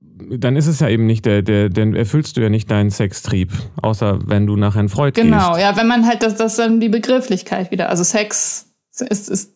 dann 0.00 0.56
ist 0.56 0.66
es 0.66 0.80
ja 0.80 0.88
eben 0.88 1.06
nicht 1.06 1.26
der, 1.26 1.42
der, 1.42 1.68
dann 1.68 1.94
erfüllst 1.94 2.36
du 2.36 2.40
ja 2.40 2.48
nicht 2.48 2.70
deinen 2.70 2.90
Sextrieb, 2.90 3.52
außer 3.82 4.18
wenn 4.26 4.46
du 4.46 4.56
nachher 4.56 4.80
in 4.80 4.88
Freud 4.88 5.12
genau, 5.12 5.36
gehst. 5.36 5.48
Genau, 5.48 5.58
ja, 5.58 5.76
wenn 5.76 5.86
man 5.86 6.06
halt, 6.06 6.22
das, 6.22 6.36
das 6.36 6.56
dann 6.56 6.80
die 6.80 6.88
Begrifflichkeit 6.88 7.70
wieder. 7.70 7.90
Also 7.90 8.02
Sex 8.02 8.72
ist, 8.98 9.28
ist 9.28 9.54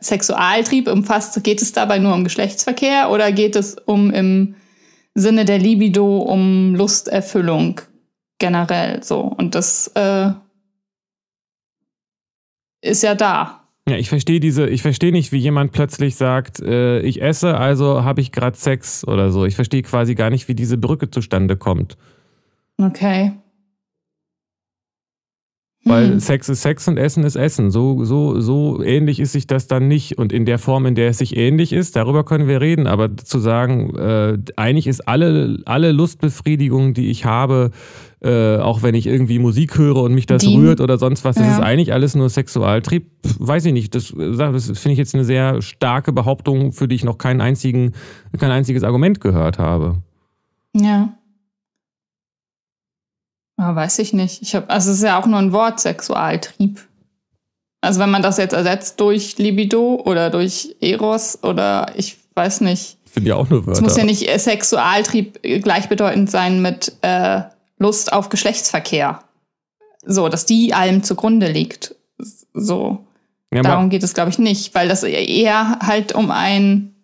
Sexualtrieb 0.00 0.88
umfasst, 0.88 1.42
geht 1.42 1.62
es 1.62 1.72
dabei 1.72 1.98
nur 1.98 2.14
um 2.14 2.24
Geschlechtsverkehr 2.24 3.10
oder 3.10 3.32
geht 3.32 3.56
es 3.56 3.76
um 3.86 4.10
im 4.10 4.54
Sinne 5.14 5.44
der 5.44 5.58
Libido 5.58 6.18
um 6.18 6.74
Lusterfüllung 6.74 7.80
generell 8.38 9.02
so? 9.02 9.20
Und 9.20 9.54
das 9.54 9.88
äh, 9.94 10.32
ist 12.82 13.02
ja 13.02 13.14
da. 13.14 13.60
Ja, 13.88 13.96
ich 13.96 14.08
verstehe 14.08 14.38
diese, 14.38 14.68
ich 14.68 14.82
verstehe 14.82 15.10
nicht, 15.10 15.32
wie 15.32 15.38
jemand 15.38 15.72
plötzlich 15.72 16.14
sagt, 16.14 16.60
äh, 16.60 17.00
ich 17.00 17.20
esse, 17.20 17.56
also 17.56 18.04
habe 18.04 18.20
ich 18.20 18.30
gerade 18.30 18.56
Sex 18.56 19.06
oder 19.06 19.32
so. 19.32 19.44
Ich 19.44 19.56
verstehe 19.56 19.82
quasi 19.82 20.14
gar 20.14 20.30
nicht, 20.30 20.46
wie 20.46 20.54
diese 20.54 20.78
Brücke 20.78 21.10
zustande 21.10 21.56
kommt. 21.56 21.96
Okay. 22.78 23.32
Weil 25.84 26.12
hm. 26.12 26.20
Sex 26.20 26.48
ist 26.48 26.62
Sex 26.62 26.86
und 26.86 26.96
Essen 26.96 27.24
ist 27.24 27.34
Essen. 27.34 27.72
So, 27.72 28.04
so, 28.04 28.40
so 28.40 28.80
ähnlich 28.84 29.18
ist 29.18 29.32
sich 29.32 29.48
das 29.48 29.66
dann 29.66 29.88
nicht. 29.88 30.16
Und 30.16 30.32
in 30.32 30.46
der 30.46 30.60
Form, 30.60 30.86
in 30.86 30.94
der 30.94 31.08
es 31.08 31.18
sich 31.18 31.36
ähnlich 31.36 31.72
ist, 31.72 31.96
darüber 31.96 32.24
können 32.24 32.46
wir 32.46 32.60
reden. 32.60 32.86
Aber 32.86 33.16
zu 33.16 33.40
sagen, 33.40 33.96
äh, 33.96 34.38
eigentlich 34.54 34.86
ist 34.86 35.08
alle, 35.08 35.58
alle 35.64 35.90
Lustbefriedigung, 35.90 36.94
die 36.94 37.10
ich 37.10 37.24
habe, 37.24 37.72
äh, 38.22 38.58
auch 38.58 38.82
wenn 38.82 38.94
ich 38.94 39.06
irgendwie 39.06 39.40
Musik 39.40 39.76
höre 39.76 39.96
und 39.96 40.14
mich 40.14 40.26
das 40.26 40.42
die, 40.42 40.54
rührt 40.54 40.80
oder 40.80 40.96
sonst 40.96 41.24
was, 41.24 41.34
das 41.34 41.44
ja. 41.44 41.54
ist 41.54 41.60
eigentlich 41.60 41.92
alles 41.92 42.14
nur 42.14 42.28
Sexualtrieb. 42.28 43.10
Weiß 43.38 43.64
ich 43.64 43.72
nicht. 43.72 43.94
Das, 43.96 44.14
das 44.16 44.66
finde 44.78 44.92
ich 44.92 44.98
jetzt 44.98 45.14
eine 45.14 45.24
sehr 45.24 45.60
starke 45.60 46.12
Behauptung, 46.12 46.72
für 46.72 46.86
die 46.86 46.94
ich 46.94 47.04
noch 47.04 47.18
keinen 47.18 47.40
einzigen, 47.40 47.94
kein 48.38 48.52
einziges 48.52 48.84
Argument 48.84 49.20
gehört 49.20 49.58
habe. 49.58 50.02
Ja. 50.72 51.14
Aber 53.56 53.74
weiß 53.74 53.98
ich 53.98 54.12
nicht. 54.12 54.40
Ich 54.40 54.54
hab, 54.54 54.70
also 54.70 54.92
es 54.92 54.98
ist 54.98 55.02
ja 55.04 55.20
auch 55.20 55.26
nur 55.26 55.40
ein 55.40 55.52
Wort, 55.52 55.80
Sexualtrieb. 55.80 56.80
Also 57.80 57.98
wenn 57.98 58.10
man 58.10 58.22
das 58.22 58.38
jetzt 58.38 58.52
ersetzt 58.52 59.00
durch 59.00 59.38
Libido 59.38 60.00
oder 60.04 60.30
durch 60.30 60.76
Eros 60.80 61.42
oder 61.42 61.92
ich 61.96 62.18
weiß 62.34 62.60
nicht. 62.60 62.98
Finde 63.04 63.30
ja 63.30 63.34
auch 63.34 63.50
nur 63.50 63.66
Wörter. 63.66 63.72
Es 63.72 63.80
muss 63.80 63.96
ja 63.96 64.04
nicht 64.04 64.28
Sexualtrieb 64.40 65.42
gleichbedeutend 65.42 66.30
sein 66.30 66.62
mit 66.62 66.92
äh, 67.02 67.42
Lust 67.82 68.12
auf 68.12 68.28
Geschlechtsverkehr. 68.28 69.22
So, 70.04 70.28
dass 70.28 70.46
die 70.46 70.72
allem 70.72 71.02
zugrunde 71.02 71.50
liegt. 71.50 71.94
So. 72.54 73.04
Ja, 73.52 73.62
Darum 73.62 73.90
geht 73.90 74.02
es, 74.02 74.14
glaube 74.14 74.30
ich, 74.30 74.38
nicht, 74.38 74.74
weil 74.74 74.88
das 74.88 75.02
eher 75.02 75.78
halt 75.80 76.14
um 76.14 76.30
ein, 76.30 76.94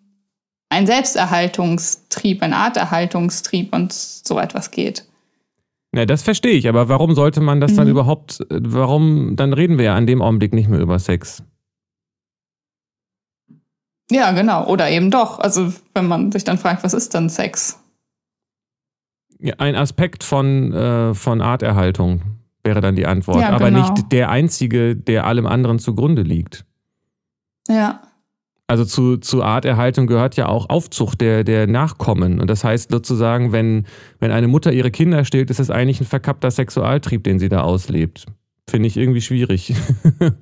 ein 0.69 0.87
Selbsterhaltungstrieb, 0.87 2.41
ein 2.41 2.53
Arterhaltungstrieb 2.53 3.73
und 3.73 3.93
so 3.93 4.39
etwas 4.39 4.71
geht. 4.71 5.05
Ja, 5.95 6.05
das 6.05 6.23
verstehe 6.23 6.53
ich, 6.53 6.67
aber 6.67 6.89
warum 6.89 7.13
sollte 7.13 7.41
man 7.41 7.61
das 7.61 7.73
mhm. 7.73 7.77
dann 7.77 7.87
überhaupt, 7.87 8.45
warum, 8.49 9.35
dann 9.35 9.53
reden 9.53 9.77
wir 9.77 9.85
ja 9.85 9.95
an 9.95 10.07
dem 10.07 10.21
Augenblick 10.21 10.53
nicht 10.53 10.69
mehr 10.69 10.79
über 10.79 10.99
Sex. 10.99 11.43
Ja, 14.11 14.31
genau, 14.31 14.65
oder 14.65 14.89
eben 14.89 15.11
doch. 15.11 15.39
Also, 15.39 15.71
wenn 15.93 16.07
man 16.07 16.31
sich 16.31 16.43
dann 16.43 16.57
fragt, 16.57 16.83
was 16.83 16.93
ist 16.93 17.13
dann 17.13 17.29
Sex? 17.29 17.78
Ein 19.57 19.75
Aspekt 19.75 20.23
von, 20.23 20.73
äh, 20.73 21.13
von 21.13 21.41
Arterhaltung 21.41 22.21
wäre 22.63 22.81
dann 22.81 22.95
die 22.95 23.05
Antwort, 23.05 23.41
ja, 23.41 23.49
aber 23.49 23.71
genau. 23.71 23.89
nicht 23.89 24.11
der 24.11 24.29
einzige, 24.29 24.95
der 24.95 25.25
allem 25.25 25.47
anderen 25.47 25.79
zugrunde 25.79 26.23
liegt. 26.23 26.65
Ja. 27.67 28.01
Also 28.67 28.85
zu, 28.85 29.17
zu 29.17 29.41
Arterhaltung 29.41 30.05
gehört 30.05 30.35
ja 30.35 30.47
auch 30.47 30.69
Aufzucht 30.69 31.21
der, 31.21 31.43
der 31.43 31.65
Nachkommen. 31.65 32.39
Und 32.39 32.49
das 32.49 32.63
heißt 32.63 32.91
sozusagen, 32.91 33.51
wenn, 33.51 33.87
wenn 34.19 34.31
eine 34.31 34.47
Mutter 34.47 34.71
ihre 34.71 34.91
Kinder 34.91 35.25
stillt, 35.25 35.49
ist 35.49 35.59
das 35.59 35.71
eigentlich 35.71 36.01
ein 36.01 36.05
verkappter 36.05 36.51
Sexualtrieb, 36.51 37.23
den 37.23 37.39
sie 37.39 37.49
da 37.49 37.61
auslebt. 37.61 38.27
Finde 38.69 38.87
ich 38.87 38.95
irgendwie 38.95 39.21
schwierig. 39.21 39.73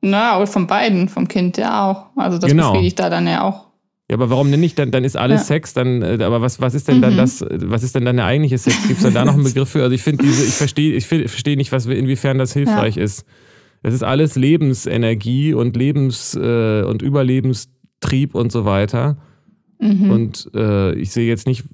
Na, 0.00 0.32
aber 0.34 0.46
von 0.46 0.68
beiden, 0.68 1.08
vom 1.08 1.26
Kind 1.26 1.56
ja 1.56 1.90
auch. 1.90 2.16
Also 2.16 2.38
das 2.38 2.48
genau. 2.48 2.70
befriedigt 2.70 3.00
da 3.00 3.10
dann 3.10 3.26
ja 3.26 3.42
auch. 3.42 3.71
Ja, 4.12 4.18
aber 4.18 4.28
warum 4.28 4.50
denn 4.50 4.60
nicht? 4.60 4.78
Dann, 4.78 4.90
dann 4.90 5.04
ist 5.04 5.16
alles 5.16 5.40
ja. 5.40 5.46
Sex, 5.46 5.72
dann, 5.72 6.02
äh, 6.02 6.18
aber 6.22 6.42
was, 6.42 6.60
was 6.60 6.74
ist 6.74 6.86
denn 6.86 6.98
mhm. 6.98 7.00
dann 7.00 7.16
das, 7.16 7.42
was 7.48 7.82
ist 7.82 7.94
denn 7.94 8.04
dann 8.04 8.16
der 8.16 8.26
eigentliche 8.26 8.58
Sex? 8.58 8.86
Gibt 8.86 9.02
es 9.02 9.10
da 9.10 9.24
noch 9.24 9.32
einen 9.32 9.44
Begriff 9.44 9.70
für? 9.70 9.82
Also 9.82 9.94
ich 9.94 10.02
finde 10.02 10.22
diese, 10.22 10.44
ich 10.44 10.52
verstehe, 10.52 10.92
ich 10.92 11.06
verstehe 11.06 11.56
nicht, 11.56 11.72
was, 11.72 11.86
inwiefern 11.86 12.36
das 12.36 12.52
hilfreich 12.52 12.96
ja. 12.96 13.04
ist. 13.04 13.24
Es 13.82 13.94
ist 13.94 14.02
alles 14.02 14.36
Lebensenergie 14.36 15.54
und 15.54 15.78
Lebens- 15.78 16.34
äh, 16.34 16.82
und 16.82 17.00
Überlebenstrieb 17.00 18.34
und 18.34 18.52
so 18.52 18.66
weiter. 18.66 19.16
Mhm. 19.80 20.10
Und 20.10 20.50
äh, 20.54 20.92
ich 20.92 21.10
sehe 21.10 21.26
jetzt 21.26 21.46
nicht, 21.46 21.64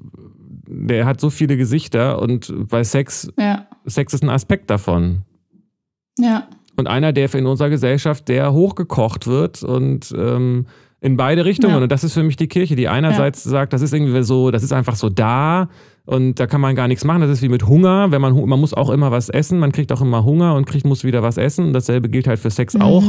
der 0.69 1.07
hat 1.07 1.21
so 1.21 1.31
viele 1.31 1.57
Gesichter 1.57 2.23
und 2.23 2.69
bei 2.69 2.85
Sex, 2.85 3.33
ja. 3.37 3.67
Sex 3.85 4.15
ist 4.15 4.23
ein 4.23 4.31
Aspekt 4.31 4.71
davon. 4.71 5.23
Ja. 6.21 6.47
Und 6.77 6.87
einer, 6.87 7.13
der 7.13 7.35
in 7.35 7.47
unserer 7.47 7.71
Gesellschaft 7.71 8.29
sehr 8.29 8.53
hochgekocht 8.53 9.27
wird 9.27 9.65
und 9.65 10.15
ähm, 10.17 10.67
in 11.01 11.17
beide 11.17 11.45
Richtungen. 11.45 11.75
Ja. 11.77 11.83
Und 11.83 11.93
das 11.93 12.05
ist 12.05 12.15
für 12.15 12.23
mich 12.23 12.37
die 12.37 12.49
Kirche, 12.49 12.77
die 12.77 12.89
einerseits 12.89 13.45
ja. 13.45 13.51
sagt, 13.51 13.73
das 13.73 13.83
ist 13.83 13.93
irgendwie 13.93 14.23
so, 14.23 14.51
das 14.51 14.63
ist 14.63 14.73
einfach 14.73 14.97
so 14.97 15.09
da 15.09 15.69
und 16.05 16.41
da 16.41 16.47
kann 16.47 16.61
man 16.61 16.75
gar 16.75 16.89
nichts 16.89 17.05
machen. 17.05 17.21
Das 17.21 17.31
ist 17.31 17.43
wie 17.43 17.49
mit 17.49 17.67
Hunger. 17.67 18.11
Wenn 18.11 18.21
man, 18.21 18.35
man 18.49 18.59
muss 18.59 18.75
auch 18.75 18.91
immer 18.91 19.11
was 19.11 19.29
essen, 19.29 19.59
man 19.59 19.73
kriegt 19.73 19.93
auch 19.93 20.01
immer 20.01 20.25
Hunger 20.25 20.55
und 20.55 20.67
kriegt, 20.67 20.87
muss 20.87 21.05
wieder 21.05 21.23
was 21.23 21.37
essen. 21.37 21.67
Und 21.67 21.73
dasselbe 21.73 22.09
gilt 22.09 22.27
halt 22.27 22.41
für 22.41 22.51
Sex 22.51 22.75
mhm. 22.75 22.83
auch. 22.83 23.05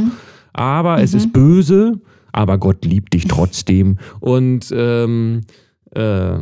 Aber 0.52 0.98
mhm. 0.98 1.04
es 1.04 1.14
ist 1.14 1.32
böse, 1.32 2.00
aber 2.32 2.58
Gott 2.58 2.84
liebt 2.84 3.14
dich 3.14 3.26
trotzdem. 3.26 3.98
Und 4.20 4.72
ähm, 4.72 5.42
äh, 5.92 6.38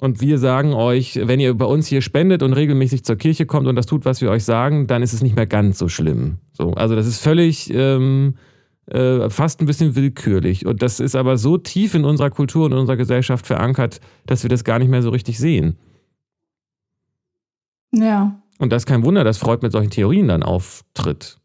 und 0.00 0.22
wir 0.22 0.38
sagen 0.38 0.72
euch, 0.72 1.20
wenn 1.22 1.40
ihr 1.40 1.52
bei 1.52 1.66
uns 1.66 1.86
hier 1.86 2.00
spendet 2.00 2.42
und 2.42 2.54
regelmäßig 2.54 3.04
zur 3.04 3.16
Kirche 3.16 3.44
kommt 3.44 3.68
und 3.68 3.76
das 3.76 3.84
tut, 3.84 4.06
was 4.06 4.22
wir 4.22 4.30
euch 4.30 4.44
sagen, 4.44 4.86
dann 4.86 5.02
ist 5.02 5.12
es 5.12 5.22
nicht 5.22 5.36
mehr 5.36 5.46
ganz 5.46 5.78
so 5.78 5.88
schlimm. 5.88 6.38
So, 6.52 6.72
also 6.72 6.96
das 6.96 7.06
ist 7.06 7.22
völlig 7.22 7.70
ähm, 7.74 8.34
äh, 8.90 9.30
fast 9.30 9.60
ein 9.60 9.66
bisschen 9.66 9.94
willkürlich. 9.94 10.66
Und 10.66 10.82
das 10.82 11.00
ist 11.00 11.14
aber 11.14 11.38
so 11.38 11.58
tief 11.58 11.94
in 11.94 12.04
unserer 12.04 12.30
Kultur 12.30 12.66
und 12.66 12.72
in 12.72 12.78
unserer 12.78 12.96
Gesellschaft 12.96 13.46
verankert, 13.46 14.00
dass 14.26 14.42
wir 14.42 14.50
das 14.50 14.64
gar 14.64 14.78
nicht 14.78 14.88
mehr 14.88 15.02
so 15.02 15.10
richtig 15.10 15.38
sehen. 15.38 15.76
Ja. 17.92 18.40
Und 18.58 18.72
das 18.72 18.82
ist 18.82 18.86
kein 18.86 19.04
Wunder, 19.04 19.24
dass 19.24 19.38
Freud 19.38 19.60
mit 19.62 19.72
solchen 19.72 19.90
Theorien 19.90 20.28
dann 20.28 20.42
auftritt. 20.42 21.38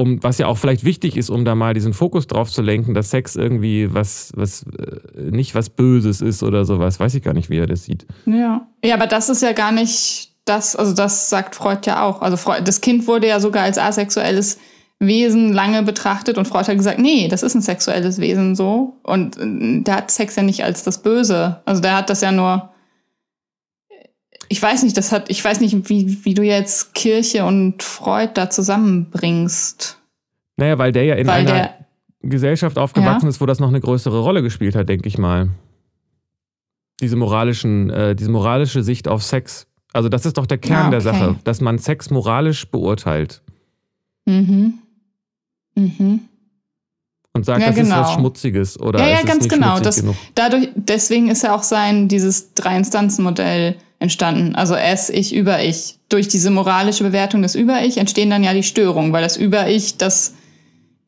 um, 0.00 0.22
was 0.22 0.38
ja 0.38 0.46
auch 0.46 0.56
vielleicht 0.58 0.84
wichtig 0.84 1.16
ist, 1.16 1.28
um 1.28 1.44
da 1.44 1.54
mal 1.56 1.74
diesen 1.74 1.92
Fokus 1.92 2.28
drauf 2.28 2.50
zu 2.50 2.62
lenken, 2.62 2.94
dass 2.94 3.10
Sex 3.10 3.34
irgendwie 3.34 3.92
was, 3.92 4.32
was 4.36 4.62
äh, 4.62 5.20
nicht 5.30 5.56
was 5.56 5.70
Böses 5.70 6.20
ist 6.20 6.42
oder 6.44 6.64
sowas. 6.64 7.00
Weiß 7.00 7.14
ich 7.14 7.22
gar 7.24 7.34
nicht, 7.34 7.50
wie 7.50 7.58
er 7.58 7.66
das 7.66 7.84
sieht. 7.84 8.06
Ja. 8.24 8.68
Ja, 8.84 8.94
aber 8.94 9.08
das 9.08 9.28
ist 9.28 9.42
ja 9.42 9.52
gar 9.52 9.72
nicht 9.72 10.32
das, 10.44 10.76
also 10.76 10.94
das 10.94 11.28
sagt 11.28 11.56
Freud 11.56 11.80
ja 11.84 12.04
auch. 12.04 12.22
Also 12.22 12.36
Freud, 12.36 12.62
das 12.64 12.80
Kind 12.80 13.06
wurde 13.08 13.26
ja 13.26 13.40
sogar 13.40 13.64
als 13.64 13.76
asexuelles 13.76 14.58
Wesen 15.00 15.52
lange 15.52 15.82
betrachtet 15.84 16.38
und 16.38 16.48
Freud 16.48 16.66
hat 16.66 16.76
gesagt, 16.76 16.98
nee, 16.98 17.28
das 17.28 17.44
ist 17.44 17.54
ein 17.54 17.62
sexuelles 17.62 18.18
Wesen 18.18 18.56
so. 18.56 18.96
Und 19.04 19.36
äh, 19.38 19.82
der 19.82 19.96
hat 19.96 20.10
Sex 20.10 20.34
ja 20.36 20.42
nicht 20.42 20.64
als 20.64 20.82
das 20.82 21.02
Böse. 21.02 21.60
Also 21.64 21.80
der 21.80 21.96
hat 21.96 22.10
das 22.10 22.20
ja 22.20 22.32
nur. 22.32 22.70
Ich 24.48 24.62
weiß 24.62 24.82
nicht, 24.82 24.96
das 24.96 25.12
hat, 25.12 25.30
ich 25.30 25.44
weiß 25.44 25.60
nicht, 25.60 25.88
wie, 25.88 26.24
wie 26.24 26.34
du 26.34 26.42
jetzt 26.42 26.94
Kirche 26.94 27.44
und 27.44 27.82
Freud 27.82 28.30
da 28.34 28.48
zusammenbringst. 28.48 29.98
Naja, 30.56 30.78
weil 30.78 30.90
der 30.90 31.04
ja 31.04 31.14
in 31.14 31.26
weil 31.26 31.40
einer 31.40 31.52
der, 31.52 31.74
Gesellschaft 32.22 32.78
aufgewachsen 32.78 33.26
ja? 33.26 33.28
ist, 33.28 33.40
wo 33.40 33.46
das 33.46 33.60
noch 33.60 33.68
eine 33.68 33.80
größere 33.80 34.20
Rolle 34.20 34.42
gespielt 34.42 34.74
hat, 34.74 34.88
denke 34.88 35.06
ich 35.06 35.18
mal. 35.18 35.50
Diese 37.00 37.14
moralischen, 37.14 37.90
äh, 37.90 38.16
diese 38.16 38.30
moralische 38.30 38.82
Sicht 38.82 39.06
auf 39.06 39.22
Sex. 39.22 39.68
Also 39.92 40.08
das 40.08 40.26
ist 40.26 40.38
doch 40.38 40.46
der 40.46 40.58
Kern 40.58 40.76
ah, 40.76 40.80
okay. 40.86 40.90
der 40.90 41.00
Sache, 41.00 41.36
dass 41.44 41.60
man 41.60 41.78
Sex 41.78 42.10
moralisch 42.10 42.68
beurteilt. 42.68 43.42
Mhm. 44.26 44.80
Mhm. 45.78 46.20
Und 47.34 47.44
sagt, 47.44 47.60
ja, 47.60 47.68
das 47.68 47.76
genau. 47.76 47.88
ist 47.88 48.00
was 48.00 48.08
genau. 48.08 48.18
Schmutziges 48.18 48.80
oder 48.80 48.98
Ja, 48.98 49.08
ja, 49.08 49.22
ganz 49.22 49.48
genau. 49.48 49.78
Das, 49.78 50.02
dadurch, 50.34 50.70
deswegen 50.74 51.28
ist 51.28 51.42
ja 51.42 51.54
auch 51.54 51.62
sein 51.62 52.08
dieses 52.08 52.54
Drei-Instanzen-Modell 52.54 53.76
entstanden. 54.00 54.54
Also 54.54 54.74
S, 54.74 55.10
Ich, 55.10 55.34
Über-Ich. 55.34 55.98
Durch 56.08 56.28
diese 56.28 56.50
moralische 56.50 57.04
Bewertung 57.04 57.42
des 57.42 57.54
Über-Ich 57.54 57.98
entstehen 57.98 58.30
dann 58.30 58.42
ja 58.42 58.54
die 58.54 58.62
Störungen, 58.62 59.12
weil 59.12 59.22
das 59.22 59.36
Über-Ich, 59.36 59.98
das 59.98 60.34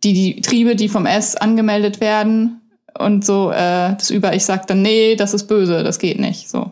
die, 0.04 0.12
die 0.12 0.40
Triebe, 0.40 0.76
die 0.76 0.88
vom 0.88 1.06
S 1.06 1.36
angemeldet 1.36 2.00
werden 2.00 2.60
und 2.98 3.24
so, 3.24 3.50
äh, 3.50 3.94
das 3.96 4.10
Über-Ich 4.10 4.44
sagt 4.44 4.70
dann, 4.70 4.82
nee, 4.82 5.16
das 5.16 5.34
ist 5.34 5.46
böse, 5.46 5.82
das 5.82 5.98
geht 5.98 6.18
nicht. 6.18 6.48
So. 6.48 6.70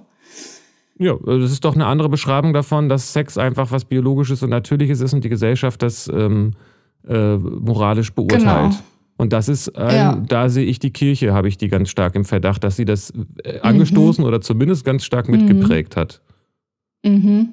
Ja, 0.98 1.14
das 1.24 1.52
ist 1.52 1.64
doch 1.64 1.74
eine 1.74 1.86
andere 1.86 2.08
Beschreibung 2.08 2.52
davon, 2.52 2.88
dass 2.88 3.12
Sex 3.12 3.38
einfach 3.38 3.70
was 3.70 3.84
Biologisches 3.84 4.42
und 4.42 4.50
Natürliches 4.50 5.00
ist 5.00 5.14
und 5.14 5.24
die 5.24 5.28
Gesellschaft 5.28 5.82
das 5.82 6.08
ähm, 6.08 6.54
äh, 7.06 7.36
moralisch 7.36 8.12
beurteilt. 8.12 8.42
Genau. 8.42 8.70
Und 9.18 9.32
das 9.32 9.48
ist, 9.48 9.76
ein, 9.76 9.94
ja. 9.94 10.14
da 10.14 10.48
sehe 10.48 10.64
ich 10.64 10.78
die 10.78 10.92
Kirche, 10.92 11.34
habe 11.34 11.48
ich 11.48 11.58
die 11.58 11.68
ganz 11.68 11.90
stark 11.90 12.14
im 12.14 12.24
Verdacht, 12.24 12.62
dass 12.62 12.76
sie 12.76 12.84
das 12.84 13.12
äh, 13.42 13.60
angestoßen 13.60 14.22
mhm. 14.22 14.28
oder 14.28 14.40
zumindest 14.40 14.84
ganz 14.84 15.04
stark 15.04 15.28
mitgeprägt 15.28 15.96
mhm. 15.96 16.00
hat. 16.00 16.20
Mhm. 17.04 17.48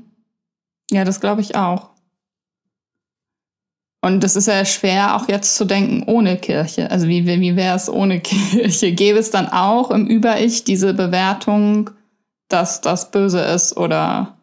Ja, 0.92 1.04
das 1.04 1.20
glaube 1.20 1.42
ich 1.42 1.56
auch. 1.56 1.90
Und 4.06 4.24
das 4.24 4.36
ist 4.36 4.48
ja 4.48 4.64
schwer 4.66 5.16
auch 5.16 5.28
jetzt 5.28 5.56
zu 5.56 5.66
denken 5.66 6.04
ohne 6.06 6.38
Kirche. 6.38 6.92
Also 6.92 7.08
wie, 7.08 7.26
wie 7.26 7.56
wäre 7.56 7.76
es 7.76 7.90
ohne 7.90 8.20
Kirche? 8.22 8.92
Gäbe 8.92 9.18
es 9.18 9.32
dann 9.32 9.48
auch 9.48 9.90
im 9.90 10.06
Über-Ich 10.06 10.64
diese 10.64 10.94
Bewertung, 10.94 11.90
dass 12.48 12.82
das 12.82 13.10
böse 13.10 13.40
ist 13.40 13.76
oder 13.76 14.35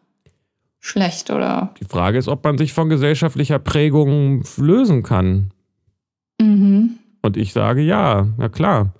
schlecht 0.83 1.31
oder. 1.31 1.73
Die 1.79 1.85
Frage 1.85 2.17
ist, 2.17 2.27
ob 2.27 2.43
man 2.43 2.57
sich 2.57 2.73
von 2.73 2.89
gesellschaftlicher 2.89 3.57
Prägung 3.57 4.43
lösen 4.57 5.01
kann. 5.01 5.51
Mhm. 6.39 6.99
Und 7.21 7.37
ich 7.37 7.53
sage 7.53 7.81
ja, 7.81 8.27
na 8.37 8.49
klar. 8.49 8.93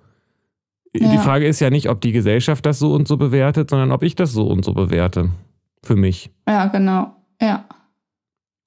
Ja. 0.95 1.11
Die 1.11 1.17
Frage 1.17 1.45
ist 1.45 1.59
ja 1.59 1.69
nicht, 1.69 1.89
ob 1.89 1.99
die 1.99 2.13
Gesellschaft 2.13 2.65
das 2.65 2.79
so 2.79 2.93
und 2.93 3.07
so 3.07 3.17
bewertet, 3.17 3.69
sondern 3.69 3.91
ob 3.91 4.03
ich 4.03 4.15
das 4.15 4.31
so 4.31 4.47
und 4.47 4.63
so 4.63 4.73
bewerte. 4.73 5.31
Für 5.83 5.97
mich. 5.97 6.31
Ja, 6.47 6.67
genau. 6.67 7.13
Ja. 7.41 7.65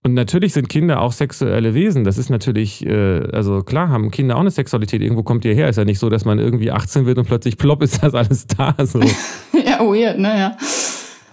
Und 0.02 0.12
natürlich 0.12 0.52
sind 0.52 0.68
Kinder 0.68 1.00
auch 1.00 1.12
sexuelle 1.12 1.72
Wesen. 1.72 2.04
Das 2.04 2.18
ist 2.18 2.28
natürlich, 2.28 2.84
äh, 2.84 3.22
also 3.32 3.62
klar 3.62 3.88
haben 3.88 4.10
Kinder 4.10 4.36
auch 4.36 4.40
eine 4.40 4.50
Sexualität. 4.50 5.00
Irgendwo 5.00 5.22
kommt 5.22 5.44
die 5.44 5.54
her. 5.54 5.68
Ist 5.70 5.76
ja 5.76 5.86
nicht 5.86 5.98
so, 5.98 6.10
dass 6.10 6.26
man 6.26 6.38
irgendwie 6.38 6.70
18 6.70 7.06
wird 7.06 7.16
und 7.16 7.26
plötzlich 7.26 7.56
plopp 7.56 7.82
ist 7.82 8.02
das 8.02 8.14
alles 8.14 8.46
da. 8.46 8.74
So. 8.84 9.00
ja, 9.52 9.80
weird, 9.80 10.18
ne? 10.18 10.56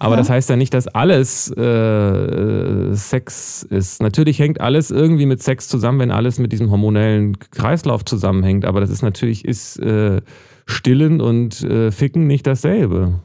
Aber 0.03 0.15
ja. 0.15 0.17
das 0.17 0.29
heißt 0.29 0.49
ja 0.49 0.57
nicht, 0.57 0.73
dass 0.73 0.89
alles 0.89 1.49
äh, 1.55 2.93
Sex 2.93 3.63
ist. 3.63 4.01
Natürlich 4.01 4.37
hängt 4.37 4.59
alles 4.59 4.91
irgendwie 4.91 5.25
mit 5.25 5.41
Sex 5.41 5.69
zusammen, 5.69 5.99
wenn 5.99 6.11
alles 6.11 6.39
mit 6.39 6.51
diesem 6.51 6.69
hormonellen 6.71 7.39
Kreislauf 7.39 8.03
zusammenhängt. 8.03 8.65
Aber 8.65 8.81
das 8.81 8.89
ist 8.89 9.01
natürlich, 9.01 9.45
ist 9.45 9.79
äh, 9.79 10.19
Stillen 10.65 11.21
und 11.21 11.63
äh, 11.63 11.89
Ficken 11.89 12.27
nicht 12.27 12.45
dasselbe. 12.45 13.21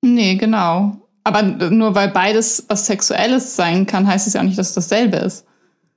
Nee, 0.00 0.36
genau. 0.36 0.96
Aber 1.24 1.42
nur 1.42 1.96
weil 1.96 2.10
beides 2.10 2.64
was 2.68 2.86
Sexuelles 2.86 3.56
sein 3.56 3.84
kann, 3.84 4.06
heißt 4.06 4.28
es 4.28 4.34
ja 4.34 4.42
auch 4.42 4.44
nicht, 4.44 4.58
dass 4.58 4.68
es 4.68 4.74
dasselbe 4.74 5.16
ist. 5.16 5.44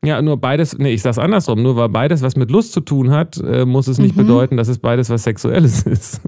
Ja, 0.03 0.23
nur 0.23 0.37
beides, 0.37 0.75
nee, 0.79 0.91
ich 0.91 1.03
sag's 1.03 1.19
andersrum, 1.19 1.61
nur 1.61 1.75
weil 1.75 1.89
beides 1.89 2.23
was 2.23 2.35
mit 2.35 2.49
Lust 2.49 2.73
zu 2.73 2.81
tun 2.81 3.11
hat, 3.11 3.37
äh, 3.37 3.63
muss 3.63 3.87
es 3.87 3.99
nicht 3.99 4.15
mhm. 4.15 4.25
bedeuten, 4.25 4.57
dass 4.57 4.69
es 4.69 4.79
beides 4.79 5.11
was 5.11 5.21
Sexuelles 5.21 5.83
ist. 5.85 6.21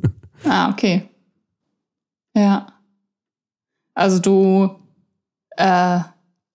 Ah, 0.47 0.69
okay. 0.69 1.09
Ja. 2.35 2.67
Also 3.93 4.19
du 4.19 4.75
äh, 5.57 5.99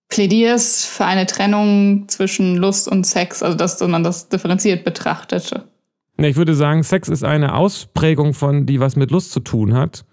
plädierst 0.09 0.87
für 0.87 1.05
eine 1.05 1.27
Trennung 1.27 2.09
zwischen 2.09 2.57
Lust 2.57 2.89
und 2.89 3.05
Sex, 3.05 3.43
also 3.43 3.57
dass 3.57 3.81
man 3.81 4.03
das 4.03 4.29
differenziert 4.29 4.85
betrachtet. 4.85 5.53
Nee, 6.17 6.29
ich 6.29 6.37
würde 6.37 6.55
sagen, 6.55 6.83
Sex 6.83 7.09
ist 7.09 7.23
eine 7.23 7.55
Ausprägung 7.55 8.35
von, 8.35 8.67
die 8.67 8.81
was 8.81 8.97
mit 8.97 9.11
Lust 9.11 9.31
zu 9.31 9.41
tun 9.41 9.75
hat. 9.75 10.05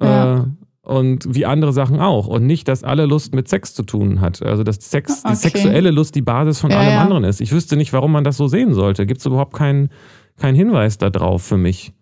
Ja. 0.00 0.40
Äh, 0.40 0.44
und 0.82 1.34
wie 1.34 1.46
andere 1.46 1.72
Sachen 1.72 2.00
auch. 2.00 2.26
Und 2.26 2.46
nicht, 2.46 2.66
dass 2.66 2.82
alle 2.82 3.06
Lust 3.06 3.34
mit 3.34 3.48
Sex 3.48 3.74
zu 3.74 3.84
tun 3.84 4.20
hat. 4.20 4.42
Also, 4.42 4.64
dass 4.64 4.76
Sex, 4.76 5.20
okay. 5.24 5.30
die 5.30 5.36
sexuelle 5.36 5.90
Lust 5.90 6.14
die 6.14 6.22
Basis 6.22 6.58
von 6.58 6.70
ja, 6.70 6.78
allem 6.78 6.90
ja. 6.90 7.02
anderen 7.02 7.24
ist. 7.24 7.40
Ich 7.40 7.52
wüsste 7.52 7.76
nicht, 7.76 7.92
warum 7.92 8.12
man 8.12 8.24
das 8.24 8.36
so 8.36 8.48
sehen 8.48 8.74
sollte. 8.74 9.06
Gibt 9.06 9.20
es 9.20 9.26
überhaupt 9.26 9.54
keinen 9.54 9.90
kein 10.36 10.54
Hinweis 10.54 10.98
darauf 10.98 11.42
für 11.42 11.58
mich? 11.58 11.92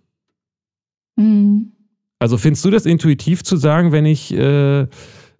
Mhm. 1.16 1.72
Also, 2.18 2.38
findest 2.38 2.64
du 2.64 2.70
das 2.70 2.86
intuitiv 2.86 3.44
zu 3.44 3.56
sagen, 3.56 3.92
wenn 3.92 4.06
ich 4.06 4.34
äh, 4.34 4.86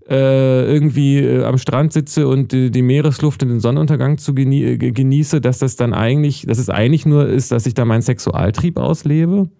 äh, 0.09 0.73
irgendwie 0.73 1.19
äh, 1.19 1.45
am 1.45 1.59
Strand 1.59 1.93
sitze 1.93 2.29
und 2.29 2.53
die, 2.53 2.83
Meeresluft 2.83 3.43
und 3.43 3.51
den 3.51 3.61
Sonnenuntergang 3.61 4.17
zu 4.17 4.35
genie 4.35 4.65
äh, 4.65 4.77
genieße, 4.77 5.41
dass 5.41 5.59
das 5.59 5.77
dann 5.77 5.93
eigentlich, 5.93 6.47
dass 6.47 6.59
es 6.59 6.71
eigentlich 6.71 7.05
nur 7.05 7.29
ist, 7.29 7.53
dass 7.53 7.67
ich 7.67 7.75
da 7.75 7.85
meinen 7.85 8.03
Sexualtrieb 8.03 8.79
auslebe? 8.79 9.51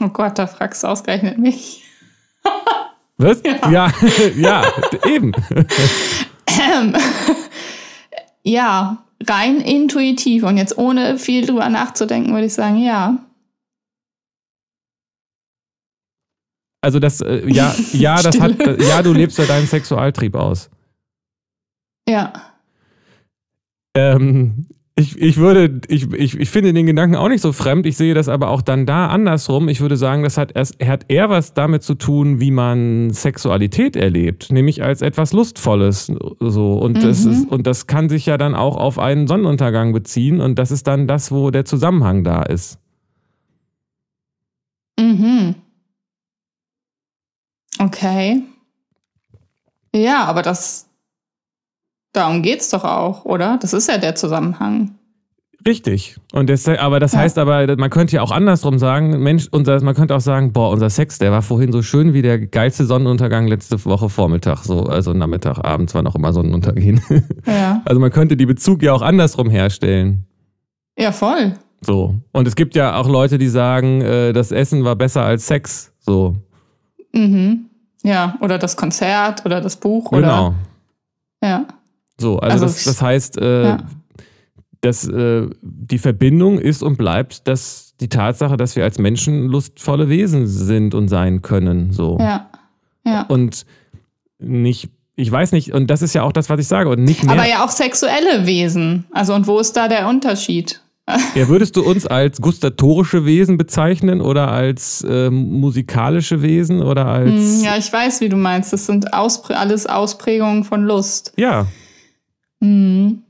Oh 0.00 0.08
Gott, 0.08 0.38
da 0.38 0.46
fragst 0.46 0.84
du 0.84 0.88
ausgerechnet 0.88 1.38
mich. 1.38 1.84
Was? 3.18 3.42
Ja, 3.44 3.70
ja, 3.70 3.92
ja 4.36 4.64
eben. 5.06 5.32
Ähm, 6.46 6.94
ja, 8.42 9.04
rein 9.28 9.60
intuitiv 9.60 10.44
und 10.44 10.56
jetzt 10.56 10.78
ohne 10.78 11.18
viel 11.18 11.46
drüber 11.46 11.68
nachzudenken, 11.68 12.32
würde 12.32 12.46
ich 12.46 12.54
sagen, 12.54 12.82
ja. 12.82 13.18
Also 16.82 16.98
das, 16.98 17.20
äh, 17.20 17.48
ja, 17.48 17.74
ja, 17.92 18.20
das 18.20 18.38
hat, 18.38 18.56
ja, 18.80 19.02
du 19.02 19.12
lebst 19.12 19.38
ja 19.38 19.46
deinen 19.46 19.66
Sexualtrieb 19.66 20.34
aus. 20.34 20.68
Ja. 22.08 22.32
Ähm, 23.94 24.66
ich, 24.94 25.18
ich 25.18 25.36
würde, 25.38 25.80
ich, 25.88 26.12
ich, 26.12 26.38
ich 26.38 26.50
finde 26.50 26.74
den 26.74 26.84
Gedanken 26.84 27.16
auch 27.16 27.28
nicht 27.28 27.40
so 27.40 27.52
fremd. 27.52 27.86
Ich 27.86 27.96
sehe 27.96 28.14
das 28.14 28.28
aber 28.28 28.50
auch 28.50 28.60
dann 28.60 28.84
da 28.84 29.06
andersrum. 29.06 29.68
Ich 29.68 29.80
würde 29.80 29.96
sagen, 29.96 30.22
das 30.22 30.36
hat, 30.36 30.52
erst, 30.54 30.84
hat 30.84 31.06
eher 31.08 31.30
was 31.30 31.54
damit 31.54 31.82
zu 31.82 31.94
tun, 31.94 32.40
wie 32.40 32.50
man 32.50 33.10
Sexualität 33.10 33.96
erlebt, 33.96 34.52
nämlich 34.52 34.82
als 34.82 35.00
etwas 35.00 35.32
Lustvolles. 35.32 36.12
So. 36.40 36.74
Und, 36.74 36.98
mhm. 36.98 37.00
das 37.00 37.24
ist, 37.24 37.48
und 37.48 37.66
das 37.66 37.86
kann 37.86 38.08
sich 38.08 38.26
ja 38.26 38.36
dann 38.36 38.54
auch 38.54 38.76
auf 38.76 38.98
einen 38.98 39.28
Sonnenuntergang 39.28 39.92
beziehen. 39.92 40.40
Und 40.40 40.58
das 40.58 40.70
ist 40.70 40.86
dann 40.86 41.06
das, 41.06 41.30
wo 41.30 41.50
der 41.50 41.64
Zusammenhang 41.64 42.22
da 42.24 42.42
ist. 42.42 42.78
Mhm. 45.00 45.54
Okay. 47.82 48.42
Ja, 49.94 50.24
aber 50.24 50.42
das, 50.42 50.88
Darum 52.12 52.42
geht's 52.42 52.68
doch 52.68 52.84
auch, 52.84 53.24
oder? 53.24 53.58
Das 53.60 53.72
ist 53.72 53.88
ja 53.88 53.96
der 53.96 54.14
Zusammenhang. 54.14 54.96
Richtig. 55.64 56.16
Und 56.32 56.50
das, 56.50 56.68
aber 56.68 56.98
das 56.98 57.12
ja. 57.12 57.20
heißt 57.20 57.38
aber, 57.38 57.76
man 57.76 57.88
könnte 57.88 58.16
ja 58.16 58.22
auch 58.22 58.32
andersrum 58.32 58.78
sagen, 58.78 59.22
Mensch, 59.22 59.46
unser, 59.50 59.82
man 59.82 59.94
könnte 59.94 60.14
auch 60.14 60.20
sagen, 60.20 60.52
boah, 60.52 60.70
unser 60.70 60.90
Sex, 60.90 61.18
der 61.18 61.30
war 61.30 61.40
vorhin 61.40 61.72
so 61.72 61.82
schön 61.82 62.12
wie 62.14 62.20
der 62.20 62.38
geilste 62.40 62.84
Sonnenuntergang 62.84 63.46
letzte 63.46 63.82
Woche 63.84 64.08
Vormittag, 64.08 64.64
so, 64.64 64.82
also 64.86 65.12
Nachmittag, 65.14 65.64
abends 65.64 65.94
war 65.94 66.02
noch 66.02 66.16
immer 66.16 66.32
Sonnenuntergehen. 66.32 67.00
Ja. 67.46 67.82
Also 67.84 68.00
man 68.00 68.10
könnte 68.10 68.36
die 68.36 68.46
Bezug 68.46 68.82
ja 68.82 68.92
auch 68.92 69.02
andersrum 69.02 69.50
herstellen. 69.50 70.26
Ja, 70.96 71.12
voll. 71.12 71.54
So. 71.80 72.14
Und 72.32 72.46
es 72.46 72.54
gibt 72.54 72.74
ja 72.74 72.96
auch 72.96 73.08
Leute, 73.08 73.38
die 73.38 73.48
sagen, 73.48 74.00
äh, 74.00 74.32
das 74.32 74.52
Essen 74.52 74.84
war 74.84 74.96
besser 74.96 75.22
als 75.22 75.46
Sex. 75.46 75.92
So. 76.00 76.36
Mhm. 77.12 77.66
Ja, 78.02 78.36
oder 78.40 78.58
das 78.58 78.76
Konzert 78.76 79.44
oder 79.46 79.60
das 79.60 79.76
Buch 79.76 80.10
genau. 80.10 80.48
oder. 80.48 80.54
Ja. 81.42 81.64
So, 82.18 82.38
also, 82.38 82.52
also 82.52 82.66
das, 82.66 82.84
das, 82.84 83.02
heißt, 83.02 83.38
äh, 83.38 83.64
ja. 83.64 83.78
dass 84.80 85.06
äh, 85.08 85.48
die 85.60 85.98
Verbindung 85.98 86.58
ist 86.58 86.82
und 86.82 86.98
bleibt, 86.98 87.46
dass 87.48 87.94
die 88.00 88.08
Tatsache, 88.08 88.56
dass 88.56 88.76
wir 88.76 88.84
als 88.84 88.98
Menschen 88.98 89.46
lustvolle 89.46 90.08
Wesen 90.08 90.46
sind 90.46 90.94
und 90.94 91.08
sein 91.08 91.42
können. 91.42 91.92
So. 91.92 92.18
Ja. 92.18 92.50
ja. 93.04 93.22
Und 93.22 93.66
nicht 94.38 94.90
ich 95.14 95.30
weiß 95.30 95.52
nicht, 95.52 95.72
und 95.72 95.88
das 95.88 96.02
ist 96.02 96.14
ja 96.14 96.22
auch 96.22 96.32
das, 96.32 96.48
was 96.48 96.58
ich 96.58 96.66
sage. 96.66 96.88
Und 96.88 97.04
nicht 97.04 97.22
mehr. 97.22 97.34
Aber 97.34 97.46
ja 97.46 97.64
auch 97.64 97.70
sexuelle 97.70 98.46
Wesen. 98.46 99.04
Also, 99.12 99.34
und 99.34 99.46
wo 99.46 99.58
ist 99.58 99.76
da 99.76 99.88
der 99.88 100.08
Unterschied? 100.08 100.80
Ja, 101.34 101.48
würdest 101.48 101.76
du 101.76 101.82
uns 101.82 102.06
als 102.06 102.40
gustatorische 102.40 103.24
Wesen 103.24 103.56
bezeichnen 103.56 104.20
oder 104.20 104.50
als 104.50 105.04
äh, 105.08 105.30
musikalische 105.30 106.42
Wesen 106.42 106.82
oder 106.82 107.06
als. 107.06 107.30
Hm, 107.30 107.64
ja, 107.64 107.76
ich 107.78 107.92
weiß, 107.92 108.20
wie 108.20 108.28
du 108.28 108.36
meinst. 108.36 108.72
Das 108.72 108.86
sind 108.86 109.12
Ausprä 109.14 109.54
alles 109.54 109.86
Ausprägungen 109.86 110.64
von 110.64 110.84
Lust. 110.84 111.32
Ja. 111.36 111.66
Mhm. 112.60 113.22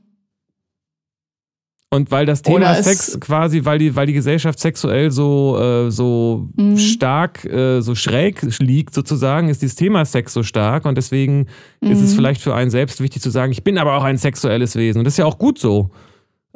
Und 1.93 2.09
weil 2.09 2.25
das 2.25 2.41
Thema 2.41 2.73
Sex 2.81 3.19
quasi, 3.19 3.65
weil 3.65 3.77
die, 3.77 3.95
weil 3.95 4.07
die 4.07 4.13
Gesellschaft 4.13 4.59
sexuell 4.59 5.11
so, 5.11 5.59
äh, 5.59 5.91
so 5.91 6.49
mhm. 6.55 6.75
stark, 6.75 7.45
äh, 7.45 7.81
so 7.81 7.93
schräg 7.93 8.41
liegt 8.59 8.95
sozusagen, 8.95 9.47
ist 9.47 9.61
dieses 9.61 9.75
Thema 9.75 10.03
Sex 10.03 10.33
so 10.33 10.41
stark 10.41 10.85
und 10.85 10.97
deswegen 10.97 11.45
mhm. 11.81 11.91
ist 11.91 12.01
es 12.01 12.11
mhm. 12.11 12.15
vielleicht 12.15 12.41
für 12.41 12.55
einen 12.55 12.71
selbst 12.71 12.99
wichtig 12.99 13.21
zu 13.21 13.29
sagen, 13.29 13.51
ich 13.51 13.63
bin 13.63 13.77
aber 13.77 13.95
auch 13.95 14.03
ein 14.03 14.17
sexuelles 14.17 14.75
Wesen. 14.75 14.99
Und 14.99 15.05
das 15.05 15.13
ist 15.13 15.17
ja 15.19 15.25
auch 15.25 15.37
gut 15.37 15.59
so, 15.59 15.91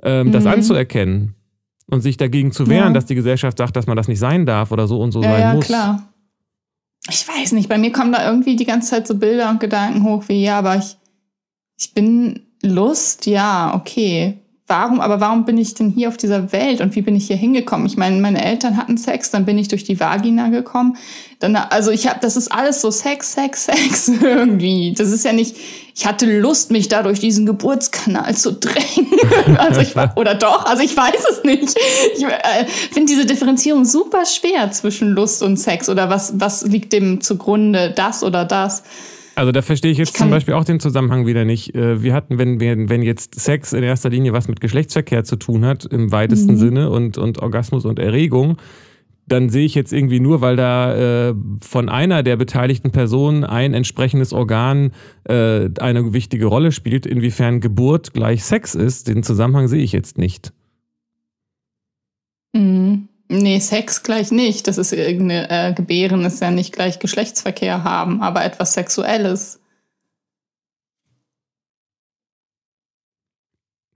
ähm, 0.04 0.28
mhm. 0.28 0.32
das 0.32 0.46
anzuerkennen 0.46 1.36
und 1.90 2.02
sich 2.02 2.18
dagegen 2.18 2.52
zu 2.52 2.68
wehren, 2.68 2.90
ja. 2.90 2.94
dass 2.94 3.06
die 3.06 3.16
Gesellschaft 3.16 3.58
sagt, 3.58 3.76
dass 3.76 3.88
man 3.88 3.98
das 3.98 4.08
nicht 4.08 4.20
sein 4.20 4.46
darf 4.46 4.72
oder 4.72 4.88
so 4.88 5.00
und 5.00 5.12
so 5.12 5.22
ja, 5.22 5.32
sein 5.32 5.42
ja, 5.42 5.54
muss. 5.54 5.68
Ja, 5.68 5.76
klar. 5.76 6.14
Ich 7.10 7.28
weiß 7.28 7.54
nicht, 7.54 7.70
bei 7.70 7.78
mir 7.78 7.92
kommen 7.92 8.12
da 8.12 8.28
irgendwie 8.28 8.56
die 8.56 8.66
ganze 8.66 8.90
Zeit 8.90 9.08
so 9.08 9.16
Bilder 9.16 9.50
und 9.50 9.60
Gedanken 9.60 10.04
hoch 10.04 10.26
wie, 10.28 10.44
ja, 10.44 10.60
aber 10.60 10.76
ich, 10.76 10.98
ich 11.80 11.94
bin 11.94 12.42
Lust, 12.62 13.26
ja, 13.26 13.74
okay 13.76 14.40
warum, 14.68 15.00
aber 15.00 15.22
warum 15.22 15.46
bin 15.46 15.58
ich 15.58 15.74
denn 15.74 15.90
hier 15.90 16.10
auf 16.10 16.18
dieser 16.18 16.52
Welt 16.52 16.82
und 16.82 16.94
wie 16.96 17.02
bin 17.02 17.16
ich 17.16 17.28
hier 17.28 17.38
hingekommen? 17.38 17.88
Ich 17.88 17.96
meine, 17.96 18.20
meine 18.20 18.44
Eltern 18.44 18.76
hatten 18.76 18.98
Sex, 18.98 19.32
dann 19.32 19.46
bin 19.46 19.58
ich 19.58 19.70
durch 19.70 19.86
die 19.86 20.00
Vagina 20.00 20.50
gekommen. 20.50 20.98
Dann, 21.40 21.56
also 21.56 21.90
ich 21.92 22.08
habe, 22.08 22.20
das 22.22 22.36
ist 22.36 22.52
alles 22.52 22.82
so 22.82 22.92
Sex, 22.92 23.34
Sex, 23.34 23.66
Sex 23.66 24.10
irgendwie. 24.22 24.94
Das 24.94 25.12
ist 25.12 25.24
ja 25.24 25.32
nicht, 25.32 25.56
ich 25.96 26.06
hatte 26.06 26.40
Lust, 26.40 26.70
mich 26.70 26.90
da 26.90 27.02
durch 27.02 27.20
diesen 27.20 27.46
Geburtskanal 27.46 28.36
zu 28.36 28.52
drängen. 28.52 29.10
also 29.58 29.80
ich 29.80 29.96
oder 30.16 30.36
doch, 30.36 30.66
also 30.66 30.84
ich 30.84 30.96
weiß 30.96 31.24
es 31.32 31.44
nicht. 31.44 31.76
Ich 32.16 32.24
äh, 32.26 32.66
finde 32.92 33.08
diese 33.08 33.26
Differenzierung 33.26 33.86
super 33.86 34.26
schwer 34.26 34.72
zwischen 34.72 35.10
Lust 35.10 35.42
und 35.44 35.58
Sex 35.58 35.88
oder 35.88 36.10
was, 36.10 36.34
was 36.40 36.64
liegt 36.64 36.92
dem 36.92 37.22
zugrunde, 37.22 37.94
das 37.96 38.22
oder 38.22 38.44
das. 38.44 38.84
Also 39.38 39.52
da 39.52 39.62
verstehe 39.62 39.92
ich 39.92 40.00
jetzt 40.00 40.16
ich 40.16 40.16
zum 40.16 40.32
Beispiel 40.32 40.56
auch 40.56 40.64
den 40.64 40.80
Zusammenhang 40.80 41.28
wieder 41.28 41.46
nicht. 41.46 41.76
Äh, 41.76 42.02
wir 42.02 42.16
hatten, 42.16 42.40
wenn, 42.40 42.60
wenn 42.60 43.04
jetzt 43.04 43.40
Sex 43.40 43.72
in 43.72 43.84
erster 43.84 44.10
Linie 44.10 44.34
was 44.34 44.48
mit 44.48 44.60
Geschlechtsverkehr 44.60 45.24
zu 45.24 45.36
tun 45.36 45.64
hat, 45.64 45.86
im 45.86 46.12
weitesten 46.12 46.54
mhm. 46.54 46.58
Sinne 46.58 46.90
und, 46.90 47.20
und 47.20 47.38
Orgasmus 47.38 47.86
und 47.86 48.00
Erregung, 48.00 48.58
dann 49.28 49.50
sehe 49.50 49.66
ich 49.66 49.76
jetzt 49.76 49.94
irgendwie 49.94 50.20
nur, 50.20 50.42
weil 50.42 50.56
da 50.56 51.30
äh, 51.30 51.36
von 51.62 51.88
einer 51.88 52.24
der 52.24 52.36
beteiligten 52.36 52.90
Personen 52.90 53.44
ein 53.44 53.76
entsprechendes 53.76 54.34
Organ 54.34 54.92
äh, 55.26 55.70
eine 55.80 56.14
wichtige 56.14 56.48
Rolle 56.48 56.72
spielt, 56.72 57.06
inwiefern 57.06 57.60
Geburt 57.60 58.14
gleich 58.14 58.44
Sex 58.44 58.74
ist, 58.74 59.08
den 59.08 59.22
Zusammenhang 59.22 59.68
sehe 59.68 59.84
ich 59.84 59.92
jetzt 59.92 60.18
nicht. 60.18 60.52
Mhm. 62.54 63.08
Nee, 63.30 63.60
Sex 63.60 64.04
gleich 64.04 64.32
nicht. 64.32 64.68
Das 64.68 64.78
ist 64.78 64.94
irgendeine 64.94 65.50
äh, 65.50 65.74
Gebären 65.74 66.24
ist 66.24 66.42
ja 66.42 66.52
nicht 66.52 66.74
gleich 66.74 67.00
Geschlechtsverkehr 67.00 67.84
haben, 67.84 68.22
aber 68.22 68.46
etwas 68.46 68.74
Sexuelles. 68.74 69.60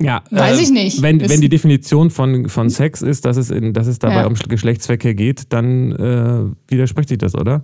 Ja, 0.01 0.23
weiß 0.31 0.59
äh, 0.59 0.63
ich 0.63 0.71
nicht. 0.71 1.01
Wenn, 1.01 1.29
wenn 1.29 1.41
die 1.41 1.49
Definition 1.49 2.09
von, 2.09 2.49
von 2.49 2.69
Sex 2.69 3.01
ist, 3.01 3.25
dass 3.25 3.37
es, 3.37 3.51
in, 3.51 3.73
dass 3.73 3.87
es 3.87 3.99
dabei 3.99 4.21
ja. 4.21 4.27
um 4.27 4.33
Geschlechtsverkehr 4.33 5.13
geht, 5.13 5.53
dann 5.53 5.91
äh, 5.91 6.71
widerspricht 6.71 7.09
sich 7.09 7.19
das, 7.19 7.35
oder? 7.35 7.63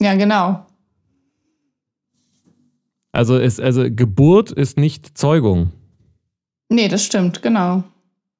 Ja, 0.00 0.14
genau. 0.14 0.66
Also, 3.10 3.38
ist, 3.38 3.60
also 3.60 3.84
Geburt 3.90 4.50
ist 4.50 4.76
nicht 4.76 5.16
Zeugung. 5.16 5.72
Nee, 6.68 6.88
das 6.88 7.04
stimmt, 7.04 7.42
genau. 7.42 7.82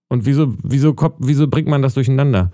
Und 0.08 0.26
wieso, 0.26 0.54
wieso, 0.62 0.94
wieso 1.18 1.48
bringt 1.48 1.68
man 1.68 1.82
das 1.82 1.94
durcheinander? 1.94 2.50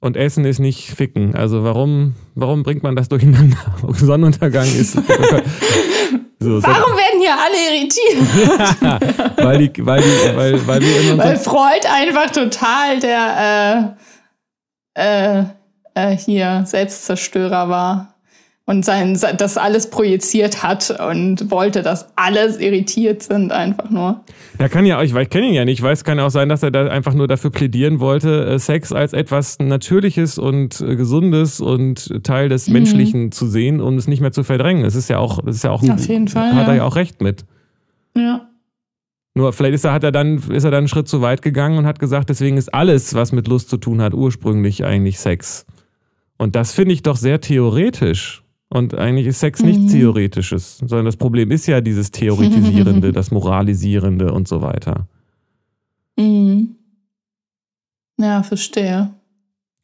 Und 0.00 0.16
Essen 0.16 0.44
ist 0.44 0.58
nicht 0.58 0.90
Ficken. 0.90 1.34
Also 1.34 1.62
warum, 1.62 2.14
warum 2.34 2.62
bringt 2.62 2.82
man 2.82 2.96
das 2.96 3.08
durcheinander? 3.08 3.58
Sonnenuntergang 3.92 4.64
ist. 4.64 4.92
so, 6.40 6.62
warum 6.62 6.96
werden 6.96 7.20
hier 7.20 7.36
alle 7.38 7.56
irritiert? 7.68 8.80
ja, 8.80 8.98
weil, 9.44 9.58
die, 9.58 9.86
weil, 9.86 10.02
die, 10.02 10.36
weil, 10.36 10.66
weil, 10.66 10.80
wir 10.80 11.18
weil 11.18 11.36
Freud 11.36 11.86
einfach 11.86 12.30
total 12.30 12.98
der 12.98 13.96
äh, 14.96 15.40
äh, 15.40 15.44
äh, 15.94 16.16
hier 16.16 16.64
Selbstzerstörer 16.66 17.68
war 17.68 18.14
und 18.66 18.84
sein, 18.84 19.18
das 19.36 19.58
alles 19.58 19.90
projiziert 19.90 20.62
hat 20.62 20.96
und 21.00 21.50
wollte, 21.50 21.82
dass 21.82 22.16
alles 22.16 22.60
irritiert 22.60 23.22
sind, 23.22 23.50
einfach 23.50 23.90
nur. 23.90 24.20
Ja, 24.60 24.68
kann 24.68 24.86
ja 24.86 25.02
ich, 25.02 25.12
ich 25.12 25.30
kenne 25.30 25.48
ihn 25.48 25.54
ja 25.54 25.64
nicht, 25.64 25.80
ich 25.80 25.82
weiß, 25.82 26.04
kann 26.04 26.18
ja 26.18 26.26
auch 26.26 26.30
sein, 26.30 26.48
dass 26.48 26.62
er 26.62 26.70
da 26.70 26.86
einfach 26.86 27.14
nur 27.14 27.26
dafür 27.26 27.50
plädieren 27.50 27.98
wollte, 27.98 28.46
äh, 28.46 28.58
Sex 28.58 28.92
als 28.92 29.12
etwas 29.12 29.58
Natürliches 29.58 30.38
und 30.38 30.80
äh, 30.80 30.94
Gesundes 30.94 31.60
und 31.60 32.22
Teil 32.22 32.48
des 32.48 32.68
mhm. 32.68 32.74
Menschlichen 32.74 33.32
zu 33.32 33.48
sehen, 33.48 33.80
um 33.80 33.96
es 33.96 34.06
nicht 34.06 34.20
mehr 34.20 34.32
zu 34.32 34.44
verdrängen. 34.44 34.84
Das 34.84 34.94
ist 34.94 35.10
ja 35.10 35.18
auch, 35.18 35.42
das 35.44 35.56
ist 35.56 35.64
ja 35.64 35.70
auch, 35.70 35.82
Auf 35.82 36.06
jeden 36.06 36.28
Fall, 36.28 36.54
hat 36.54 36.68
er 36.68 36.76
ja 36.76 36.84
auch 36.84 36.96
recht 36.96 37.20
mit. 37.22 37.44
Ja. 38.16 38.46
Nur 39.34 39.52
vielleicht 39.52 39.74
ist 39.74 39.84
er, 39.84 39.92
hat 39.92 40.04
er 40.04 40.12
dann, 40.12 40.38
ist 40.50 40.64
er 40.64 40.70
dann 40.70 40.78
einen 40.78 40.88
Schritt 40.88 41.08
zu 41.08 41.22
weit 41.22 41.42
gegangen 41.42 41.78
und 41.78 41.86
hat 41.86 41.98
gesagt, 41.98 42.30
deswegen 42.30 42.56
ist 42.56 42.72
alles, 42.72 43.14
was 43.14 43.32
mit 43.32 43.48
Lust 43.48 43.68
zu 43.70 43.78
tun 43.78 44.02
hat, 44.02 44.14
ursprünglich 44.14 44.84
eigentlich 44.84 45.18
Sex. 45.18 45.66
Und 46.36 46.56
das 46.56 46.72
finde 46.72 46.94
ich 46.94 47.02
doch 47.02 47.16
sehr 47.16 47.40
theoretisch. 47.40 48.42
Und 48.72 48.94
eigentlich 48.94 49.26
ist 49.26 49.40
Sex 49.40 49.62
nichts 49.62 49.82
mhm. 49.82 49.88
Theoretisches, 49.88 50.78
sondern 50.78 51.04
das 51.04 51.16
Problem 51.16 51.50
ist 51.50 51.66
ja 51.66 51.80
dieses 51.80 52.12
Theoretisierende, 52.12 53.10
das 53.12 53.32
Moralisierende 53.32 54.32
und 54.32 54.46
so 54.46 54.62
weiter. 54.62 55.08
Mhm. 56.16 56.76
Ja, 58.18 58.42
verstehe. 58.42 59.10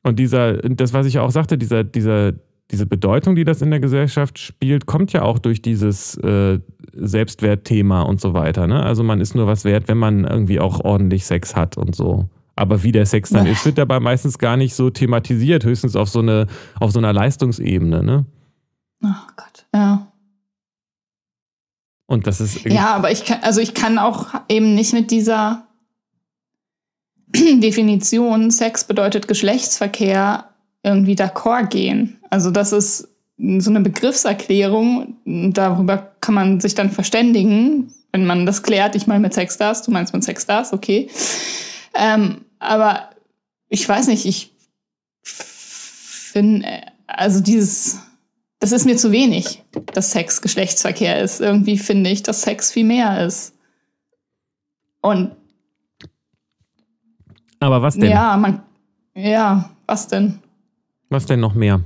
Und 0.04 0.20
dieser, 0.20 0.58
das, 0.58 0.92
was 0.92 1.06
ich 1.06 1.18
auch 1.18 1.32
sagte, 1.32 1.58
dieser, 1.58 1.82
dieser, 1.82 2.32
diese 2.70 2.86
Bedeutung, 2.86 3.34
die 3.34 3.44
das 3.44 3.60
in 3.60 3.70
der 3.70 3.80
Gesellschaft 3.80 4.38
spielt, 4.38 4.86
kommt 4.86 5.12
ja 5.12 5.22
auch 5.22 5.40
durch 5.40 5.62
dieses 5.62 6.16
äh, 6.18 6.60
Selbstwertthema 6.94 8.02
und 8.02 8.20
so 8.20 8.34
weiter. 8.34 8.68
Ne? 8.68 8.80
Also 8.80 9.02
man 9.02 9.20
ist 9.20 9.34
nur 9.34 9.48
was 9.48 9.64
wert, 9.64 9.88
wenn 9.88 9.98
man 9.98 10.24
irgendwie 10.24 10.60
auch 10.60 10.84
ordentlich 10.84 11.24
Sex 11.26 11.56
hat 11.56 11.76
und 11.76 11.96
so. 11.96 12.28
Aber 12.54 12.84
wie 12.84 12.92
der 12.92 13.04
Sex 13.04 13.30
dann 13.30 13.46
ist, 13.46 13.66
wird 13.66 13.78
dabei 13.78 14.00
meistens 14.00 14.38
gar 14.38 14.56
nicht 14.56 14.74
so 14.74 14.90
thematisiert, 14.90 15.64
höchstens 15.64 15.96
auf 15.96 16.08
so, 16.08 16.20
eine, 16.20 16.46
auf 16.80 16.92
so 16.92 16.98
einer 16.98 17.12
Leistungsebene. 17.12 18.02
Ne? 18.02 18.26
Ach 19.02 19.28
Gott, 19.36 19.66
ja. 19.74 20.06
Und 22.06 22.26
das 22.26 22.40
ist. 22.40 22.64
Ja, 22.64 22.94
aber 22.94 23.10
ich 23.10 23.24
kann, 23.24 23.42
also 23.42 23.60
ich 23.60 23.74
kann 23.74 23.98
auch 23.98 24.28
eben 24.48 24.74
nicht 24.74 24.92
mit 24.92 25.10
dieser 25.10 25.66
Definition, 27.34 28.50
Sex 28.50 28.84
bedeutet 28.84 29.28
Geschlechtsverkehr, 29.28 30.48
irgendwie 30.82 31.14
d'accord 31.14 31.66
gehen. 31.66 32.18
Also 32.30 32.50
das 32.50 32.72
ist 32.72 33.08
so 33.38 33.70
eine 33.70 33.80
Begriffserklärung. 33.80 35.16
Darüber 35.24 36.12
kann 36.20 36.34
man 36.34 36.60
sich 36.60 36.74
dann 36.74 36.90
verständigen, 36.90 37.92
wenn 38.12 38.24
man 38.24 38.46
das 38.46 38.62
klärt. 38.62 38.94
Ich 38.94 39.06
meine 39.06 39.20
mit 39.20 39.34
Sex 39.34 39.58
das, 39.58 39.82
du 39.82 39.90
meinst 39.90 40.14
mit 40.14 40.24
Sex 40.24 40.46
das, 40.46 40.72
okay. 40.72 41.10
Ähm, 41.94 42.44
aber 42.58 43.10
ich 43.68 43.86
weiß 43.86 44.06
nicht, 44.06 44.24
ich 44.26 44.54
finde, 45.22 46.82
also 47.06 47.40
dieses 47.40 47.98
das 48.58 48.72
ist 48.72 48.86
mir 48.86 48.96
zu 48.96 49.12
wenig, 49.12 49.62
dass 49.92 50.12
Sex 50.12 50.40
Geschlechtsverkehr 50.40 51.20
ist. 51.20 51.40
Irgendwie 51.40 51.78
finde 51.78 52.10
ich, 52.10 52.22
dass 52.22 52.42
Sex 52.42 52.72
viel 52.72 52.84
mehr 52.84 53.24
ist. 53.24 53.54
Und. 55.02 55.32
Aber 57.60 57.82
was 57.82 57.94
denn? 57.94 58.10
Ja, 58.10 58.36
man. 58.36 58.62
Ja, 59.14 59.70
was 59.86 60.08
denn? 60.08 60.40
Was 61.08 61.26
denn 61.26 61.40
noch 61.40 61.54
mehr? 61.54 61.80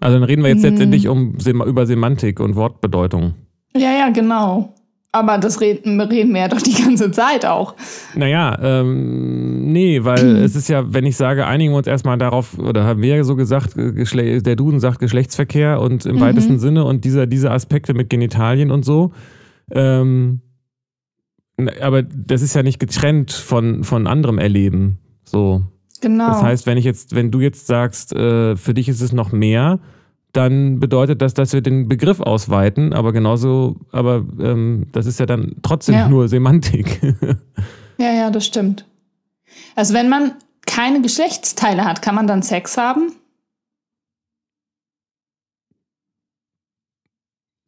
Also 0.00 0.18
dann 0.18 0.24
reden 0.24 0.42
wir 0.42 0.50
jetzt 0.50 0.64
hm. 0.64 0.70
letztendlich 0.70 1.08
um, 1.08 1.36
über 1.36 1.86
Semantik 1.86 2.40
und 2.40 2.56
Wortbedeutung. 2.56 3.34
Ja, 3.74 3.92
ja, 3.92 4.10
genau. 4.10 4.74
Aber 5.12 5.38
das 5.38 5.60
reden, 5.60 6.00
reden 6.00 6.32
wir 6.32 6.42
ja 6.42 6.48
doch 6.48 6.60
die 6.60 6.74
ganze 6.74 7.10
Zeit 7.10 7.44
auch. 7.44 7.74
Naja, 8.14 8.58
ähm, 8.60 9.51
nee, 9.72 10.04
weil 10.04 10.36
es 10.36 10.54
ist 10.54 10.68
ja, 10.68 10.92
wenn 10.92 11.06
ich 11.06 11.16
sage, 11.16 11.46
einigen 11.46 11.72
wir 11.72 11.78
uns 11.78 11.86
erstmal 11.86 12.18
darauf, 12.18 12.58
oder 12.58 12.84
haben 12.84 13.02
wir 13.02 13.16
ja 13.16 13.24
so 13.24 13.36
gesagt, 13.36 13.76
äh, 13.76 14.40
der 14.40 14.56
Duden 14.56 14.80
sagt 14.80 14.98
Geschlechtsverkehr 14.98 15.80
und 15.80 16.06
im 16.06 16.16
mhm. 16.16 16.20
weitesten 16.20 16.58
Sinne 16.58 16.84
und 16.84 17.04
dieser, 17.04 17.26
diese 17.26 17.50
Aspekte 17.50 17.94
mit 17.94 18.10
Genitalien 18.10 18.70
und 18.70 18.84
so. 18.84 19.12
Ähm, 19.70 20.40
aber 21.80 22.02
das 22.02 22.42
ist 22.42 22.54
ja 22.54 22.62
nicht 22.62 22.78
getrennt 22.78 23.32
von, 23.32 23.84
von 23.84 24.06
anderem 24.06 24.38
Erleben. 24.38 24.98
So. 25.24 25.62
Genau. 26.00 26.28
Das 26.28 26.42
heißt, 26.42 26.66
wenn 26.66 26.78
ich 26.78 26.84
jetzt, 26.84 27.14
wenn 27.14 27.30
du 27.30 27.40
jetzt 27.40 27.66
sagst, 27.66 28.14
äh, 28.14 28.56
für 28.56 28.74
dich 28.74 28.88
ist 28.88 29.00
es 29.00 29.12
noch 29.12 29.32
mehr, 29.32 29.80
dann 30.32 30.80
bedeutet 30.80 31.20
das, 31.20 31.34
dass 31.34 31.52
wir 31.52 31.60
den 31.60 31.88
Begriff 31.88 32.20
ausweiten, 32.20 32.92
aber 32.92 33.12
genauso, 33.12 33.76
aber 33.92 34.24
ähm, 34.40 34.86
das 34.92 35.06
ist 35.06 35.20
ja 35.20 35.26
dann 35.26 35.56
trotzdem 35.62 35.94
ja. 35.94 36.08
nur 36.08 36.28
Semantik. 36.28 37.00
ja, 37.98 38.12
ja, 38.12 38.30
das 38.30 38.46
stimmt. 38.46 38.86
Also 39.74 39.94
wenn 39.94 40.08
man 40.08 40.36
keine 40.66 41.02
Geschlechtsteile 41.02 41.84
hat, 41.84 42.02
kann 42.02 42.14
man 42.14 42.26
dann 42.26 42.42
Sex 42.42 42.76
haben? 42.76 43.12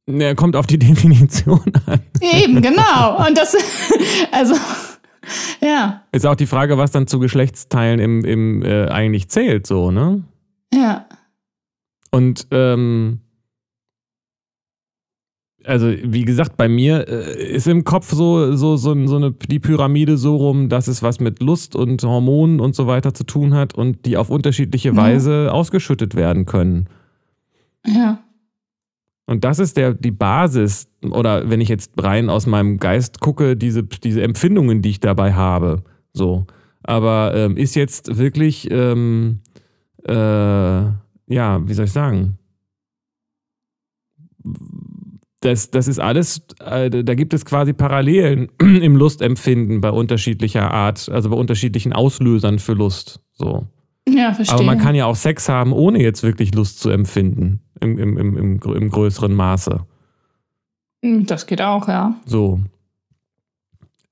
Ja, 0.06 0.34
kommt 0.34 0.56
auf 0.56 0.66
die 0.66 0.78
Definition 0.78 1.72
an. 1.86 2.00
Eben, 2.20 2.60
genau. 2.60 3.26
Und 3.26 3.36
das, 3.38 3.56
also, 4.32 4.54
ja. 5.60 6.02
Ist 6.12 6.26
auch 6.26 6.34
die 6.34 6.46
Frage, 6.46 6.78
was 6.78 6.90
dann 6.90 7.06
zu 7.06 7.18
Geschlechtsteilen 7.18 8.00
im, 8.00 8.24
im 8.24 8.62
äh, 8.62 8.86
eigentlich 8.88 9.28
zählt, 9.28 9.66
so, 9.66 9.90
ne? 9.90 10.22
Ja. 10.72 11.06
Und 12.10 12.46
ähm, 12.50 13.20
also 15.64 15.88
wie 15.88 16.24
gesagt, 16.24 16.56
bei 16.56 16.68
mir 16.68 17.08
äh, 17.08 17.54
ist 17.54 17.66
im 17.66 17.84
Kopf 17.84 18.12
so, 18.12 18.54
so, 18.54 18.76
so, 18.76 19.06
so 19.06 19.16
eine, 19.16 19.32
die 19.32 19.58
Pyramide 19.58 20.16
so 20.16 20.36
rum, 20.36 20.68
dass 20.68 20.88
es 20.88 21.02
was 21.02 21.20
mit 21.20 21.40
Lust 21.42 21.76
und 21.76 22.02
Hormonen 22.02 22.60
und 22.60 22.74
so 22.74 22.86
weiter 22.86 23.14
zu 23.14 23.24
tun 23.24 23.54
hat 23.54 23.74
und 23.74 24.06
die 24.06 24.16
auf 24.16 24.30
unterschiedliche 24.30 24.90
ja. 24.90 24.96
Weise 24.96 25.52
ausgeschüttet 25.52 26.14
werden 26.14 26.46
können. 26.46 26.88
Ja. 27.86 28.20
Und 29.26 29.44
das 29.44 29.58
ist 29.58 29.76
der, 29.76 29.94
die 29.94 30.10
Basis, 30.10 30.86
oder 31.02 31.48
wenn 31.48 31.60
ich 31.60 31.68
jetzt 31.68 31.92
rein 32.02 32.28
aus 32.28 32.46
meinem 32.46 32.78
Geist 32.78 33.20
gucke, 33.20 33.56
diese, 33.56 33.82
diese 33.82 34.22
Empfindungen, 34.22 34.82
die 34.82 34.90
ich 34.90 35.00
dabei 35.00 35.32
habe. 35.32 35.82
So. 36.12 36.46
Aber 36.82 37.32
ähm, 37.34 37.56
ist 37.56 37.74
jetzt 37.74 38.18
wirklich, 38.18 38.70
ähm, 38.70 39.40
äh, 40.06 40.12
ja, 40.12 41.66
wie 41.66 41.72
soll 41.72 41.86
ich 41.86 41.92
sagen? 41.92 42.38
Das, 45.44 45.70
das 45.70 45.88
ist 45.88 45.98
alles, 45.98 46.40
äh, 46.64 46.88
da 46.88 47.14
gibt 47.14 47.34
es 47.34 47.44
quasi 47.44 47.74
Parallelen 47.74 48.48
im 48.58 48.96
Lustempfinden 48.96 49.82
bei 49.82 49.90
unterschiedlicher 49.90 50.70
Art, 50.70 51.10
also 51.10 51.28
bei 51.28 51.36
unterschiedlichen 51.36 51.92
Auslösern 51.92 52.58
für 52.58 52.72
Lust. 52.72 53.20
So. 53.34 53.66
Ja, 54.08 54.32
verstehe. 54.32 54.54
Aber 54.54 54.64
man 54.64 54.78
kann 54.78 54.94
ja 54.94 55.04
auch 55.04 55.16
Sex 55.16 55.50
haben, 55.50 55.74
ohne 55.74 56.00
jetzt 56.00 56.22
wirklich 56.22 56.54
Lust 56.54 56.80
zu 56.80 56.88
empfinden, 56.88 57.60
im, 57.82 57.98
im, 57.98 58.16
im, 58.16 58.38
im, 58.38 58.60
im 58.62 58.88
größeren 58.88 59.34
Maße. 59.34 59.84
Hm, 61.04 61.26
das 61.26 61.46
geht 61.46 61.60
auch, 61.60 61.88
ja. 61.88 62.14
So. 62.24 62.60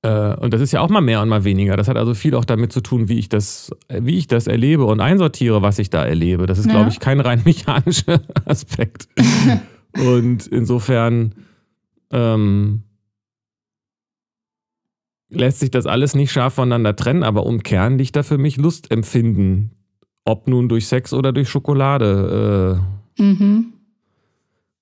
Äh, 0.03 0.35
und 0.35 0.53
das 0.53 0.61
ist 0.61 0.71
ja 0.71 0.81
auch 0.81 0.89
mal 0.89 1.01
mehr 1.01 1.23
und 1.23 1.29
mal 1.29 1.43
weniger. 1.43 1.77
Das 1.77 1.87
hat 1.87 1.97
also 1.97 2.13
viel 2.13 2.35
auch 2.35 2.45
damit 2.45 2.71
zu 2.71 2.81
tun, 2.81 3.09
wie 3.09 3.17
ich 3.17 3.27
das, 3.27 3.71
wie 3.89 4.19
ich 4.19 4.27
das 4.27 4.45
erlebe 4.45 4.85
und 4.85 4.99
einsortiere, 4.99 5.63
was 5.63 5.79
ich 5.79 5.89
da 5.89 6.05
erlebe. 6.05 6.45
Das 6.45 6.59
ist, 6.59 6.67
ja. 6.67 6.73
glaube 6.73 6.89
ich, 6.89 6.99
kein 6.99 7.19
rein 7.19 7.41
mechanischer 7.45 8.21
Aspekt. 8.45 9.07
und 9.97 10.47
insofern 10.47 11.35
ähm, 12.11 12.83
lässt 15.29 15.59
sich 15.59 15.71
das 15.71 15.85
alles 15.85 16.15
nicht 16.15 16.31
scharf 16.31 16.55
voneinander 16.55 16.95
trennen, 16.95 17.23
aber 17.23 17.45
um 17.45 17.63
Kern 17.63 17.97
liegt 17.97 18.15
da 18.15 18.23
für 18.23 18.37
mich 18.37 18.57
Lustempfinden, 18.57 19.71
ob 20.25 20.47
nun 20.47 20.69
durch 20.69 20.87
Sex 20.87 21.13
oder 21.13 21.31
durch 21.31 21.49
Schokolade. 21.49 22.81
Äh, 23.19 23.21
mhm. 23.21 23.73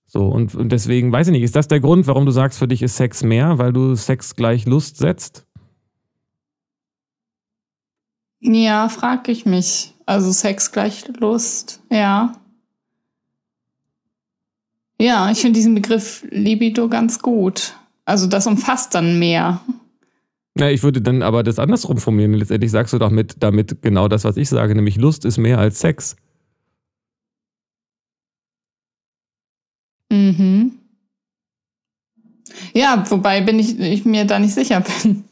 So, 0.06 0.28
und, 0.28 0.56
und 0.56 0.72
deswegen, 0.72 1.12
weiß 1.12 1.28
ich 1.28 1.32
nicht, 1.32 1.44
ist 1.44 1.56
das 1.56 1.70
der 1.70 1.80
Grund, 1.80 2.06
warum 2.08 2.26
du 2.26 2.32
sagst, 2.32 2.60
für 2.60 2.68
dich 2.68 2.82
ist 2.82 2.98
Sex 2.98 3.24
mehr, 3.24 3.58
weil 3.60 3.72
du 3.72 3.96
Sex 3.96 4.36
gleich 4.36 4.66
Lust 4.66 4.98
setzt? 4.98 5.46
Ja, 8.42 8.90
frag 8.90 9.30
ich 9.30 9.46
mich. 9.46 9.94
Also 10.06 10.32
Sex 10.32 10.72
gleich 10.72 11.08
Lust, 11.20 11.82
ja. 11.90 12.34
Ja, 15.02 15.32
ich 15.32 15.42
finde 15.42 15.58
diesen 15.58 15.74
Begriff 15.74 16.24
Libido 16.30 16.88
ganz 16.88 17.20
gut. 17.24 17.76
Also 18.06 18.28
das 18.28 18.46
umfasst 18.46 18.94
dann 18.94 19.18
mehr. 19.18 19.62
Na, 20.54 20.70
ich 20.70 20.84
würde 20.84 21.02
dann 21.02 21.24
aber 21.24 21.42
das 21.42 21.58
andersrum 21.58 21.98
formulieren. 21.98 22.34
Letztendlich 22.34 22.70
sagst 22.70 22.94
du 22.94 23.00
doch 23.00 23.10
mit, 23.10 23.38
damit 23.40 23.82
genau 23.82 24.08
das, 24.08 24.26
was 24.26 24.38
ich 24.38 24.48
sage, 24.48 24.76
nämlich 24.76 24.98
Lust 24.98 25.26
ist 25.26 25.40
mehr 25.40 25.58
als 25.58 25.80
Sex. 25.80 26.16
Mhm. 30.12 30.74
Ja, 32.74 33.04
wobei 33.10 33.42
bin 33.42 33.58
ich, 33.58 33.80
ich 33.80 34.06
mir 34.06 34.26
da 34.26 34.38
nicht 34.38 34.54
sicher 34.54 34.82
bin. 34.82 35.24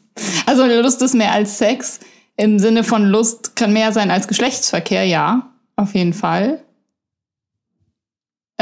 Also 0.46 0.66
Lust 0.66 1.00
ist 1.00 1.14
mehr 1.14 1.32
als 1.32 1.58
Sex. 1.58 2.00
Im 2.36 2.58
Sinne 2.58 2.82
von 2.82 3.04
Lust 3.04 3.54
kann 3.54 3.72
mehr 3.72 3.92
sein 3.92 4.10
als 4.10 4.26
Geschlechtsverkehr, 4.26 5.04
ja, 5.04 5.50
auf 5.76 5.94
jeden 5.94 6.12
Fall. 6.12 6.60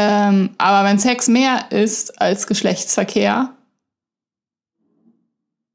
Ähm, 0.00 0.50
aber 0.58 0.88
wenn 0.88 1.00
Sex 1.00 1.26
mehr 1.26 1.72
ist 1.72 2.20
als 2.20 2.46
Geschlechtsverkehr, 2.46 3.52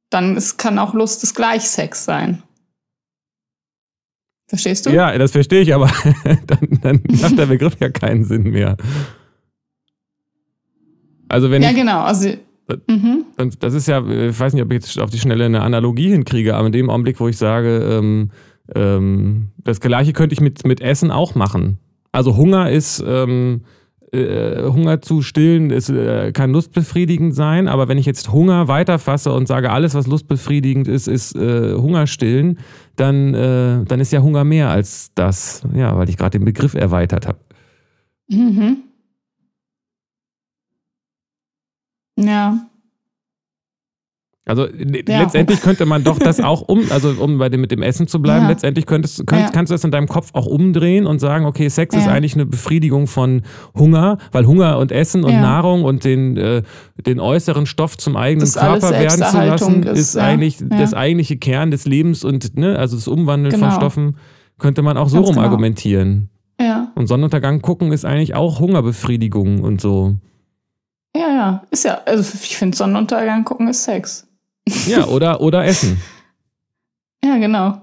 dann 0.09 0.38
ist, 0.38 0.57
kann 0.57 0.80
auch 0.80 0.93
Lust 0.93 1.24
des 1.24 1.36
Gleichsex 1.36 2.05
sein. 2.05 2.41
Verstehst 4.47 4.86
du? 4.86 4.91
Ja, 4.91 5.17
das 5.17 5.32
verstehe 5.32 5.59
ich, 5.59 5.74
aber 5.74 5.91
dann, 6.47 6.80
dann 6.82 7.03
macht 7.21 7.38
der 7.38 7.47
Begriff 7.47 7.76
ja 7.82 7.89
keinen 7.89 8.24
Sinn 8.24 8.43
mehr. 8.43 8.78
Also 11.28 11.51
wenn 11.51 11.61
ja, 11.61 11.71
ich, 11.71 11.76
genau. 11.76 12.03
Also, 12.03 12.30
mhm. 12.88 13.26
Das 13.59 13.74
ist 13.74 13.89
ja, 13.89 14.07
ich 14.07 14.39
weiß 14.39 14.53
nicht, 14.53 14.63
ob 14.63 14.71
ich 14.71 14.84
jetzt 14.84 14.99
auf 14.99 15.09
die 15.09 15.19
Schnelle 15.19 15.43
eine 15.43 15.63
Analogie 15.63 16.11
hinkriege, 16.11 16.55
aber 16.55 16.67
in 16.67 16.71
dem 16.71 16.89
Augenblick, 16.89 17.19
wo 17.19 17.28
ich 17.28 17.38
sage, 17.38 17.99
ähm, 17.99 18.32
ähm, 18.74 19.49
das 19.57 19.82
Gleiche 19.82 20.13
könnte 20.13 20.32
ich 20.32 20.39
mit, 20.39 20.65
mit 20.65 20.80
Essen 20.80 21.11
auch 21.11 21.36
machen. 21.36 21.78
Also 22.13 22.38
Hunger 22.38 22.71
ist, 22.71 23.03
ähm, 23.05 23.65
äh, 24.14 24.70
Hunger 24.70 25.01
zu 25.01 25.22
stillen, 25.22 25.70
ist, 25.70 25.89
äh, 25.89 26.32
kann 26.32 26.51
lustbefriedigend 26.51 27.36
sein, 27.36 27.68
aber 27.68 27.88
wenn 27.88 27.97
ich 27.97 28.05
jetzt 28.05 28.32
Hunger 28.32 28.68
weiterfasse 28.68 29.32
und 29.34 29.47
sage, 29.47 29.72
alles, 29.72 29.95
was 29.95 30.07
lustbefriedigend 30.07 30.88
ist, 30.88 31.07
ist 31.07 31.36
äh, 31.36 31.74
Hunger 31.74 32.07
stillen, 32.07 32.59
dann, 32.95 33.34
äh, 33.34 33.84
dann 33.86 33.99
ist 33.99 34.11
ja 34.11 34.22
Hunger 34.22 34.43
mehr 34.43 34.70
als 34.70 35.11
das. 35.16 35.64
Ja, 35.74 35.97
weil 35.97 36.09
ich 36.09 36.18
gerade 36.18 36.38
den 36.38 36.45
Begriff 36.45 36.74
erweitert 36.74 37.28
habe. 37.28 37.39
Mhm. 38.30 38.84
Ja. 42.18 42.70
Also 44.45 44.67
ja. 44.67 45.21
letztendlich 45.21 45.61
könnte 45.61 45.85
man 45.85 46.03
doch 46.03 46.19
das 46.19 46.41
auch 46.41 46.63
um, 46.67 46.83
also 46.91 47.11
um 47.11 47.37
bei 47.37 47.47
dem 47.47 47.61
mit 47.61 47.71
dem 47.71 47.81
Essen 47.81 48.07
zu 48.07 48.21
bleiben, 48.21 48.43
ja. 48.43 48.49
letztendlich 48.49 48.85
könntest, 48.85 49.25
könnt, 49.25 49.41
ja. 49.41 49.49
kannst 49.49 49.71
du 49.71 49.73
das 49.73 49.85
in 49.85 49.91
deinem 49.91 50.09
Kopf 50.09 50.31
auch 50.33 50.45
umdrehen 50.45 51.05
und 51.05 51.19
sagen, 51.19 51.45
okay, 51.45 51.69
Sex 51.69 51.95
ist 51.95 52.09
eigentlich 52.09 52.35
eine 52.35 52.45
Befriedigung 52.45 53.07
von 53.07 53.43
Hunger, 53.73 54.17
weil 54.33 54.45
Hunger 54.45 54.79
und 54.79 54.91
Essen 54.91 55.23
und 55.23 55.33
Nahrung 55.33 55.85
und 55.85 56.03
den, 56.03 56.35
äh, 56.35 56.61
den 57.05 57.21
äußeren 57.21 57.65
Stoff 57.65 57.97
zum 57.97 58.17
eigenen 58.17 58.41
das 58.41 58.55
Körper 58.55 58.91
werden 58.91 59.23
zu 59.23 59.37
lassen, 59.37 59.83
ist, 59.83 59.99
ist 59.99 60.17
eigentlich 60.17 60.57
das 60.69 60.93
eigentliche 60.93 61.37
Kern 61.37 61.71
des 61.71 61.85
Lebens 61.85 62.25
und 62.25 62.57
ne, 62.57 62.77
also 62.77 62.97
das 62.97 63.07
Umwandeln 63.07 63.53
genau. 63.53 63.69
von 63.69 63.79
Stoffen 63.79 64.17
könnte 64.59 64.81
man 64.81 64.97
auch 64.97 65.07
so 65.07 65.17
Ganz 65.17 65.27
rum 65.27 65.35
genau. 65.35 65.47
argumentieren. 65.47 66.29
Ja. 66.59 66.91
Und 66.95 67.07
Sonnenuntergang 67.07 67.61
gucken 67.61 67.93
ist 67.93 68.03
eigentlich 68.03 68.35
auch 68.35 68.59
Hungerbefriedigung 68.59 69.61
und 69.61 69.79
so. 69.79 70.15
Ja, 71.15 71.27
ja. 71.27 71.63
Ist 71.71 71.85
ja, 71.85 72.01
also 72.05 72.37
ich 72.41 72.57
finde 72.57 72.75
Sonnenuntergang 72.75 73.45
gucken 73.45 73.67
ist 73.69 73.83
Sex. 73.83 74.27
Ja, 74.88 75.07
oder, 75.07 75.41
oder 75.41 75.66
Essen. 75.66 76.01
Ja, 77.26 77.38
genau. 77.38 77.82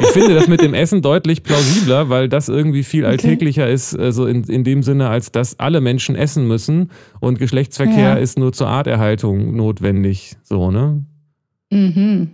Ich 0.00 0.08
finde 0.08 0.34
das 0.34 0.48
mit 0.48 0.60
dem 0.60 0.74
Essen 0.74 1.00
deutlich 1.00 1.42
plausibler, 1.42 2.10
weil 2.10 2.28
das 2.28 2.50
irgendwie 2.50 2.82
viel 2.82 3.06
alltäglicher 3.06 3.64
okay. 3.64 3.72
ist, 3.72 3.98
also 3.98 4.26
in, 4.26 4.44
in 4.44 4.64
dem 4.64 4.82
Sinne, 4.82 5.08
als 5.08 5.32
dass 5.32 5.58
alle 5.58 5.80
Menschen 5.80 6.14
essen 6.14 6.46
müssen 6.46 6.90
und 7.20 7.38
Geschlechtsverkehr 7.38 7.96
ja. 7.96 8.14
ist 8.14 8.38
nur 8.38 8.52
zur 8.52 8.68
Arterhaltung 8.68 9.56
notwendig. 9.56 10.36
So, 10.42 10.70
ne? 10.70 11.04
Mhm. 11.70 12.32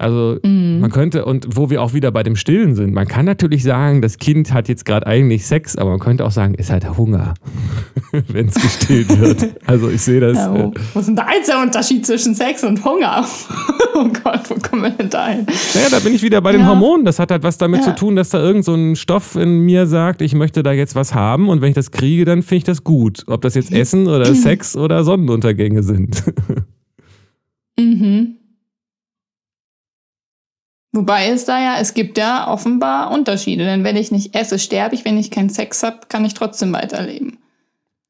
Also 0.00 0.38
mhm. 0.44 0.78
man 0.78 0.92
könnte, 0.92 1.24
und 1.24 1.56
wo 1.56 1.70
wir 1.70 1.82
auch 1.82 1.92
wieder 1.92 2.12
bei 2.12 2.22
dem 2.22 2.36
Stillen 2.36 2.76
sind, 2.76 2.94
man 2.94 3.08
kann 3.08 3.24
natürlich 3.24 3.64
sagen, 3.64 4.00
das 4.00 4.18
Kind 4.18 4.52
hat 4.52 4.68
jetzt 4.68 4.84
gerade 4.84 5.08
eigentlich 5.08 5.44
Sex, 5.44 5.74
aber 5.74 5.90
man 5.90 5.98
könnte 5.98 6.24
auch 6.24 6.30
sagen, 6.30 6.54
es 6.56 6.70
hat 6.70 6.96
Hunger, 6.96 7.34
wenn 8.28 8.46
es 8.46 8.54
gestillt 8.54 9.18
wird. 9.18 9.56
Also 9.66 9.90
ich 9.90 10.00
sehe 10.00 10.20
das. 10.20 10.36
Ja, 10.36 10.54
wo, 10.54 10.58
äh, 10.58 10.72
wo 10.94 11.00
ist 11.00 11.06
denn 11.06 11.16
da 11.16 11.26
jetzt 11.34 11.48
der 11.48 11.60
Unterschied 11.60 12.06
zwischen 12.06 12.36
Sex 12.36 12.62
und 12.62 12.84
Hunger? 12.84 13.26
oh 13.96 14.06
Gott, 14.22 14.48
wo 14.48 14.54
kommen 14.54 14.82
wir 14.82 14.90
denn 14.90 15.10
da 15.10 15.30
hin? 15.30 15.46
Naja, 15.74 15.88
da 15.90 15.98
bin 15.98 16.14
ich 16.14 16.22
wieder 16.22 16.40
bei 16.40 16.52
den 16.52 16.64
Hormonen. 16.64 17.04
Das 17.04 17.18
hat 17.18 17.32
halt 17.32 17.42
was 17.42 17.58
damit 17.58 17.80
ja. 17.80 17.86
zu 17.86 17.96
tun, 17.96 18.14
dass 18.14 18.28
da 18.28 18.38
irgend 18.38 18.64
so 18.64 18.74
ein 18.74 18.94
Stoff 18.94 19.34
in 19.34 19.64
mir 19.64 19.88
sagt, 19.88 20.22
ich 20.22 20.32
möchte 20.32 20.62
da 20.62 20.70
jetzt 20.70 20.94
was 20.94 21.12
haben 21.12 21.48
und 21.48 21.60
wenn 21.60 21.70
ich 21.70 21.74
das 21.74 21.90
kriege, 21.90 22.24
dann 22.24 22.42
finde 22.42 22.58
ich 22.58 22.64
das 22.64 22.84
gut. 22.84 23.24
Ob 23.26 23.42
das 23.42 23.56
jetzt 23.56 23.72
Essen 23.72 24.06
oder 24.06 24.26
Sex 24.34 24.76
oder 24.76 25.02
Sonnenuntergänge 25.02 25.82
sind. 25.82 26.22
mhm. 27.76 28.37
Wobei 30.92 31.28
es 31.28 31.44
da 31.44 31.60
ja, 31.60 31.76
es 31.80 31.92
gibt 31.94 32.16
ja 32.16 32.48
offenbar 32.48 33.10
Unterschiede. 33.10 33.64
Denn 33.64 33.84
wenn 33.84 33.96
ich 33.96 34.10
nicht 34.10 34.34
esse, 34.34 34.58
sterbe 34.58 34.94
ich. 34.94 35.04
Wenn 35.04 35.18
ich 35.18 35.30
keinen 35.30 35.50
Sex 35.50 35.82
habe, 35.82 36.00
kann 36.08 36.24
ich 36.24 36.34
trotzdem 36.34 36.72
weiterleben. 36.72 37.38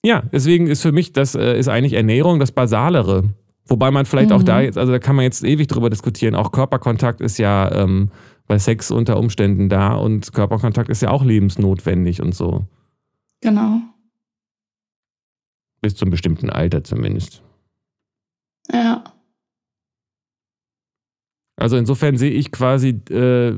Ja, 0.05 0.23
deswegen 0.33 0.69
ist 0.69 0.83
für 0.83 0.93
mich, 0.93 1.13
das 1.13 1.35
äh, 1.35 1.59
ist 1.59 1.69
eigentlich 1.69 1.95
Ernährung 1.95 2.39
das 2.39 2.53
Basalere. 2.53 3.25
Wobei 3.67 3.91
man 3.91 4.07
vielleicht 4.07 4.31
mhm. 4.31 4.37
auch 4.37 4.43
da 4.43 4.61
jetzt, 4.61 4.79
also 4.79 4.93
da 4.93 4.99
kann 4.99 5.17
man 5.17 5.25
jetzt 5.25 5.45
ewig 5.45 5.67
drüber 5.67 5.91
diskutieren. 5.91 6.35
Auch 6.35 6.53
Körperkontakt 6.53 7.21
ist 7.21 7.39
ja 7.39 7.71
ähm, 7.73 8.11
bei 8.47 8.59
Sex 8.59 8.91
unter 8.91 9.19
Umständen 9.19 9.69
da 9.69 9.95
und 9.95 10.33
Körperkontakt 10.33 10.89
ist 10.89 11.03
ja 11.03 11.11
auch 11.11 11.25
lebensnotwendig 11.25 12.23
und 12.23 12.35
so. 12.35 12.65
Genau. 13.41 13.81
Bis 15.81 15.95
zum 15.97 16.11
bestimmten 16.11 16.49
Alter 16.49 16.83
zumindest. 16.83 17.43
Ja. 18.73 19.05
Also 21.59 21.77
insofern 21.77 22.17
sehe 22.17 22.31
ich 22.31 22.53
quasi, 22.53 22.91
äh, 23.11 23.53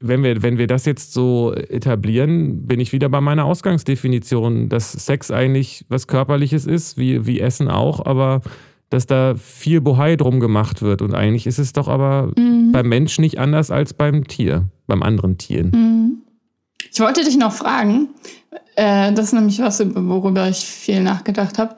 wenn, 0.00 0.22
wir, 0.22 0.42
wenn 0.42 0.56
wir 0.56 0.68
das 0.68 0.84
jetzt 0.84 1.12
so 1.12 1.52
etablieren, 1.52 2.66
bin 2.66 2.78
ich 2.78 2.92
wieder 2.92 3.08
bei 3.08 3.20
meiner 3.20 3.44
Ausgangsdefinition, 3.44 4.68
dass 4.68 4.92
Sex 4.92 5.32
eigentlich 5.32 5.84
was 5.88 6.06
Körperliches 6.06 6.64
ist, 6.64 6.96
wie, 6.96 7.26
wie 7.26 7.40
Essen 7.40 7.68
auch, 7.68 8.06
aber 8.06 8.40
dass 8.88 9.06
da 9.06 9.34
viel 9.36 9.80
Bohai 9.80 10.14
drum 10.14 10.38
gemacht 10.38 10.80
wird. 10.80 11.02
Und 11.02 11.14
eigentlich 11.14 11.48
ist 11.48 11.58
es 11.58 11.72
doch 11.72 11.88
aber 11.88 12.30
mhm. 12.36 12.70
beim 12.70 12.88
Mensch 12.88 13.18
nicht 13.18 13.40
anders 13.40 13.72
als 13.72 13.94
beim 13.94 14.28
Tier, 14.28 14.68
beim 14.86 15.02
anderen 15.02 15.36
Tieren. 15.36 15.70
Mhm. 15.74 16.18
Ich 16.92 17.00
wollte 17.00 17.24
dich 17.24 17.36
noch 17.36 17.52
fragen, 17.52 18.10
äh, 18.76 19.12
das 19.12 19.26
ist 19.26 19.32
nämlich 19.32 19.58
was, 19.58 19.84
worüber 19.84 20.48
ich 20.48 20.58
viel 20.58 21.02
nachgedacht 21.02 21.58
habe. 21.58 21.74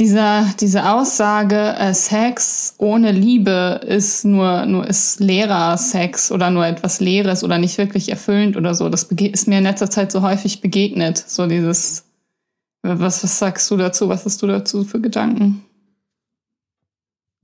Dieser, 0.00 0.52
diese 0.58 0.92
Aussage, 0.92 1.76
äh, 1.78 1.94
Sex 1.94 2.74
ohne 2.78 3.12
Liebe 3.12 3.80
ist 3.86 4.24
nur, 4.24 4.66
nur 4.66 4.88
ist 4.88 5.20
leerer 5.20 5.76
Sex 5.76 6.32
oder 6.32 6.50
nur 6.50 6.66
etwas 6.66 6.98
Leeres 6.98 7.44
oder 7.44 7.58
nicht 7.58 7.78
wirklich 7.78 8.08
erfüllend 8.08 8.56
oder 8.56 8.74
so. 8.74 8.88
Das 8.88 9.04
ist 9.04 9.46
mir 9.46 9.58
in 9.58 9.64
letzter 9.64 9.88
Zeit 9.90 10.10
so 10.10 10.22
häufig 10.22 10.60
begegnet. 10.60 11.18
So 11.18 11.46
dieses, 11.46 12.06
was, 12.82 13.22
was 13.22 13.38
sagst 13.38 13.70
du 13.70 13.76
dazu? 13.76 14.08
Was 14.08 14.24
hast 14.24 14.42
du 14.42 14.48
dazu 14.48 14.82
für 14.82 15.00
Gedanken? 15.00 15.62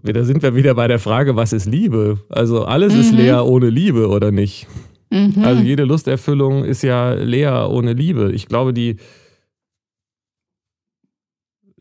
Da 0.02 0.24
sind 0.24 0.42
wir 0.42 0.56
wieder 0.56 0.74
bei 0.74 0.88
der 0.88 0.98
Frage, 0.98 1.36
was 1.36 1.52
ist 1.52 1.66
Liebe? 1.66 2.18
Also 2.30 2.64
alles 2.64 2.94
mhm. 2.94 3.00
ist 3.00 3.12
leer 3.12 3.46
ohne 3.46 3.70
Liebe, 3.70 4.08
oder 4.08 4.32
nicht? 4.32 4.66
Mhm. 5.10 5.44
Also 5.44 5.62
jede 5.62 5.84
Lusterfüllung 5.84 6.64
ist 6.64 6.82
ja 6.82 7.12
leer 7.12 7.70
ohne 7.70 7.92
Liebe. 7.92 8.32
Ich 8.32 8.48
glaube, 8.48 8.72
die. 8.72 8.96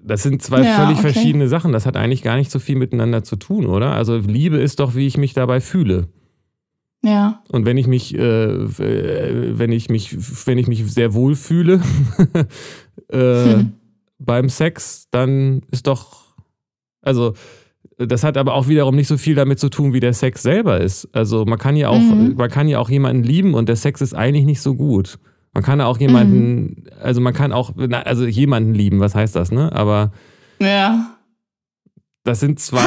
Das 0.02 0.24
sind 0.24 0.42
zwei 0.42 0.64
ja, 0.64 0.76
völlig 0.76 1.00
okay. 1.00 1.12
verschiedene 1.12 1.48
Sachen. 1.48 1.72
Das 1.72 1.86
hat 1.86 1.98
eigentlich 1.98 2.24
gar 2.24 2.38
nicht 2.38 2.52
so 2.52 2.60
viel 2.60 2.76
miteinander 2.76 3.24
zu 3.24 3.36
tun, 3.36 3.66
oder? 3.66 3.92
Also 3.92 4.18
Liebe 4.18 4.58
ist 4.58 4.80
doch, 4.80 4.96
wie 4.96 5.08
ich 5.08 5.18
mich 5.18 5.34
dabei 5.34 5.60
fühle. 5.62 6.08
Ja. 7.04 7.42
Und 7.50 7.66
wenn 7.66 7.78
ich 7.78 7.88
mich, 7.88 8.14
äh, 8.16 8.78
wenn 9.58 9.72
ich 9.72 9.90
mich, 9.90 10.18
wenn 10.48 10.58
ich 10.58 10.68
mich 10.68 10.92
sehr 10.92 11.14
wohl 11.14 11.36
fühle 11.36 11.82
äh, 13.10 13.18
hm. 13.18 13.74
beim 14.20 14.50
Sex, 14.50 15.08
dann 15.12 15.62
ist 15.72 15.88
doch, 15.88 16.36
also 17.02 17.34
das 17.98 18.24
hat 18.24 18.38
aber 18.38 18.54
auch 18.54 18.68
wiederum 18.68 18.96
nicht 18.96 19.08
so 19.08 19.18
viel 19.18 19.36
damit 19.36 19.60
zu 19.60 19.70
tun, 19.70 19.94
wie 19.94 20.00
der 20.00 20.14
Sex 20.14 20.42
selber 20.42 20.80
ist. 20.80 21.08
Also 21.14 21.46
man 21.46 21.60
kann 21.60 21.76
ja 21.76 21.90
auch, 21.90 22.00
mhm. 22.00 22.36
man 22.38 22.50
kann 22.50 22.68
ja 22.68 22.80
auch 22.80 22.90
jemanden 22.90 23.24
lieben 23.24 23.54
und 23.54 23.68
der 23.68 23.76
Sex 23.76 24.02
ist 24.02 24.14
eigentlich 24.14 24.46
nicht 24.46 24.62
so 24.62 24.76
gut. 24.76 25.20
Man 25.54 25.64
kann 25.64 25.82
auch 25.82 25.98
jemanden, 25.98 26.60
mhm. 26.60 26.76
also 27.02 27.22
man 27.22 27.34
kann 27.34 27.52
auch, 27.52 27.72
also 28.06 28.26
jemanden 28.26 28.74
lieben, 28.74 29.00
was 29.00 29.16
heißt 29.16 29.36
das, 29.36 29.52
ne? 29.52 29.72
Aber 29.72 30.12
ja. 30.60 31.16
Das 32.24 32.42
sind 32.42 32.60
zwei. 32.60 32.84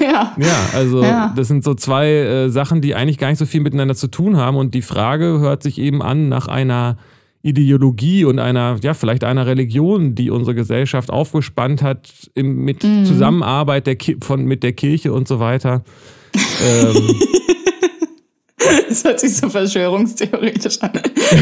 ja. 0.00 0.34
ja, 0.36 0.66
also 0.72 1.02
ja. 1.02 1.32
das 1.36 1.48
sind 1.48 1.62
so 1.62 1.74
zwei 1.74 2.08
äh, 2.08 2.48
Sachen, 2.48 2.80
die 2.80 2.94
eigentlich 2.94 3.18
gar 3.18 3.28
nicht 3.28 3.38
so 3.38 3.46
viel 3.46 3.60
miteinander 3.60 3.94
zu 3.94 4.08
tun 4.08 4.36
haben. 4.36 4.56
Und 4.56 4.74
die 4.74 4.82
Frage 4.82 5.38
hört 5.38 5.62
sich 5.62 5.78
eben 5.78 6.02
an 6.02 6.28
nach 6.28 6.48
einer 6.48 6.96
Ideologie 7.42 8.24
und 8.24 8.38
einer, 8.38 8.78
ja, 8.82 8.94
vielleicht 8.94 9.22
einer 9.22 9.46
Religion, 9.46 10.14
die 10.14 10.30
unsere 10.30 10.54
Gesellschaft 10.54 11.10
aufgespannt 11.10 11.82
hat, 11.82 12.30
im, 12.34 12.64
mit 12.64 12.82
mhm. 12.82 13.04
Zusammenarbeit 13.04 13.86
der 13.86 13.98
von, 14.22 14.46
mit 14.46 14.62
der 14.62 14.72
Kirche 14.72 15.12
und 15.12 15.28
so 15.28 15.40
weiter. 15.40 15.84
ähm, 16.34 17.20
Das 18.88 19.04
hört 19.04 19.20
sich 19.20 19.36
so 19.36 19.48
verschwörungstheoretisch 19.48 20.80
an. 20.80 20.92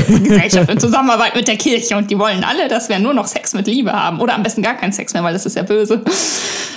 Die 0.08 0.22
Gesellschaft 0.22 0.70
in 0.70 0.80
Zusammenarbeit 0.80 1.34
mit 1.34 1.48
der 1.48 1.56
Kirche 1.56 1.96
und 1.96 2.10
die 2.10 2.18
wollen 2.18 2.44
alle, 2.44 2.68
dass 2.68 2.88
wir 2.88 2.98
nur 2.98 3.14
noch 3.14 3.26
Sex 3.26 3.52
mit 3.54 3.66
Liebe 3.66 3.92
haben. 3.92 4.20
Oder 4.20 4.34
am 4.34 4.42
besten 4.42 4.62
gar 4.62 4.74
keinen 4.74 4.92
Sex 4.92 5.12
mehr, 5.12 5.22
weil 5.22 5.32
das 5.32 5.44
ist 5.46 5.56
ja 5.56 5.62
böse. 5.62 6.02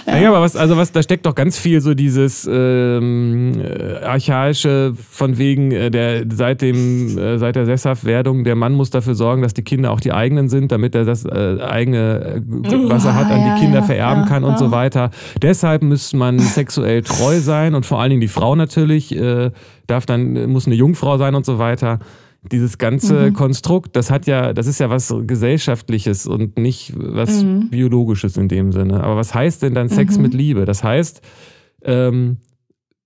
Ja. 0.06 0.14
Naja, 0.14 0.30
aber 0.30 0.42
was, 0.42 0.56
also 0.56 0.78
was, 0.78 0.92
da 0.92 1.02
steckt 1.02 1.26
doch 1.26 1.34
ganz 1.34 1.58
viel 1.58 1.82
so 1.82 1.96
dieses 1.96 2.48
ähm, 2.52 3.60
äh, 3.60 4.04
archaische 4.04 4.94
von 5.10 5.38
wegen 5.40 5.72
äh, 5.72 5.90
der 5.90 6.26
seit 6.32 6.62
dem 6.62 7.18
äh, 7.18 7.40
seit 7.40 7.56
der 7.56 7.66
Sesshaftwerdung, 7.66 8.44
der 8.44 8.56
Mann 8.56 8.74
muss 8.74 8.92
dafür 8.92 9.16
sorgen, 9.16 9.42
dass 9.42 9.56
die 9.56 9.64
Kinder 9.64 9.92
auch 9.92 10.00
die 10.00 10.12
eigenen 10.12 10.48
sind, 10.48 10.72
damit 10.72 10.94
er 10.94 11.06
das 11.06 11.26
äh, 11.26 11.58
eigene, 11.60 12.36
äh, 12.36 12.42
was 12.88 13.06
er 13.06 13.16
hat, 13.16 13.32
an 13.32 13.56
die 13.56 13.62
Kinder 13.62 13.80
ja, 13.80 13.86
vererben 13.86 14.24
ja, 14.24 14.30
kann 14.30 14.44
und 14.44 14.60
so 14.60 14.70
weiter. 14.70 15.10
Deshalb 15.42 15.82
müsste 15.82 16.18
man 16.18 16.38
sexuell 16.38 17.02
treu 17.02 17.40
sein 17.40 17.74
und 17.74 17.86
vor 17.86 18.00
allen 18.00 18.12
Dingen 18.12 18.22
die 18.22 18.28
Frau 18.28 18.56
natürlich 18.56 19.16
darf 19.88 20.06
dann, 20.06 20.50
muss 20.50 20.66
eine 20.66 20.76
Jungfrau 20.76 21.18
sein 21.18 21.36
und 21.36 21.46
so 21.46 21.60
weiter. 21.60 22.00
Dieses 22.52 22.78
ganze 22.78 23.30
mhm. 23.32 23.34
Konstrukt, 23.34 23.96
das 23.96 24.12
hat 24.12 24.28
ja, 24.28 24.54
das 24.54 24.68
ist 24.68 24.80
ja 24.80 24.90
was 24.90 25.14
Gesellschaftliches 25.26 26.28
und 26.28 26.60
nicht 26.60 26.94
was 26.96 27.44
mhm. 27.44 27.70
Biologisches 27.70 28.38
in 28.38 28.48
dem 28.48 28.72
Sinne. 28.72 29.04
Aber 29.04 29.16
was 29.16 29.34
heißt 29.34 29.64
denn 29.64 29.74
dann 29.74 29.90
Sex 29.90 30.18
mhm. 30.18 30.24
mit 30.24 30.34
Liebe? 30.36 30.66
Das 30.66 30.84
heißt, 30.84 31.22
ähm, 31.84 32.38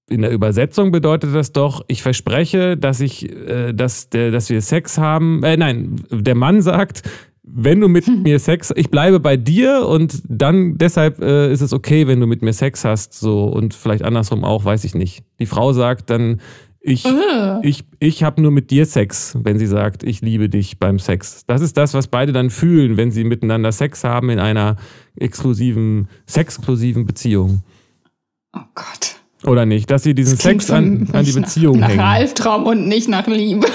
in 0.09 0.21
der 0.21 0.31
Übersetzung 0.31 0.91
bedeutet 0.91 1.33
das 1.33 1.53
doch, 1.53 1.85
ich 1.87 2.01
verspreche, 2.01 2.75
dass 2.75 2.99
ich, 2.99 3.31
äh, 3.31 3.73
dass, 3.73 4.09
der, 4.09 4.31
dass 4.31 4.49
wir 4.49 4.61
Sex 4.61 4.97
haben. 4.97 5.43
Äh, 5.43 5.55
nein, 5.55 5.95
der 6.11 6.35
Mann 6.35 6.61
sagt, 6.61 7.03
wenn 7.43 7.79
du 7.79 7.87
mit 7.87 8.07
mir 8.23 8.39
Sex, 8.39 8.73
ich 8.75 8.89
bleibe 8.89 9.19
bei 9.19 9.37
dir 9.37 9.87
und 9.87 10.21
dann 10.27 10.77
deshalb 10.77 11.21
äh, 11.21 11.51
ist 11.51 11.61
es 11.61 11.73
okay, 11.73 12.07
wenn 12.07 12.19
du 12.19 12.27
mit 12.27 12.41
mir 12.41 12.53
Sex 12.53 12.85
hast, 12.85 13.13
so 13.13 13.45
und 13.45 13.73
vielleicht 13.73 14.03
andersrum 14.03 14.43
auch, 14.43 14.65
weiß 14.65 14.83
ich 14.83 14.95
nicht. 14.95 15.23
Die 15.39 15.45
Frau 15.45 15.73
sagt 15.73 16.09
dann, 16.09 16.41
ich, 16.89 17.05
uh. 17.05 17.59
ich, 17.61 17.83
ich 17.99 18.23
habe 18.23 18.41
nur 18.41 18.51
mit 18.51 18.71
dir 18.71 18.85
Sex, 18.85 19.37
wenn 19.43 19.59
sie 19.59 19.67
sagt, 19.67 20.03
ich 20.03 20.21
liebe 20.21 20.49
dich 20.49 20.79
beim 20.79 20.97
Sex. 20.97 21.45
Das 21.45 21.61
ist 21.61 21.77
das, 21.77 21.93
was 21.93 22.07
beide 22.07 22.33
dann 22.33 22.49
fühlen, 22.49 22.97
wenn 22.97 23.11
sie 23.11 23.23
miteinander 23.23 23.71
Sex 23.71 24.03
haben 24.03 24.29
in 24.29 24.39
einer 24.39 24.75
exklusiven, 25.15 26.07
sexklusiven 26.25 27.05
Beziehung. 27.05 27.61
Oh 28.55 28.61
Gott. 28.73 29.15
Oder 29.45 29.65
nicht? 29.65 29.89
Dass 29.91 30.03
sie 30.03 30.15
diesen 30.15 30.37
Sex 30.37 30.69
an, 30.71 31.07
an 31.13 31.23
die 31.23 31.31
Beziehung 31.31 31.79
nach, 31.79 31.89
hängen. 31.89 31.97
Nach 31.97 32.13
Albtraum 32.13 32.65
und 32.65 32.87
nicht 32.87 33.07
nach 33.07 33.27
Liebe. 33.27 33.67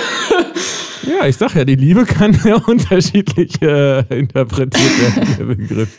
ja, 1.07 1.27
ich 1.27 1.37
sag 1.37 1.55
ja, 1.55 1.65
die 1.65 1.77
Liebe 1.77 2.05
kann 2.05 2.37
ja 2.45 2.57
unterschiedlich 2.57 3.63
äh, 3.63 4.01
interpretiert 4.19 5.01
werden, 5.01 5.37
der 5.39 5.45
Begriff. 5.45 5.99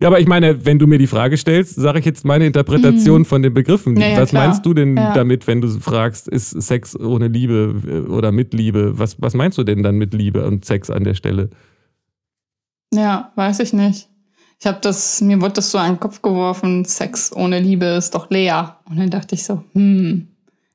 Ja, 0.00 0.08
aber 0.08 0.20
ich 0.20 0.28
meine, 0.28 0.64
wenn 0.64 0.78
du 0.78 0.86
mir 0.86 0.98
die 0.98 1.08
Frage 1.08 1.36
stellst, 1.36 1.74
sage 1.74 1.98
ich 1.98 2.04
jetzt 2.04 2.24
meine 2.24 2.46
Interpretation 2.46 3.20
mhm. 3.20 3.24
von 3.24 3.42
den 3.42 3.52
Begriffen. 3.52 3.96
Ja, 3.96 4.08
ja, 4.08 4.20
was 4.20 4.30
klar. 4.30 4.46
meinst 4.46 4.64
du 4.64 4.72
denn 4.72 4.96
ja. 4.96 5.12
damit, 5.12 5.46
wenn 5.46 5.60
du 5.60 5.68
fragst, 5.68 6.28
ist 6.28 6.50
Sex 6.50 6.98
ohne 6.98 7.26
Liebe 7.26 7.74
äh, 7.86 8.10
oder 8.10 8.30
mit 8.30 8.54
Liebe? 8.54 8.98
Was, 8.98 9.20
was 9.20 9.34
meinst 9.34 9.58
du 9.58 9.64
denn 9.64 9.82
dann 9.82 9.96
mit 9.96 10.14
Liebe 10.14 10.46
und 10.46 10.64
Sex 10.64 10.88
an 10.88 11.02
der 11.02 11.14
Stelle? 11.14 11.50
Ja, 12.94 13.32
weiß 13.34 13.58
ich 13.60 13.72
nicht. 13.72 14.08
Ich 14.60 14.66
habe 14.66 14.78
das, 14.80 15.20
mir 15.20 15.40
wurde 15.40 15.54
das 15.54 15.70
so 15.70 15.78
an 15.78 15.94
den 15.94 16.00
Kopf 16.00 16.22
geworfen, 16.22 16.84
Sex 16.84 17.32
ohne 17.34 17.60
Liebe 17.60 17.86
ist 17.86 18.14
doch 18.14 18.30
leer. 18.30 18.78
Und 18.88 18.98
dann 18.98 19.10
dachte 19.10 19.34
ich 19.34 19.44
so, 19.44 19.62
hm, 19.72 20.28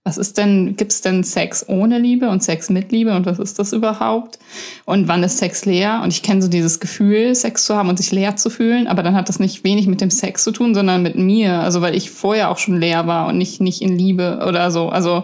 was 0.05 0.17
ist 0.17 0.37
denn, 0.37 0.75
gibt 0.75 0.91
es 0.91 0.99
denn 0.99 1.23
Sex 1.23 1.65
ohne 1.69 1.97
Liebe 1.97 2.29
und 2.29 2.43
Sex 2.43 2.69
mit 2.69 2.91
Liebe 2.91 3.15
und 3.15 3.25
was 3.25 3.39
ist 3.39 3.57
das 3.57 3.71
überhaupt? 3.71 4.37
Und 4.85 5.07
wann 5.07 5.23
ist 5.23 5.37
Sex 5.37 5.63
leer? 5.63 6.01
Und 6.03 6.11
ich 6.11 6.21
kenne 6.21 6.41
so 6.41 6.49
dieses 6.49 6.81
Gefühl, 6.81 7.33
Sex 7.35 7.65
zu 7.65 7.75
haben 7.75 7.87
und 7.87 7.97
sich 7.97 8.11
leer 8.11 8.35
zu 8.35 8.49
fühlen, 8.49 8.87
aber 8.87 9.01
dann 9.01 9.15
hat 9.15 9.29
das 9.29 9.39
nicht 9.39 9.63
wenig 9.63 9.87
mit 9.87 10.01
dem 10.01 10.09
Sex 10.09 10.43
zu 10.43 10.51
tun, 10.51 10.75
sondern 10.75 11.03
mit 11.03 11.15
mir. 11.15 11.59
Also 11.61 11.81
weil 11.81 11.95
ich 11.95 12.11
vorher 12.11 12.49
auch 12.49 12.57
schon 12.57 12.79
leer 12.79 13.07
war 13.07 13.27
und 13.27 13.37
nicht, 13.37 13.61
nicht 13.61 13.81
in 13.81 13.97
Liebe 13.97 14.43
oder 14.45 14.71
so. 14.71 14.89
Also 14.89 15.23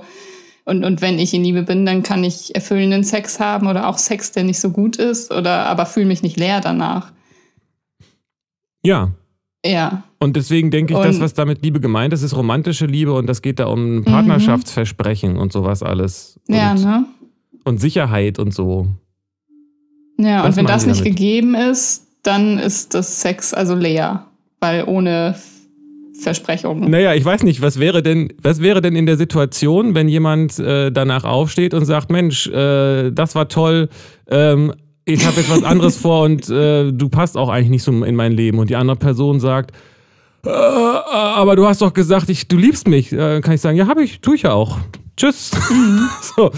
und, 0.63 0.86
und 0.86 1.01
wenn 1.01 1.19
ich 1.19 1.34
in 1.34 1.43
Liebe 1.43 1.63
bin, 1.63 1.86
dann 1.86 2.03
kann 2.03 2.23
ich 2.23 2.55
erfüllenden 2.55 3.03
Sex 3.03 3.39
haben 3.39 3.67
oder 3.67 3.88
auch 3.88 3.97
Sex, 3.97 4.32
der 4.32 4.43
nicht 4.43 4.59
so 4.59 4.69
gut 4.69 4.97
ist, 4.97 5.32
oder 5.32 5.65
aber 5.65 5.88
fühle 5.88 6.05
mich 6.05 6.21
nicht 6.21 6.38
leer 6.38 6.61
danach. 6.61 7.11
Ja, 8.84 9.11
ja. 9.66 10.03
Und 10.20 10.36
deswegen 10.36 10.72
denke 10.72 10.93
ich, 10.93 10.99
und 10.99 11.05
das, 11.05 11.20
was 11.20 11.34
damit 11.34 11.64
Liebe 11.64 11.80
gemeint 11.80 12.14
ist, 12.14 12.24
ist 12.24 12.36
romantische 12.36 12.86
Liebe 12.86 13.14
und 13.14 13.28
das 13.28 13.41
geht 13.41 13.60
da 13.60 13.66
um 13.66 13.97
mhm. 13.97 14.05
Partnerschaftsversprechen 14.05 15.38
und 15.38 15.51
sowas 15.51 15.84
alles. 15.84 16.39
Und, 16.47 16.55
ja, 16.55 16.74
ne? 16.74 17.05
Und 17.64 17.80
Sicherheit 17.80 18.39
und 18.39 18.53
so. 18.53 18.88
Ja, 20.18 20.43
das 20.43 20.49
und 20.49 20.57
wenn 20.57 20.66
das 20.66 20.86
nicht 20.86 21.01
damit. 21.01 21.16
gegeben 21.16 21.55
ist, 21.55 22.07
dann 22.24 22.57
ist 22.57 22.93
das 22.93 23.22
Sex 23.22 23.53
also 23.53 23.76
leer, 23.76 24.26
weil 24.60 24.84
ohne 24.86 25.36
Versprechungen. 26.20 26.89
Naja, 26.89 27.14
ich 27.14 27.24
weiß 27.24 27.43
nicht, 27.43 27.62
was 27.62 27.80
wäre 27.80 28.03
denn, 28.03 28.34
was 28.41 28.62
wäre 28.62 28.82
denn 28.82 28.95
in 28.95 29.05
der 29.05 29.18
Situation, 29.18 29.95
wenn 29.95 30.10
jemand 30.10 30.60
äh, 30.60 30.91
danach 30.91 31.24
aufsteht 31.24 31.74
und 31.74 31.86
sagt, 31.86 32.12
Mensch, 32.12 32.47
äh, 32.47 33.12
das 33.12 33.36
war 33.36 33.47
toll, 33.47 33.89
ähm, 34.30 34.74
ich 35.10 35.26
habe 35.26 35.38
jetzt 35.38 35.49
was 35.49 35.64
anderes 35.64 35.97
vor 35.97 36.24
und 36.24 36.49
äh, 36.49 36.91
du 36.91 37.10
passt 37.10 37.38
auch 37.38 37.49
eigentlich 37.49 37.70
nicht 37.70 37.84
so 37.84 37.91
in 38.03 38.16
mein 38.16 38.32
Leben. 38.32 38.60
Und 38.60 38.70
die 38.70 38.76
andere 38.76 38.97
Person 38.97 39.39
sagt, 39.39 39.72
äh, 40.45 40.49
aber 40.49 41.55
du 41.55 41.66
hast 41.66 41.82
doch 41.82 41.93
gesagt, 41.93 42.30
ich, 42.30 42.47
du 42.47 42.57
liebst 42.57 42.88
mich. 42.88 43.12
Äh, 43.12 43.41
kann 43.41 43.53
ich 43.53 43.62
sagen, 43.62 43.78
ja, 43.78 43.88
habe 43.88 44.03
ich, 44.03 44.22
tue 44.22 44.36
ich 44.36 44.43
ja 44.43 44.53
auch. 44.53 44.78
Tschüss. 45.18 45.51
Mhm. 45.70 46.07
so. 46.22 46.51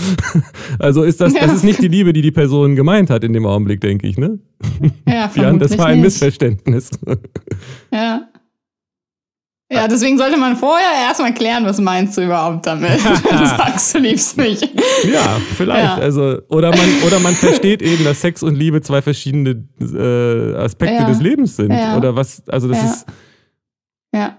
Also 0.78 1.04
ist 1.04 1.20
das, 1.20 1.34
das 1.34 1.52
ist 1.52 1.64
nicht 1.64 1.82
die 1.82 1.88
Liebe, 1.88 2.14
die 2.14 2.22
die 2.22 2.32
Person 2.32 2.76
gemeint 2.76 3.10
hat 3.10 3.24
in 3.24 3.34
dem 3.34 3.46
Augenblick, 3.46 3.82
denke 3.82 4.08
ich, 4.08 4.18
ne? 4.18 4.38
Ja, 5.08 5.32
Jan, 5.36 5.58
das 5.58 5.78
war 5.78 5.88
ein 5.88 5.98
nicht. 5.98 6.06
Missverständnis. 6.06 6.92
Ja. 7.92 8.28
Ja, 9.74 9.88
deswegen 9.88 10.18
sollte 10.18 10.36
man 10.36 10.58
vorher 10.58 11.08
erstmal 11.08 11.34
klären, 11.34 11.66
was 11.66 11.80
meinst 11.80 12.18
du 12.18 12.26
überhaupt 12.26 12.66
damit? 12.66 13.00
du 13.06 13.46
sagst, 13.46 13.96
du 13.96 14.00
liebst 14.00 14.36
mich. 14.36 14.60
Ja, 15.10 15.40
vielleicht. 15.56 15.98
Ja. 15.98 16.04
Also, 16.04 16.40
oder, 16.50 16.72
man, 16.72 16.90
oder 17.08 17.20
man 17.20 17.34
versteht 17.34 17.82
eben, 17.82 18.04
dass 18.04 18.20
Sex 18.20 18.44
und 18.44 18.56
Liebe 18.56 18.82
zwei 18.82 19.02
verschiedene 19.02 19.64
äh, 19.80 20.56
Aspekte 20.58 20.96
ja. 20.96 21.08
des 21.08 21.22
Lebens 21.22 21.56
sind. 21.56 21.72
Ja. 21.72 21.96
Oder 21.96 22.18
was, 22.18 22.44
also 22.50 22.68
das 22.68 22.84
ist. 22.84 23.06
Ja. 24.14 24.38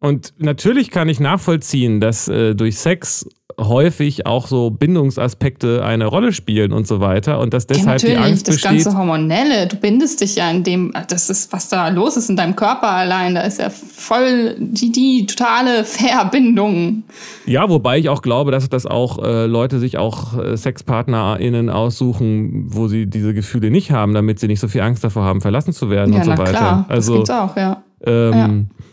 Und 0.00 0.34
natürlich 0.38 0.90
kann 0.90 1.08
ich 1.08 1.20
nachvollziehen, 1.20 2.00
dass 2.00 2.26
äh, 2.26 2.56
durch 2.56 2.76
Sex 2.76 3.28
häufig 3.58 4.26
auch 4.26 4.46
so 4.46 4.70
Bindungsaspekte 4.70 5.84
eine 5.84 6.06
Rolle 6.06 6.32
spielen 6.32 6.72
und 6.72 6.86
so 6.86 7.00
weiter 7.00 7.40
und 7.40 7.54
dass 7.54 7.66
deshalb 7.66 8.02
ja, 8.02 8.08
die 8.08 8.16
Angst 8.16 8.48
das 8.48 8.56
besteht. 8.56 8.78
Das 8.78 8.84
ganze 8.84 8.98
Hormonelle, 8.98 9.66
du 9.66 9.76
bindest 9.76 10.20
dich 10.20 10.36
ja 10.36 10.50
in 10.50 10.62
dem, 10.64 10.92
das 11.08 11.30
ist, 11.30 11.52
was 11.52 11.68
da 11.68 11.88
los 11.88 12.16
ist 12.16 12.30
in 12.30 12.36
deinem 12.36 12.56
Körper 12.56 12.90
allein, 12.90 13.34
da 13.34 13.42
ist 13.42 13.58
ja 13.58 13.70
voll 13.70 14.56
die, 14.58 14.92
die 14.92 15.26
totale 15.26 15.84
Verbindung. 15.84 17.04
Ja, 17.46 17.68
wobei 17.68 17.98
ich 17.98 18.08
auch 18.08 18.22
glaube, 18.22 18.50
dass 18.50 18.68
das 18.68 18.86
auch 18.86 19.22
äh, 19.22 19.46
Leute 19.46 19.78
sich 19.78 19.98
auch 19.98 20.38
äh, 20.38 20.56
SexpartnerInnen 20.56 21.70
aussuchen, 21.70 22.66
wo 22.68 22.88
sie 22.88 23.06
diese 23.06 23.34
Gefühle 23.34 23.70
nicht 23.70 23.90
haben, 23.90 24.14
damit 24.14 24.40
sie 24.40 24.46
nicht 24.46 24.60
so 24.60 24.68
viel 24.68 24.80
Angst 24.80 25.04
davor 25.04 25.24
haben, 25.24 25.40
verlassen 25.40 25.72
zu 25.72 25.90
werden 25.90 26.12
ja, 26.12 26.20
und 26.20 26.24
so 26.24 26.30
weiter. 26.32 26.50
Klar, 26.50 26.86
also, 26.88 27.12
das 27.12 27.28
gibt's 27.28 27.30
auch, 27.30 27.56
ja. 27.56 27.82
Ähm, 28.06 28.32
Ja. 28.32 28.84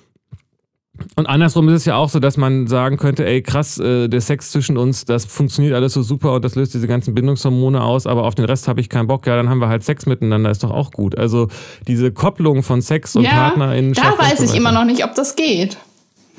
Und 1.16 1.28
andersrum 1.28 1.68
ist 1.70 1.76
es 1.76 1.86
ja 1.86 1.96
auch 1.96 2.10
so, 2.10 2.20
dass 2.20 2.38
man 2.38 2.68
sagen 2.68 2.98
könnte, 2.98 3.26
ey 3.26 3.42
krass, 3.42 3.78
äh, 3.78 4.08
der 4.08 4.22
Sex 4.22 4.52
zwischen 4.52 4.78
uns, 4.78 5.06
das 5.06 5.26
funktioniert 5.26 5.74
alles 5.74 5.94
so 5.94 6.04
super 6.04 6.34
und 6.34 6.46
das 6.46 6.56
löst 6.56 6.74
diese 6.74 6.88
ganzen 6.88 7.14
Bindungshormone 7.14 7.82
aus, 7.82 8.08
aber 8.08 8.26
auf 8.26 8.36
den 8.36 8.46
Rest 8.46 8.68
habe 8.68 8.82
ich 8.82 8.90
keinen 8.90 9.08
Bock. 9.08 9.28
Ja, 9.28 9.36
dann 9.36 9.50
haben 9.50 9.60
wir 9.60 9.68
halt 9.68 9.84
Sex 9.84 10.06
miteinander, 10.06 10.52
ist 10.52 10.64
doch 10.64 10.72
auch 10.72 10.92
gut. 10.92 11.18
Also 11.18 11.48
diese 11.88 12.12
Kopplung 12.12 12.64
von 12.64 12.82
Sex 12.82 13.16
und 13.16 13.24
ja, 13.24 13.32
PartnerInnen. 13.32 13.94
da 13.94 14.18
weiß 14.18 14.42
ich 14.42 14.56
immer 14.56 14.72
noch 14.72 14.86
nicht, 14.86 15.04
ob 15.04 15.16
das 15.16 15.36
geht. 15.36 15.78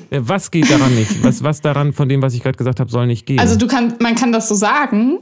Was 0.09 0.51
geht 0.51 0.69
daran 0.69 0.93
nicht? 0.93 1.23
Was, 1.23 1.43
was 1.43 1.61
daran 1.61 1.93
von 1.93 2.07
dem, 2.07 2.21
was 2.21 2.33
ich 2.33 2.43
gerade 2.43 2.57
gesagt 2.57 2.79
habe, 2.79 2.89
soll 2.89 3.07
nicht 3.07 3.25
gehen? 3.25 3.39
Also 3.39 3.57
du 3.57 3.67
kann, 3.67 3.95
man 3.99 4.15
kann 4.15 4.31
das 4.31 4.47
so 4.47 4.55
sagen, 4.55 5.19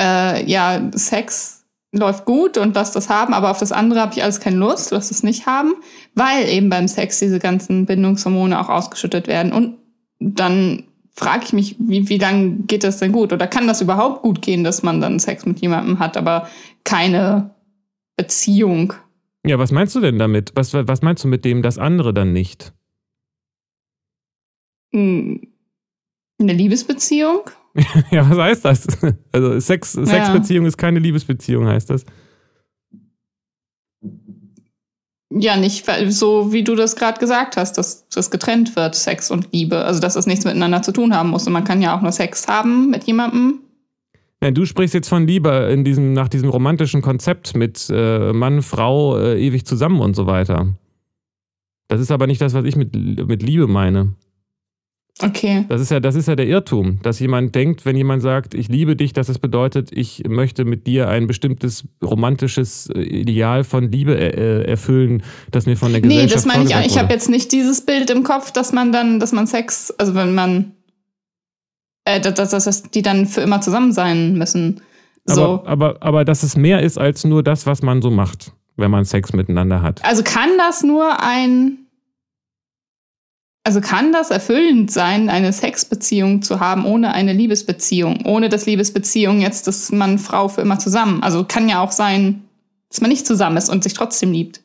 äh, 0.00 0.44
ja, 0.50 0.90
Sex 0.94 1.63
läuft 1.96 2.24
gut 2.24 2.58
und 2.58 2.74
lass 2.74 2.92
das 2.92 3.08
haben, 3.08 3.34
aber 3.34 3.50
auf 3.50 3.58
das 3.58 3.72
andere 3.72 4.00
habe 4.00 4.12
ich 4.14 4.22
alles 4.22 4.40
keine 4.40 4.56
Lust, 4.56 4.90
lass 4.90 5.10
es 5.10 5.22
nicht 5.22 5.46
haben, 5.46 5.74
weil 6.14 6.48
eben 6.48 6.68
beim 6.68 6.88
Sex 6.88 7.18
diese 7.18 7.38
ganzen 7.38 7.86
Bindungshormone 7.86 8.60
auch 8.60 8.68
ausgeschüttet 8.68 9.26
werden. 9.28 9.52
Und 9.52 9.78
dann 10.18 10.84
frage 11.14 11.44
ich 11.46 11.52
mich, 11.52 11.76
wie, 11.78 12.08
wie 12.08 12.18
lange 12.18 12.56
geht 12.66 12.84
das 12.84 12.98
denn 12.98 13.12
gut? 13.12 13.32
Oder 13.32 13.46
kann 13.46 13.66
das 13.66 13.80
überhaupt 13.80 14.22
gut 14.22 14.42
gehen, 14.42 14.64
dass 14.64 14.82
man 14.82 15.00
dann 15.00 15.18
Sex 15.18 15.46
mit 15.46 15.60
jemandem 15.60 15.98
hat, 15.98 16.16
aber 16.16 16.48
keine 16.84 17.54
Beziehung? 18.16 18.94
ja, 19.46 19.58
was 19.58 19.72
meinst 19.72 19.94
du 19.94 20.00
denn 20.00 20.18
damit? 20.18 20.52
Was, 20.54 20.72
was 20.72 21.02
meinst 21.02 21.22
du 21.22 21.28
mit 21.28 21.44
dem, 21.44 21.62
das 21.62 21.78
andere 21.78 22.14
dann 22.14 22.32
nicht? 22.32 22.72
Hm, 24.92 25.42
Eine 26.40 26.52
Liebesbeziehung? 26.52 27.50
Ja, 28.10 28.28
was 28.30 28.38
heißt 28.38 28.64
das? 28.64 28.86
Also 29.32 29.58
Sex, 29.60 29.92
Sexbeziehung 29.92 30.66
ist 30.66 30.76
keine 30.76 31.00
Liebesbeziehung, 31.00 31.66
heißt 31.66 31.90
das? 31.90 32.04
Ja, 35.30 35.56
nicht 35.56 35.86
weil- 35.88 36.10
so, 36.12 36.52
wie 36.52 36.62
du 36.62 36.76
das 36.76 36.94
gerade 36.94 37.18
gesagt 37.18 37.56
hast, 37.56 37.76
dass 37.76 38.08
das 38.08 38.30
getrennt 38.30 38.76
wird, 38.76 38.94
Sex 38.94 39.30
und 39.30 39.52
Liebe. 39.52 39.78
Also, 39.84 40.00
dass 40.00 40.14
das 40.14 40.26
nichts 40.26 40.44
miteinander 40.44 40.82
zu 40.82 40.92
tun 40.92 41.14
haben 41.14 41.30
muss. 41.30 41.46
Und 41.46 41.52
man 41.52 41.64
kann 41.64 41.82
ja 41.82 41.96
auch 41.96 42.02
nur 42.02 42.12
Sex 42.12 42.46
haben 42.46 42.90
mit 42.90 43.04
jemandem. 43.04 43.60
Nein, 44.40 44.54
du 44.54 44.64
sprichst 44.64 44.94
jetzt 44.94 45.08
von 45.08 45.26
Liebe 45.26 45.70
in 45.72 45.84
diesem, 45.84 46.12
nach 46.12 46.28
diesem 46.28 46.50
romantischen 46.50 47.02
Konzept 47.02 47.56
mit 47.56 47.88
äh, 47.90 48.32
Mann, 48.32 48.62
Frau 48.62 49.18
äh, 49.18 49.40
ewig 49.44 49.64
zusammen 49.66 50.00
und 50.00 50.14
so 50.14 50.26
weiter. 50.26 50.68
Das 51.88 52.00
ist 52.00 52.12
aber 52.12 52.26
nicht 52.26 52.40
das, 52.40 52.54
was 52.54 52.64
ich 52.64 52.76
mit, 52.76 52.94
mit 52.94 53.42
Liebe 53.42 53.66
meine. 53.66 54.14
Okay. 55.22 55.64
Das 55.68 55.80
ist 55.80 55.92
ja, 55.92 56.00
das 56.00 56.16
ist 56.16 56.26
ja 56.26 56.34
der 56.34 56.46
Irrtum, 56.48 56.98
dass 57.02 57.20
jemand 57.20 57.54
denkt, 57.54 57.86
wenn 57.86 57.96
jemand 57.96 58.20
sagt, 58.20 58.52
ich 58.52 58.68
liebe 58.68 58.96
dich, 58.96 59.12
dass 59.12 59.28
es 59.28 59.38
bedeutet, 59.38 59.90
ich 59.92 60.24
möchte 60.26 60.64
mit 60.64 60.88
dir 60.88 61.08
ein 61.08 61.28
bestimmtes 61.28 61.84
romantisches 62.02 62.90
äh, 62.90 63.00
Ideal 63.00 63.62
von 63.62 63.92
Liebe 63.92 64.16
äh, 64.16 64.64
erfüllen, 64.68 65.22
das 65.52 65.66
mir 65.66 65.76
von 65.76 65.92
der 65.92 66.00
Nee, 66.00 66.08
Gesellschaft 66.08 66.34
das 66.34 66.46
meine 66.46 66.64
ich 66.64 66.74
auch. 66.74 66.84
Ich 66.84 66.98
habe 66.98 67.12
jetzt 67.12 67.30
nicht 67.30 67.52
dieses 67.52 67.86
Bild 67.86 68.10
im 68.10 68.24
Kopf, 68.24 68.50
dass 68.50 68.72
man 68.72 68.90
dann, 68.90 69.20
dass 69.20 69.30
man 69.30 69.46
Sex, 69.46 69.92
also 69.98 70.16
wenn 70.16 70.34
man, 70.34 70.72
äh, 72.04 72.20
dass, 72.20 72.50
dass, 72.50 72.64
dass 72.64 72.82
die 72.82 73.02
dann 73.02 73.26
für 73.26 73.40
immer 73.40 73.60
zusammen 73.60 73.92
sein 73.92 74.36
müssen. 74.36 74.80
So. 75.26 75.42
aber, 75.42 75.68
aber, 75.68 75.96
aber 76.02 76.24
dass 76.24 76.42
es 76.42 76.56
mehr 76.56 76.82
ist 76.82 76.98
als 76.98 77.24
nur 77.24 77.44
das, 77.44 77.66
was 77.66 77.82
man 77.82 78.02
so 78.02 78.10
macht, 78.10 78.52
wenn 78.76 78.90
man 78.90 79.04
Sex 79.04 79.32
miteinander 79.32 79.80
hat. 79.80 80.04
Also 80.04 80.24
kann 80.24 80.50
das 80.58 80.82
nur 80.82 81.22
ein, 81.22 81.83
also 83.64 83.80
kann 83.80 84.12
das 84.12 84.30
erfüllend 84.30 84.90
sein, 84.90 85.28
eine 85.30 85.52
Sexbeziehung 85.52 86.42
zu 86.42 86.60
haben 86.60 86.84
ohne 86.84 87.14
eine 87.14 87.32
Liebesbeziehung, 87.32 88.24
ohne 88.26 88.48
dass 88.50 88.66
Liebesbeziehung 88.66 89.40
jetzt, 89.40 89.66
dass 89.66 89.90
man 89.90 90.18
Frau 90.18 90.48
für 90.48 90.60
immer 90.60 90.78
zusammen. 90.78 91.22
Also 91.22 91.44
kann 91.44 91.68
ja 91.68 91.80
auch 91.80 91.92
sein, 91.92 92.42
dass 92.90 93.00
man 93.00 93.10
nicht 93.10 93.26
zusammen 93.26 93.56
ist 93.56 93.70
und 93.70 93.82
sich 93.82 93.94
trotzdem 93.94 94.32
liebt. 94.32 94.60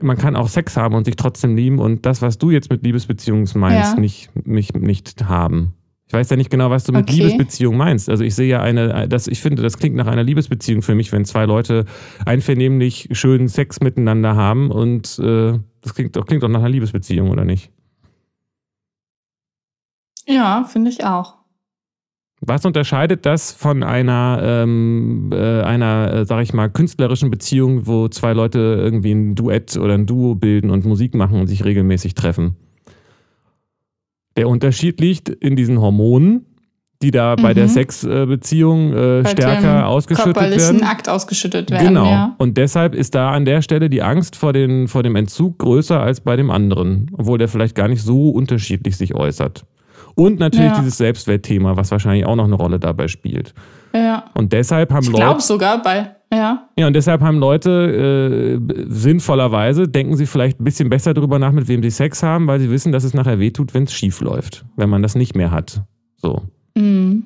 man 0.00 0.18
kann 0.18 0.36
auch 0.36 0.48
Sex 0.48 0.76
haben 0.76 0.94
und 0.94 1.04
sich 1.06 1.16
trotzdem 1.16 1.56
lieben 1.56 1.78
und 1.78 2.04
das, 2.04 2.20
was 2.20 2.36
du 2.36 2.50
jetzt 2.50 2.68
mit 2.70 2.82
Liebesbeziehungen 2.82 3.48
meinst, 3.54 3.94
Ja. 3.94 4.00
nicht, 4.00 4.28
mich 4.46 4.74
nicht 4.74 5.24
haben. 5.24 5.72
Ich 6.06 6.12
weiß 6.12 6.28
ja 6.28 6.36
nicht 6.36 6.50
genau, 6.50 6.68
was 6.68 6.84
du 6.84 6.92
mit 6.92 7.04
Okay. 7.08 7.14
Liebesbeziehung 7.16 7.78
meinst. 7.78 8.10
Also 8.10 8.24
ich 8.24 8.34
sehe 8.34 8.46
ja 8.48 8.60
eine, 8.60 9.08
das, 9.08 9.26
ich 9.26 9.40
finde, 9.40 9.62
das 9.62 9.78
klingt 9.78 9.96
nach 9.96 10.06
einer 10.06 10.22
Liebesbeziehung 10.22 10.82
für 10.82 10.94
mich, 10.94 11.10
wenn 11.12 11.24
zwei 11.24 11.46
Leute 11.46 11.86
einvernehmlich 12.26 13.08
schönen 13.12 13.48
Sex 13.48 13.80
miteinander 13.80 14.36
haben 14.36 14.70
und 14.70 15.18
äh, 15.18 15.58
das 15.80 15.94
klingt 15.94 16.14
doch, 16.16 16.26
klingt 16.26 16.42
doch 16.42 16.48
nach 16.48 16.60
einer 16.60 16.68
Liebesbeziehung, 16.68 17.30
oder 17.30 17.44
nicht? 17.46 17.70
Ja, 20.26 20.64
finde 20.64 20.90
ich 20.90 21.04
auch. 21.04 21.34
Was 22.40 22.64
unterscheidet 22.66 23.24
das 23.24 23.52
von 23.52 23.82
einer, 23.82 24.38
ähm, 24.42 25.30
äh, 25.32 25.62
einer, 25.62 26.12
äh, 26.12 26.26
sag 26.26 26.42
ich 26.42 26.52
mal, 26.52 26.68
künstlerischen 26.68 27.30
Beziehung, 27.30 27.86
wo 27.86 28.08
zwei 28.08 28.32
Leute 28.34 28.58
irgendwie 28.58 29.12
ein 29.12 29.34
Duett 29.34 29.76
oder 29.78 29.94
ein 29.94 30.04
Duo 30.06 30.34
bilden 30.34 30.70
und 30.70 30.84
Musik 30.84 31.14
machen 31.14 31.40
und 31.40 31.46
sich 31.46 31.64
regelmäßig 31.64 32.14
treffen? 32.14 32.56
Der 34.36 34.48
Unterschied 34.48 35.00
liegt 35.00 35.28
in 35.28 35.56
diesen 35.56 35.80
Hormonen, 35.80 36.44
die 37.02 37.10
da 37.12 37.34
bei 37.36 37.50
Mhm. 37.50 37.54
der 37.54 37.68
Sexbeziehung 37.68 38.92
äh, 38.92 39.20
Bei 39.22 39.30
stärker 39.30 39.86
ausgeschüttet 39.88 40.34
körperlichen 40.34 40.80
werden. 40.80 40.88
Akt 40.88 41.08
ausgeschüttet 41.08 41.70
werden. 41.70 41.86
Genau. 41.88 42.06
Ja. 42.06 42.34
Und 42.38 42.56
deshalb 42.58 42.94
ist 42.94 43.14
da 43.14 43.30
an 43.30 43.44
der 43.44 43.62
Stelle 43.62 43.88
die 43.88 44.02
Angst 44.02 44.36
vor, 44.36 44.52
den, 44.52 44.88
vor 44.88 45.02
dem 45.02 45.16
Entzug 45.16 45.58
größer 45.60 46.00
als 46.00 46.20
bei 46.20 46.36
dem 46.36 46.50
anderen, 46.50 47.10
obwohl 47.16 47.38
der 47.38 47.48
vielleicht 47.48 47.74
gar 47.74 47.88
nicht 47.88 48.02
so 48.02 48.30
unterschiedlich 48.30 48.96
sich 48.96 49.14
äußert. 49.14 49.64
Und 50.16 50.38
natürlich 50.38 50.70
Ja. 50.72 50.78
dieses 50.78 50.96
Selbstwertthema, 50.96 51.76
was 51.76 51.90
wahrscheinlich 51.90 52.24
auch 52.26 52.36
noch 52.36 52.44
eine 52.44 52.54
Rolle 52.54 52.78
dabei 52.78 53.08
spielt. 53.08 53.52
ja. 53.92 54.24
Und 54.34 54.52
deshalb 54.52 54.92
haben 54.92 55.02
Ich 55.04 55.08
Leute, 55.10 55.22
glaube 55.24 55.40
sogar 55.40 55.82
bei, 55.82 56.14
ja. 56.32 56.68
ja, 56.76 56.86
und 56.86 56.92
deshalb 56.94 57.20
haben 57.20 57.38
Leute 57.38 58.58
äh, 58.70 58.84
sinnvollerweise 58.88 59.88
denken 59.88 60.16
sie 60.16 60.26
vielleicht 60.26 60.60
ein 60.60 60.64
bisschen 60.64 60.88
besser 60.88 61.14
darüber 61.14 61.38
nach, 61.38 61.52
mit 61.52 61.68
wem 61.68 61.82
sie 61.82 61.90
Sex 61.90 62.22
haben, 62.22 62.46
weil 62.46 62.60
sie 62.60 62.70
wissen, 62.70 62.92
dass 62.92 63.04
es 63.04 63.14
nachher 63.14 63.38
wehtut, 63.40 63.74
wenn 63.74 63.84
es 63.84 63.92
schief 63.92 64.20
läuft, 64.20 64.64
wenn 64.76 64.88
man 64.90 65.02
das 65.02 65.14
nicht 65.14 65.34
mehr 65.36 65.50
hat. 65.50 65.82
So. 66.16 66.42
Mhm. 66.76 67.24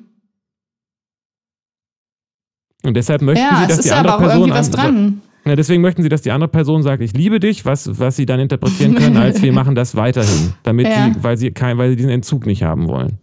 Und 2.83 2.93
deshalb 2.95 3.21
möchten 3.21 3.43
Ja, 3.43 3.57
sie, 3.57 3.61
es 3.63 3.67
dass 3.69 3.77
ist 3.79 3.85
die 3.85 3.91
aber 3.91 3.99
andere 3.99 4.15
auch 4.15 4.19
Person 4.19 4.41
irgendwie 4.49 4.57
was 4.59 4.67
an- 4.67 4.73
dran. 4.95 5.21
Ja, 5.45 5.55
deswegen 5.55 5.81
möchten 5.81 6.03
sie, 6.03 6.09
dass 6.09 6.21
die 6.21 6.31
andere 6.31 6.49
Person 6.49 6.83
sagt, 6.83 7.01
ich 7.01 7.13
liebe 7.13 7.39
dich, 7.39 7.65
was, 7.65 7.97
was 7.99 8.15
sie 8.17 8.25
dann 8.25 8.39
interpretieren 8.39 8.93
können, 8.95 9.17
als 9.17 9.41
wir 9.41 9.51
machen 9.59 9.73
das 9.73 9.95
weiterhin, 9.95 10.53
damit 10.63 10.87
Ja. 10.87 11.11
sie, 11.13 11.23
weil 11.23 11.37
sie 11.37 11.51
kein, 11.51 11.77
weil 11.77 11.91
sie 11.91 11.95
diesen 11.95 12.11
Entzug 12.11 12.45
nicht 12.45 12.61
haben 12.63 12.87
wollen. 12.87 13.17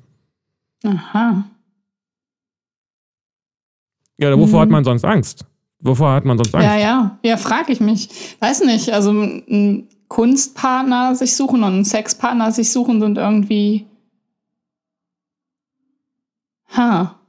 Aha. 0.85 1.45
Ja, 4.19 4.29
oder 4.29 4.39
wovor 4.39 4.61
Mhm. 4.61 4.62
hat 4.62 4.71
man 4.71 4.85
sonst 4.85 5.05
Angst? 5.05 5.45
Wovor 5.81 6.12
hat 6.12 6.25
man 6.25 6.39
sonst 6.39 6.55
Angst? 6.55 6.67
Ja, 6.67 6.77
ja. 6.77 7.19
Ja, 7.23 7.37
frage 7.37 7.71
ich 7.73 7.81
mich. 7.81 8.09
Weiß 8.41 8.64
nicht. 8.64 8.91
Also 8.93 9.11
ein 9.12 9.87
Kunstpartner 10.09 11.14
sich 11.14 11.37
suchen 11.37 11.62
und 11.62 11.73
einen 11.75 11.85
Sexpartner 11.85 12.51
sich 12.51 12.73
suchen 12.73 13.01
sind 13.01 13.19
irgendwie. 13.19 13.85
Ha. 16.77 17.21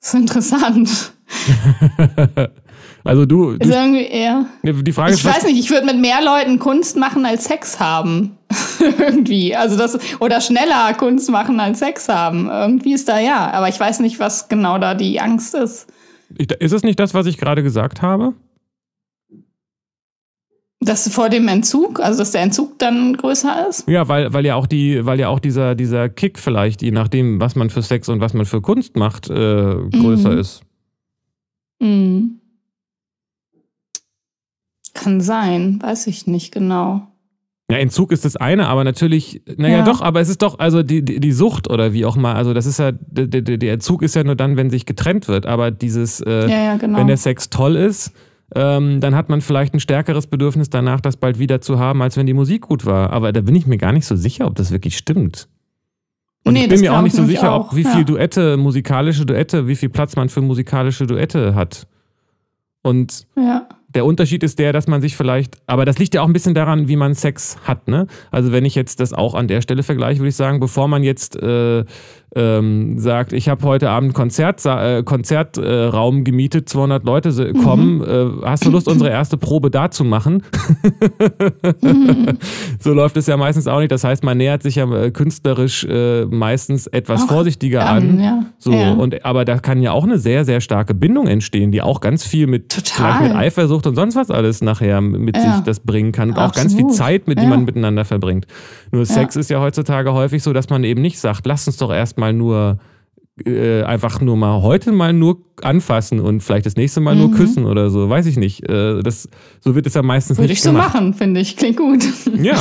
ist 0.00 0.14
interessant. 0.14 1.12
also 3.04 3.24
du, 3.26 3.50
Ist 3.52 3.70
irgendwie 3.70 4.04
eher. 4.04 4.46
die 4.62 4.92
Frage 4.92 5.12
Ich 5.14 5.24
ist, 5.24 5.24
weiß 5.24 5.44
nicht, 5.44 5.58
ich 5.58 5.70
würde 5.70 5.86
mit 5.86 5.98
mehr 5.98 6.22
Leuten 6.22 6.58
Kunst 6.58 6.96
machen 6.96 7.24
als 7.24 7.44
Sex 7.44 7.80
haben. 7.80 8.36
Irgendwie. 8.98 9.54
Also 9.56 9.76
das, 9.78 9.98
oder 10.20 10.40
schneller 10.40 10.92
Kunst 10.94 11.30
machen 11.30 11.60
als 11.60 11.78
Sex 11.78 12.08
haben. 12.08 12.48
Irgendwie 12.48 12.92
ist 12.94 13.08
da 13.08 13.18
ja. 13.18 13.50
Aber 13.52 13.68
ich 13.68 13.78
weiß 13.78 14.00
nicht, 14.00 14.18
was 14.20 14.48
genau 14.48 14.78
da 14.78 14.94
die 14.94 15.20
Angst 15.20 15.54
ist. 15.54 15.86
ist 16.36 16.72
es 16.72 16.82
nicht 16.82 16.98
das, 17.00 17.14
was 17.14 17.26
ich 17.26 17.38
gerade 17.38 17.62
gesagt 17.62 18.02
habe? 18.02 18.34
Dass 20.82 21.08
vor 21.12 21.28
dem 21.28 21.46
Entzug, 21.48 22.00
also 22.00 22.20
dass 22.20 22.30
der 22.30 22.40
Entzug 22.40 22.78
dann 22.78 23.14
größer 23.14 23.68
ist? 23.68 23.86
Ja, 23.86 24.08
weil, 24.08 24.32
weil 24.32 24.46
ja 24.46 24.54
auch 24.54 24.66
die, 24.66 25.04
weil 25.04 25.20
ja 25.20 25.28
auch 25.28 25.38
dieser, 25.38 25.74
dieser 25.74 26.08
Kick 26.08 26.38
vielleicht, 26.38 26.80
je 26.80 26.90
nachdem, 26.90 27.38
was 27.38 27.54
man 27.54 27.68
für 27.68 27.82
Sex 27.82 28.08
und 28.08 28.20
was 28.20 28.32
man 28.32 28.46
für 28.46 28.62
Kunst 28.62 28.96
macht, 28.96 29.28
äh, 29.28 29.34
größer 29.34 30.30
Mhm. 30.30 30.38
ist. 30.38 30.62
Hm. 31.82 32.39
Kann 35.02 35.20
sein, 35.20 35.78
weiß 35.82 36.06
ich 36.06 36.26
nicht 36.26 36.52
genau. 36.52 37.02
Ja, 37.70 37.78
Entzug 37.78 38.10
ist 38.10 38.24
das 38.24 38.36
eine, 38.36 38.66
aber 38.66 38.82
natürlich, 38.82 39.42
naja, 39.56 39.78
Ja. 39.78 39.84
doch, 39.84 40.00
aber 40.00 40.20
es 40.20 40.28
ist 40.28 40.42
doch, 40.42 40.58
also 40.58 40.82
die, 40.82 41.04
die, 41.04 41.20
die 41.20 41.32
Sucht 41.32 41.70
oder 41.70 41.92
wie 41.92 42.04
auch 42.04 42.16
mal, 42.16 42.34
also 42.34 42.52
das 42.52 42.66
ist 42.66 42.78
ja, 42.80 42.90
der, 42.92 43.26
der, 43.28 43.72
Entzug 43.72 44.02
ist 44.02 44.16
ja 44.16 44.24
nur 44.24 44.34
dann, 44.34 44.56
wenn 44.56 44.70
sich 44.70 44.86
getrennt 44.86 45.28
wird, 45.28 45.46
aber 45.46 45.70
dieses, 45.70 46.20
äh, 46.20 46.48
Ja, 46.48 46.64
ja, 46.64 46.76
genau. 46.76 46.98
wenn 46.98 47.06
der 47.06 47.16
Sex 47.16 47.48
toll 47.48 47.76
ist, 47.76 48.12
ähm, 48.56 49.00
dann 49.00 49.14
hat 49.14 49.28
man 49.28 49.40
vielleicht 49.40 49.72
ein 49.74 49.80
stärkeres 49.80 50.26
Bedürfnis 50.26 50.68
danach, 50.68 51.00
das 51.00 51.16
bald 51.16 51.38
wieder 51.38 51.60
zu 51.60 51.78
haben, 51.78 52.02
als 52.02 52.16
wenn 52.16 52.26
die 52.26 52.34
Musik 52.34 52.62
gut 52.62 52.84
war. 52.84 53.10
Aber 53.10 53.32
da 53.32 53.40
bin 53.42 53.54
ich 53.54 53.68
mir 53.68 53.78
gar 53.78 53.92
nicht 53.92 54.06
so 54.06 54.16
sicher, 54.16 54.46
ob 54.46 54.56
das 54.56 54.72
wirklich 54.72 54.96
stimmt. 54.98 55.48
Und 56.44 56.54
nee, 56.54 56.64
ich 56.64 56.68
bin 56.68 56.80
mir 56.80 56.92
auch 56.92 57.02
nicht 57.02 57.14
so 57.14 57.24
sicher, 57.24 57.52
auch. 57.52 57.70
ob 57.70 57.76
wie 57.76 57.84
viel 57.84 58.04
Duette, 58.04 58.56
musikalische 58.56 59.24
Duette, 59.24 59.68
wie 59.68 59.76
viel 59.76 59.90
Platz 59.90 60.16
man 60.16 60.28
für 60.28 60.40
musikalische 60.40 61.06
Duette 61.06 61.54
hat. 61.54 61.86
Und 62.82 63.26
ja. 63.36 63.68
Der 63.94 64.04
Unterschied 64.04 64.42
ist 64.42 64.58
der, 64.58 64.72
dass 64.72 64.86
man 64.86 65.00
sich 65.00 65.16
vielleicht, 65.16 65.56
aber 65.66 65.84
das 65.84 65.98
liegt 65.98 66.14
ja 66.14 66.22
auch 66.22 66.26
ein 66.26 66.32
bisschen 66.32 66.54
daran, 66.54 66.88
wie 66.88 66.96
man 66.96 67.14
Sex 67.14 67.56
hat, 67.64 67.88
ne? 67.88 68.06
Also 68.30 68.52
wenn 68.52 68.64
ich 68.64 68.74
jetzt 68.74 69.00
das 69.00 69.12
auch 69.12 69.34
an 69.34 69.48
der 69.48 69.62
Stelle 69.62 69.82
vergleiche, 69.82 70.20
würde 70.20 70.28
ich 70.28 70.36
sagen, 70.36 70.60
bevor 70.60 70.86
man 70.86 71.02
jetzt 71.02 71.36
äh, 71.36 71.84
ähm, 72.36 72.98
sagt, 72.98 73.32
ich 73.32 73.48
habe 73.48 73.64
heute 73.64 73.90
Abend 73.90 74.14
Konzert, 74.14 74.64
äh, 74.64 75.02
Konzertraum 75.02 76.18
äh, 76.18 76.22
gemietet, 76.22 76.68
200 76.68 77.04
Leute 77.04 77.52
kommen, 77.54 77.98
mhm. 77.98 78.42
äh, 78.42 78.46
hast 78.46 78.64
du 78.64 78.70
Lust, 78.70 78.88
unsere 78.88 79.10
erste 79.10 79.36
Probe 79.36 79.70
da 79.70 79.90
zu 79.90 80.04
machen? 80.04 80.42
mhm. 81.82 82.38
So 82.78 82.94
läuft 82.94 83.16
es 83.16 83.26
ja 83.26 83.36
meistens 83.36 83.66
auch 83.66 83.80
nicht. 83.80 83.92
Das 83.92 84.04
heißt, 84.04 84.24
man 84.24 84.38
nähert 84.38 84.62
sich 84.62 84.76
ja 84.76 84.90
äh, 84.90 85.10
künstlerisch 85.10 85.84
äh, 85.84 86.24
meistens 86.24 86.86
etwas 86.86 87.22
Ach, 87.24 87.28
vorsichtiger 87.28 87.86
an. 87.86 88.20
Ja. 88.20 88.44
So, 88.58 88.72
ja. 88.72 88.92
Und, 88.92 89.24
aber 89.24 89.44
da 89.44 89.58
kann 89.58 89.82
ja 89.82 89.92
auch 89.92 90.04
eine 90.04 90.18
sehr, 90.18 90.44
sehr 90.44 90.60
starke 90.60 90.94
Bindung 90.94 91.26
entstehen, 91.26 91.72
die 91.72 91.82
auch 91.82 92.00
ganz 92.00 92.24
viel 92.24 92.46
mit, 92.46 92.76
mit 93.20 93.34
Eifersucht 93.34 93.86
und 93.86 93.96
sonst 93.96 94.16
was 94.16 94.30
alles 94.30 94.62
nachher 94.62 95.00
mit 95.00 95.36
ja. 95.36 95.56
sich 95.56 95.64
das 95.64 95.80
bringen 95.80 96.12
kann. 96.12 96.30
Und 96.30 96.38
Absolut. 96.38 96.50
auch 96.50 96.56
ganz 96.56 96.74
viel 96.74 96.88
Zeit, 96.88 97.26
mit 97.26 97.40
die 97.40 97.46
man 97.46 97.64
miteinander 97.64 98.04
verbringt. 98.04 98.46
Nur 98.92 99.04
Sex 99.04 99.36
ist 99.36 99.50
ja 99.50 99.60
heutzutage 99.60 100.12
häufig 100.12 100.42
so, 100.42 100.52
dass 100.52 100.70
man 100.70 100.84
eben 100.84 101.02
nicht 101.02 101.18
sagt, 101.18 101.46
lass 101.46 101.66
uns 101.66 101.76
doch 101.76 101.92
erst 101.92 102.18
mal 102.20 102.32
nur 102.32 102.78
äh, 103.46 103.82
einfach 103.82 104.20
nur 104.20 104.36
mal 104.36 104.62
heute 104.62 104.92
mal 104.92 105.12
nur 105.12 105.42
anfassen 105.62 106.20
und 106.20 106.42
vielleicht 106.42 106.66
das 106.66 106.76
nächste 106.76 107.00
Mal 107.00 107.14
mhm. 107.14 107.20
nur 107.20 107.30
küssen 107.32 107.64
oder 107.64 107.90
so, 107.90 108.08
weiß 108.08 108.26
ich 108.26 108.36
nicht. 108.36 108.68
Äh, 108.68 109.02
das, 109.02 109.28
so 109.60 109.74
wird 109.74 109.86
es 109.86 109.94
ja 109.94 110.02
meistens 110.02 110.38
Würde 110.38 110.52
nicht 110.52 110.64
Würde 110.64 110.78
ich 110.78 110.82
so 110.82 110.96
machen, 110.98 111.14
finde 111.14 111.40
ich. 111.40 111.56
Klingt 111.56 111.76
gut. 111.76 112.04
Ja, 112.42 112.56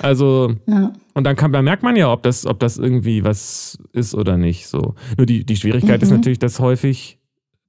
also 0.00 0.54
ja. 0.66 0.92
und 1.14 1.24
dann, 1.24 1.36
kann, 1.36 1.52
dann 1.52 1.64
merkt 1.64 1.82
man 1.82 1.96
ja, 1.96 2.12
ob 2.12 2.22
das, 2.22 2.44
ob 2.44 2.58
das 2.58 2.76
irgendwie 2.76 3.24
was 3.24 3.78
ist 3.92 4.14
oder 4.14 4.36
nicht. 4.36 4.66
So. 4.68 4.94
Nur 5.16 5.26
die, 5.26 5.44
die 5.44 5.56
Schwierigkeit 5.56 6.00
mhm. 6.00 6.04
ist 6.04 6.10
natürlich, 6.10 6.38
dass 6.38 6.60
häufig 6.60 7.18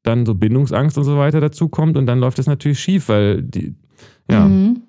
dann 0.04 0.26
so 0.26 0.36
Bindungsangst 0.36 0.98
und 0.98 1.06
so 1.06 1.18
weiter 1.18 1.40
dazukommt 1.40 1.98
und 1.98 2.06
dann 2.06 2.20
läuft 2.20 2.40
das 2.40 2.48
natürlich 2.48 2.80
schief, 2.80 3.10
weil 3.10 3.42
die, 3.42 3.76
ja. 4.30 4.46
Mhm. 4.46 4.82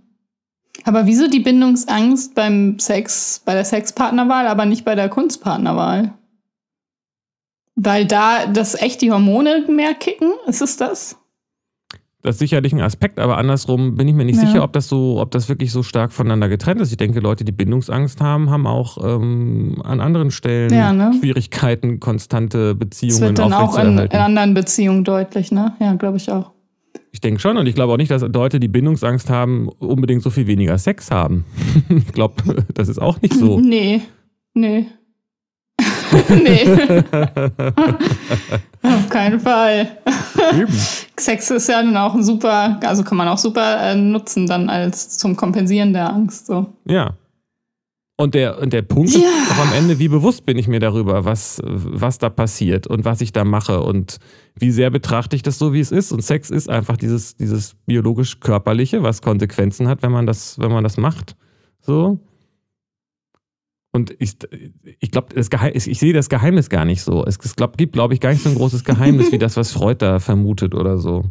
Aber 0.84 1.06
wieso 1.06 1.28
die 1.28 1.40
Bindungsangst 1.40 2.34
beim 2.34 2.78
Sex, 2.78 3.40
bei 3.44 3.54
der 3.54 3.64
Sexpartnerwahl, 3.64 4.48
aber 4.48 4.66
nicht 4.66 4.84
bei 4.84 4.96
der 4.96 5.08
Kunstpartnerwahl? 5.08 6.14
Weil 7.76 8.06
da 8.06 8.46
das 8.46 8.80
echt 8.80 9.02
die 9.02 9.10
Hormone 9.10 9.64
mehr 9.68 9.94
kicken? 9.94 10.32
Ist 10.46 10.62
es 10.62 10.76
das? 10.76 11.18
Das 12.24 12.36
ist 12.36 12.38
sicherlich 12.38 12.72
ein 12.72 12.80
Aspekt, 12.80 13.20
aber 13.20 13.36
andersrum 13.36 13.96
bin 13.96 14.08
ich 14.08 14.14
mir 14.14 14.24
nicht 14.24 14.40
ja. 14.40 14.46
sicher, 14.46 14.64
ob 14.64 14.72
das 14.72 14.88
so, 14.88 15.20
ob 15.20 15.30
das 15.32 15.50
wirklich 15.50 15.70
so 15.70 15.82
stark 15.82 16.10
voneinander 16.10 16.48
getrennt 16.48 16.80
ist. 16.80 16.90
Ich 16.90 16.96
denke, 16.96 17.20
Leute, 17.20 17.44
die 17.44 17.52
Bindungsangst 17.52 18.22
haben, 18.22 18.48
haben 18.48 18.66
auch 18.66 18.96
ähm, 19.04 19.82
an 19.84 20.00
anderen 20.00 20.30
Stellen 20.30 20.72
ja, 20.72 20.90
ne? 20.94 21.12
Schwierigkeiten, 21.20 22.00
konstante 22.00 22.74
Beziehungen 22.74 23.20
Das 23.20 23.28
wird 23.28 23.38
dann 23.40 23.52
auch 23.52 23.78
in, 23.78 23.98
in 23.98 24.10
anderen 24.12 24.54
Beziehungen 24.54 25.04
deutlich, 25.04 25.52
ne? 25.52 25.74
Ja, 25.80 25.92
glaube 25.96 26.16
ich 26.16 26.32
auch. 26.32 26.52
Ich 27.12 27.20
denke 27.20 27.40
schon 27.40 27.58
und 27.58 27.66
ich 27.66 27.74
glaube 27.74 27.92
auch 27.92 27.98
nicht, 27.98 28.10
dass 28.10 28.22
Leute, 28.22 28.58
die 28.58 28.68
Bindungsangst 28.68 29.28
haben, 29.28 29.68
unbedingt 29.68 30.22
so 30.22 30.30
viel 30.30 30.46
weniger 30.46 30.78
Sex 30.78 31.10
haben. 31.10 31.44
ich 31.90 32.12
glaube, 32.14 32.64
das 32.72 32.88
ist 32.88 33.02
auch 33.02 33.20
nicht 33.20 33.34
so. 33.34 33.60
Nee, 33.60 34.00
nee. 34.54 34.86
nee. 36.28 36.66
Auf 38.82 39.08
keinen 39.08 39.40
Fall. 39.40 39.98
Eben. 40.52 40.72
Sex 41.18 41.50
ist 41.50 41.68
ja 41.68 41.82
dann 41.82 41.96
auch 41.96 42.14
ein 42.14 42.22
super, 42.22 42.78
also 42.82 43.02
kann 43.02 43.16
man 43.16 43.28
auch 43.28 43.38
super 43.38 43.80
äh, 43.80 43.94
nutzen 43.94 44.46
dann 44.46 44.68
als 44.68 45.18
zum 45.18 45.36
Kompensieren 45.36 45.92
der 45.92 46.12
Angst. 46.12 46.46
So. 46.46 46.66
Ja. 46.86 47.14
Und 48.16 48.34
der, 48.34 48.60
und 48.60 48.72
der 48.72 48.82
Punkt 48.82 49.10
ja. 49.10 49.18
ist 49.18 49.52
auch 49.52 49.66
am 49.66 49.72
Ende, 49.72 49.98
wie 49.98 50.06
bewusst 50.06 50.46
bin 50.46 50.56
ich 50.56 50.68
mir 50.68 50.78
darüber, 50.78 51.24
was, 51.24 51.60
was 51.64 52.18
da 52.18 52.30
passiert 52.30 52.86
und 52.86 53.04
was 53.04 53.20
ich 53.20 53.32
da 53.32 53.44
mache 53.44 53.82
und 53.82 54.18
wie 54.56 54.70
sehr 54.70 54.90
betrachte 54.90 55.34
ich 55.34 55.42
das 55.42 55.58
so, 55.58 55.72
wie 55.72 55.80
es 55.80 55.90
ist. 55.90 56.12
Und 56.12 56.22
Sex 56.22 56.50
ist 56.50 56.68
einfach 56.68 56.96
dieses, 56.96 57.36
dieses 57.36 57.74
biologisch-körperliche, 57.86 59.02
was 59.02 59.20
Konsequenzen 59.20 59.88
hat, 59.88 60.02
wenn 60.02 60.12
man 60.12 60.26
das, 60.26 60.60
wenn 60.60 60.70
man 60.70 60.84
das 60.84 60.96
macht. 60.96 61.34
So. 61.80 62.20
Und 63.94 64.12
ich, 64.18 64.36
ich 64.98 65.12
glaube, 65.12 65.28
ich, 65.72 65.86
ich 65.86 65.98
sehe 66.00 66.12
das 66.12 66.28
Geheimnis 66.28 66.68
gar 66.68 66.84
nicht 66.84 67.02
so. 67.02 67.24
Es, 67.24 67.38
es 67.40 67.54
glaub, 67.54 67.76
gibt, 67.76 67.92
glaube 67.92 68.12
ich, 68.12 68.18
gar 68.18 68.30
nicht 68.30 68.42
so 68.42 68.48
ein 68.48 68.56
großes 68.56 68.82
Geheimnis 68.82 69.30
wie 69.30 69.38
das, 69.38 69.56
was 69.56 69.70
Freud 69.70 69.98
da 69.98 70.18
vermutet 70.18 70.74
oder 70.74 70.98
so. 70.98 71.22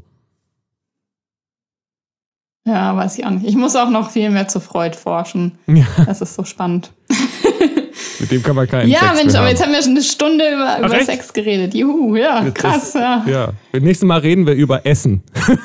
Ja, 2.65 2.95
weiß 2.95 3.17
ich 3.17 3.25
auch 3.25 3.31
nicht. 3.31 3.45
Ich 3.45 3.57
muss 3.57 3.75
auch 3.75 3.89
noch 3.89 4.11
viel 4.11 4.29
mehr 4.29 4.47
zu 4.47 4.61
Freud 4.61 4.95
forschen. 4.95 5.57
Ja. 5.67 5.85
Das 6.05 6.21
ist 6.21 6.35
so 6.35 6.45
spannend. 6.45 6.93
Mit 8.19 8.31
dem 8.31 8.43
kann 8.43 8.55
man 8.55 8.67
keinen 8.67 8.89
Ja, 8.89 8.99
Sex 8.99 9.23
Mensch, 9.23 9.35
aber 9.35 9.49
jetzt 9.49 9.63
haben 9.63 9.71
wir 9.71 9.81
schon 9.81 9.91
eine 9.91 10.03
Stunde 10.03 10.45
über, 10.53 10.85
über 10.85 11.03
Sex 11.03 11.33
geredet. 11.33 11.73
Juhu, 11.73 12.15
ja, 12.15 12.49
krass. 12.51 12.89
Ist, 12.89 12.95
ja. 12.95 13.23
ja. 13.27 13.49
Das 13.71 13.81
nächste 13.81 14.05
Mal 14.05 14.19
reden 14.19 14.45
wir 14.45 14.53
über 14.53 14.85
Essen. 14.85 15.23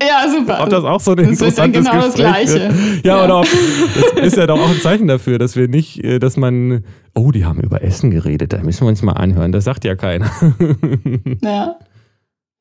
Ja, 0.00 0.30
super. 0.30 0.62
Ob 0.62 0.70
das 0.70 0.84
auch 0.84 1.00
so 1.00 1.12
ein 1.12 1.16
das 1.18 1.28
interessantes 1.28 1.84
genau 1.84 2.06
Gespräch 2.06 2.44
das 2.44 2.54
Gleiche. 2.54 2.74
Ja, 3.02 3.16
ja, 3.18 3.24
oder 3.24 3.40
ob, 3.40 3.46
das 4.16 4.26
ist 4.26 4.36
ja 4.36 4.46
doch 4.46 4.58
auch 4.58 4.70
ein 4.70 4.80
Zeichen 4.80 5.08
dafür, 5.08 5.38
dass 5.38 5.56
wir 5.56 5.68
nicht, 5.68 6.02
äh, 6.04 6.18
dass 6.18 6.36
man, 6.36 6.84
oh, 7.14 7.32
die 7.32 7.44
haben 7.44 7.60
über 7.60 7.82
Essen 7.82 8.10
geredet, 8.10 8.52
da 8.52 8.58
müssen 8.58 8.82
wir 8.82 8.88
uns 8.88 9.02
mal 9.02 9.12
anhören. 9.12 9.52
Das 9.52 9.64
sagt 9.64 9.84
ja 9.84 9.96
keiner. 9.96 10.30
Ja. 11.42 11.78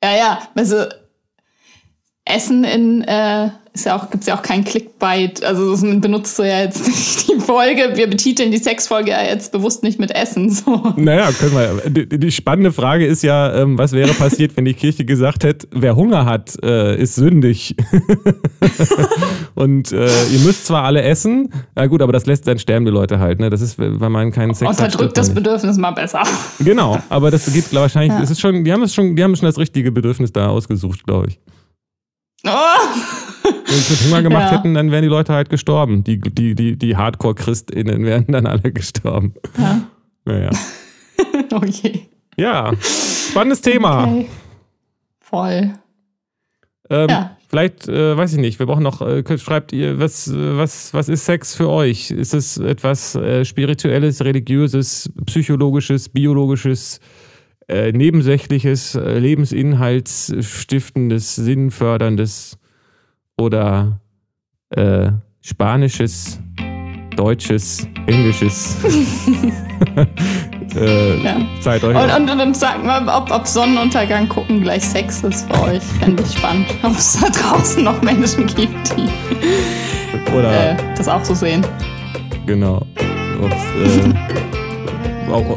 Ja, 0.03 0.15
ja, 0.15 0.39
also 0.55 0.85
Essen 2.25 2.63
in 2.63 3.01
äh, 3.03 3.49
ist 3.77 3.85
ja 3.85 3.95
auch, 3.95 4.09
gibt's 4.09 4.27
ja 4.27 4.35
auch 4.37 4.41
keinen 4.41 4.63
Clickbait. 4.63 5.43
Also 5.43 5.71
das 5.71 5.81
benutzt 5.81 6.35
so 6.35 6.43
ja 6.43 6.61
jetzt 6.61 6.85
nicht 6.87 7.29
die 7.29 7.39
Folge. 7.39 7.91
Wir 7.95 8.07
betiteln 8.09 8.51
die 8.51 8.57
Sexfolge 8.57 9.11
ja 9.11 9.23
jetzt 9.23 9.51
bewusst 9.51 9.83
nicht 9.83 9.99
mit 9.99 10.13
Essen. 10.13 10.49
So. 10.57 10.93
Naja, 10.95 11.29
können 11.31 11.53
wir. 11.53 11.89
Die, 11.89 12.19
die 12.19 12.31
spannende 12.31 12.71
Frage 12.71 13.05
ist 13.05 13.21
ja, 13.21 13.53
ähm, 13.53 13.77
was 13.77 13.91
wäre 13.91 14.13
passiert, 14.13 14.57
wenn 14.57 14.65
die 14.65 14.73
Kirche 14.73 15.05
gesagt 15.05 15.43
hätte, 15.43 15.67
wer 15.71 15.95
Hunger 15.95 16.25
hat, 16.25 16.57
äh, 16.63 16.99
ist 16.99 17.15
sündig. 17.15 17.75
Und 19.55 19.91
äh, 19.91 20.05
ihr 20.05 20.39
müsst 20.39 20.65
zwar 20.65 20.83
alle 20.83 21.03
essen, 21.03 21.49
na 21.75 21.85
gut, 21.85 22.01
aber 22.01 22.13
das 22.13 22.25
lässt 22.25 22.47
dann 22.47 22.57
sterbende 22.57 22.91
Leute 22.91 23.19
halt. 23.19 23.39
Ne? 23.39 23.49
Das 23.49 23.61
ist, 23.61 23.77
weil 23.77 24.09
man 24.09 24.31
keinen 24.31 24.53
Sex 24.53 24.69
Unterdrückt 24.69 24.79
hat. 24.79 24.93
Unterdrückt 24.93 25.17
das 25.17 25.33
Bedürfnis 25.33 25.77
mal 25.77 25.91
besser. 25.91 26.23
Genau, 26.59 26.97
aber 27.09 27.29
das 27.29 27.51
geht 27.51 27.73
wahrscheinlich, 27.73 28.17
ja. 28.17 28.23
ist 28.23 28.39
schon, 28.39 28.63
die 28.63 28.73
haben 28.73 28.83
es 28.83 28.95
schon, 28.95 29.15
die 29.15 29.23
haben 29.23 29.35
schon 29.35 29.45
das 29.45 29.57
richtige 29.57 29.91
Bedürfnis 29.91 30.31
da 30.31 30.47
ausgesucht, 30.47 31.05
glaube 31.05 31.27
ich. 31.27 31.39
Oh. 32.45 32.49
Wenn 33.67 33.75
sie 33.75 33.93
es 33.93 34.01
mit 34.01 34.09
Hunger 34.09 34.23
gemacht 34.23 34.51
ja. 34.51 34.57
hätten, 34.57 34.73
dann 34.73 34.91
wären 34.91 35.03
die 35.03 35.09
Leute 35.09 35.33
halt 35.33 35.49
gestorben. 35.49 36.03
Die, 36.03 36.19
die, 36.19 36.55
die, 36.55 36.77
die 36.77 36.95
Hardcore-ChristInnen 36.95 38.05
wären 38.05 38.25
dann 38.27 38.45
alle 38.45 38.71
gestorben. 38.71 39.33
Ja. 39.57 39.81
Naja. 40.25 40.49
okay. 41.53 42.07
Ja, 42.37 42.71
spannendes 42.81 43.61
Thema. 43.61 44.03
Okay. 44.03 44.29
Voll. 45.19 45.73
Ähm, 46.89 47.09
ja. 47.09 47.37
Vielleicht, 47.49 47.87
äh, 47.87 48.17
weiß 48.17 48.33
ich 48.33 48.39
nicht, 48.39 48.59
wir 48.59 48.65
brauchen 48.65 48.83
noch, 48.83 49.01
äh, 49.01 49.37
schreibt 49.37 49.71
ihr, 49.71 49.99
was, 49.99 50.31
was, 50.33 50.93
was 50.93 51.09
ist 51.09 51.25
Sex 51.25 51.55
für 51.55 51.69
euch? 51.69 52.11
Ist 52.11 52.33
es 52.33 52.57
etwas 52.57 53.15
äh, 53.15 53.45
Spirituelles, 53.45 54.23
Religiöses, 54.23 55.09
Psychologisches, 55.25 56.09
Biologisches? 56.09 56.99
äh, 57.67 57.91
nebensächliches, 57.91 58.95
äh, 58.95 59.19
lebensinhaltsstiftendes, 59.19 61.35
sinnförderndes 61.35 62.57
oder 63.37 63.99
äh, 64.71 65.11
spanisches, 65.41 66.39
deutsches, 67.15 67.87
englisches. 68.07 68.77
äh, 70.75 71.23
ja. 71.23 71.37
Seid 71.59 71.83
euch 71.83 71.95
und, 71.95 72.29
und, 72.29 72.41
und 72.41 72.55
sagt 72.55 72.83
mal, 72.83 73.07
ob, 73.09 73.31
ob 73.31 73.47
Sonnenuntergang 73.47 74.27
gucken 74.27 74.61
gleich 74.61 74.83
Sex 74.83 75.23
ist 75.23 75.51
für 75.51 75.63
euch. 75.63 75.83
Fände 75.83 76.23
ich 76.23 76.37
spannend. 76.37 76.67
Ob 76.83 76.91
es 76.91 77.19
da 77.19 77.29
draußen 77.29 77.83
noch 77.83 78.01
Menschen 78.01 78.47
gibt, 78.47 78.95
die 78.97 79.09
oder, 80.35 80.71
äh, 80.71 80.77
das 80.95 81.07
auch 81.07 81.23
so 81.23 81.33
sehen. 81.33 81.65
Genau. 82.45 82.85
Äh, 82.95 84.13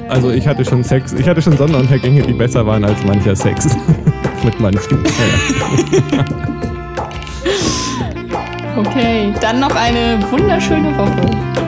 also 0.09 0.31
ich 0.31 0.47
hatte 0.47 0.65
schon 0.65 0.83
Sex, 0.83 1.13
ich 1.13 1.29
hatte 1.29 1.41
schon 1.41 1.57
Sonnenuntergänge, 1.57 2.23
die 2.23 2.33
besser 2.33 2.67
waren 2.67 2.85
als 2.85 3.03
mancher 3.05 3.37
Sex. 3.37 3.77
Mit 4.43 4.59
manchen. 4.59 4.99
Okay, 8.77 9.33
dann 9.41 9.61
noch 9.61 9.75
eine 9.75 10.19
wunderschöne 10.31 10.97
Woche. 10.97 11.60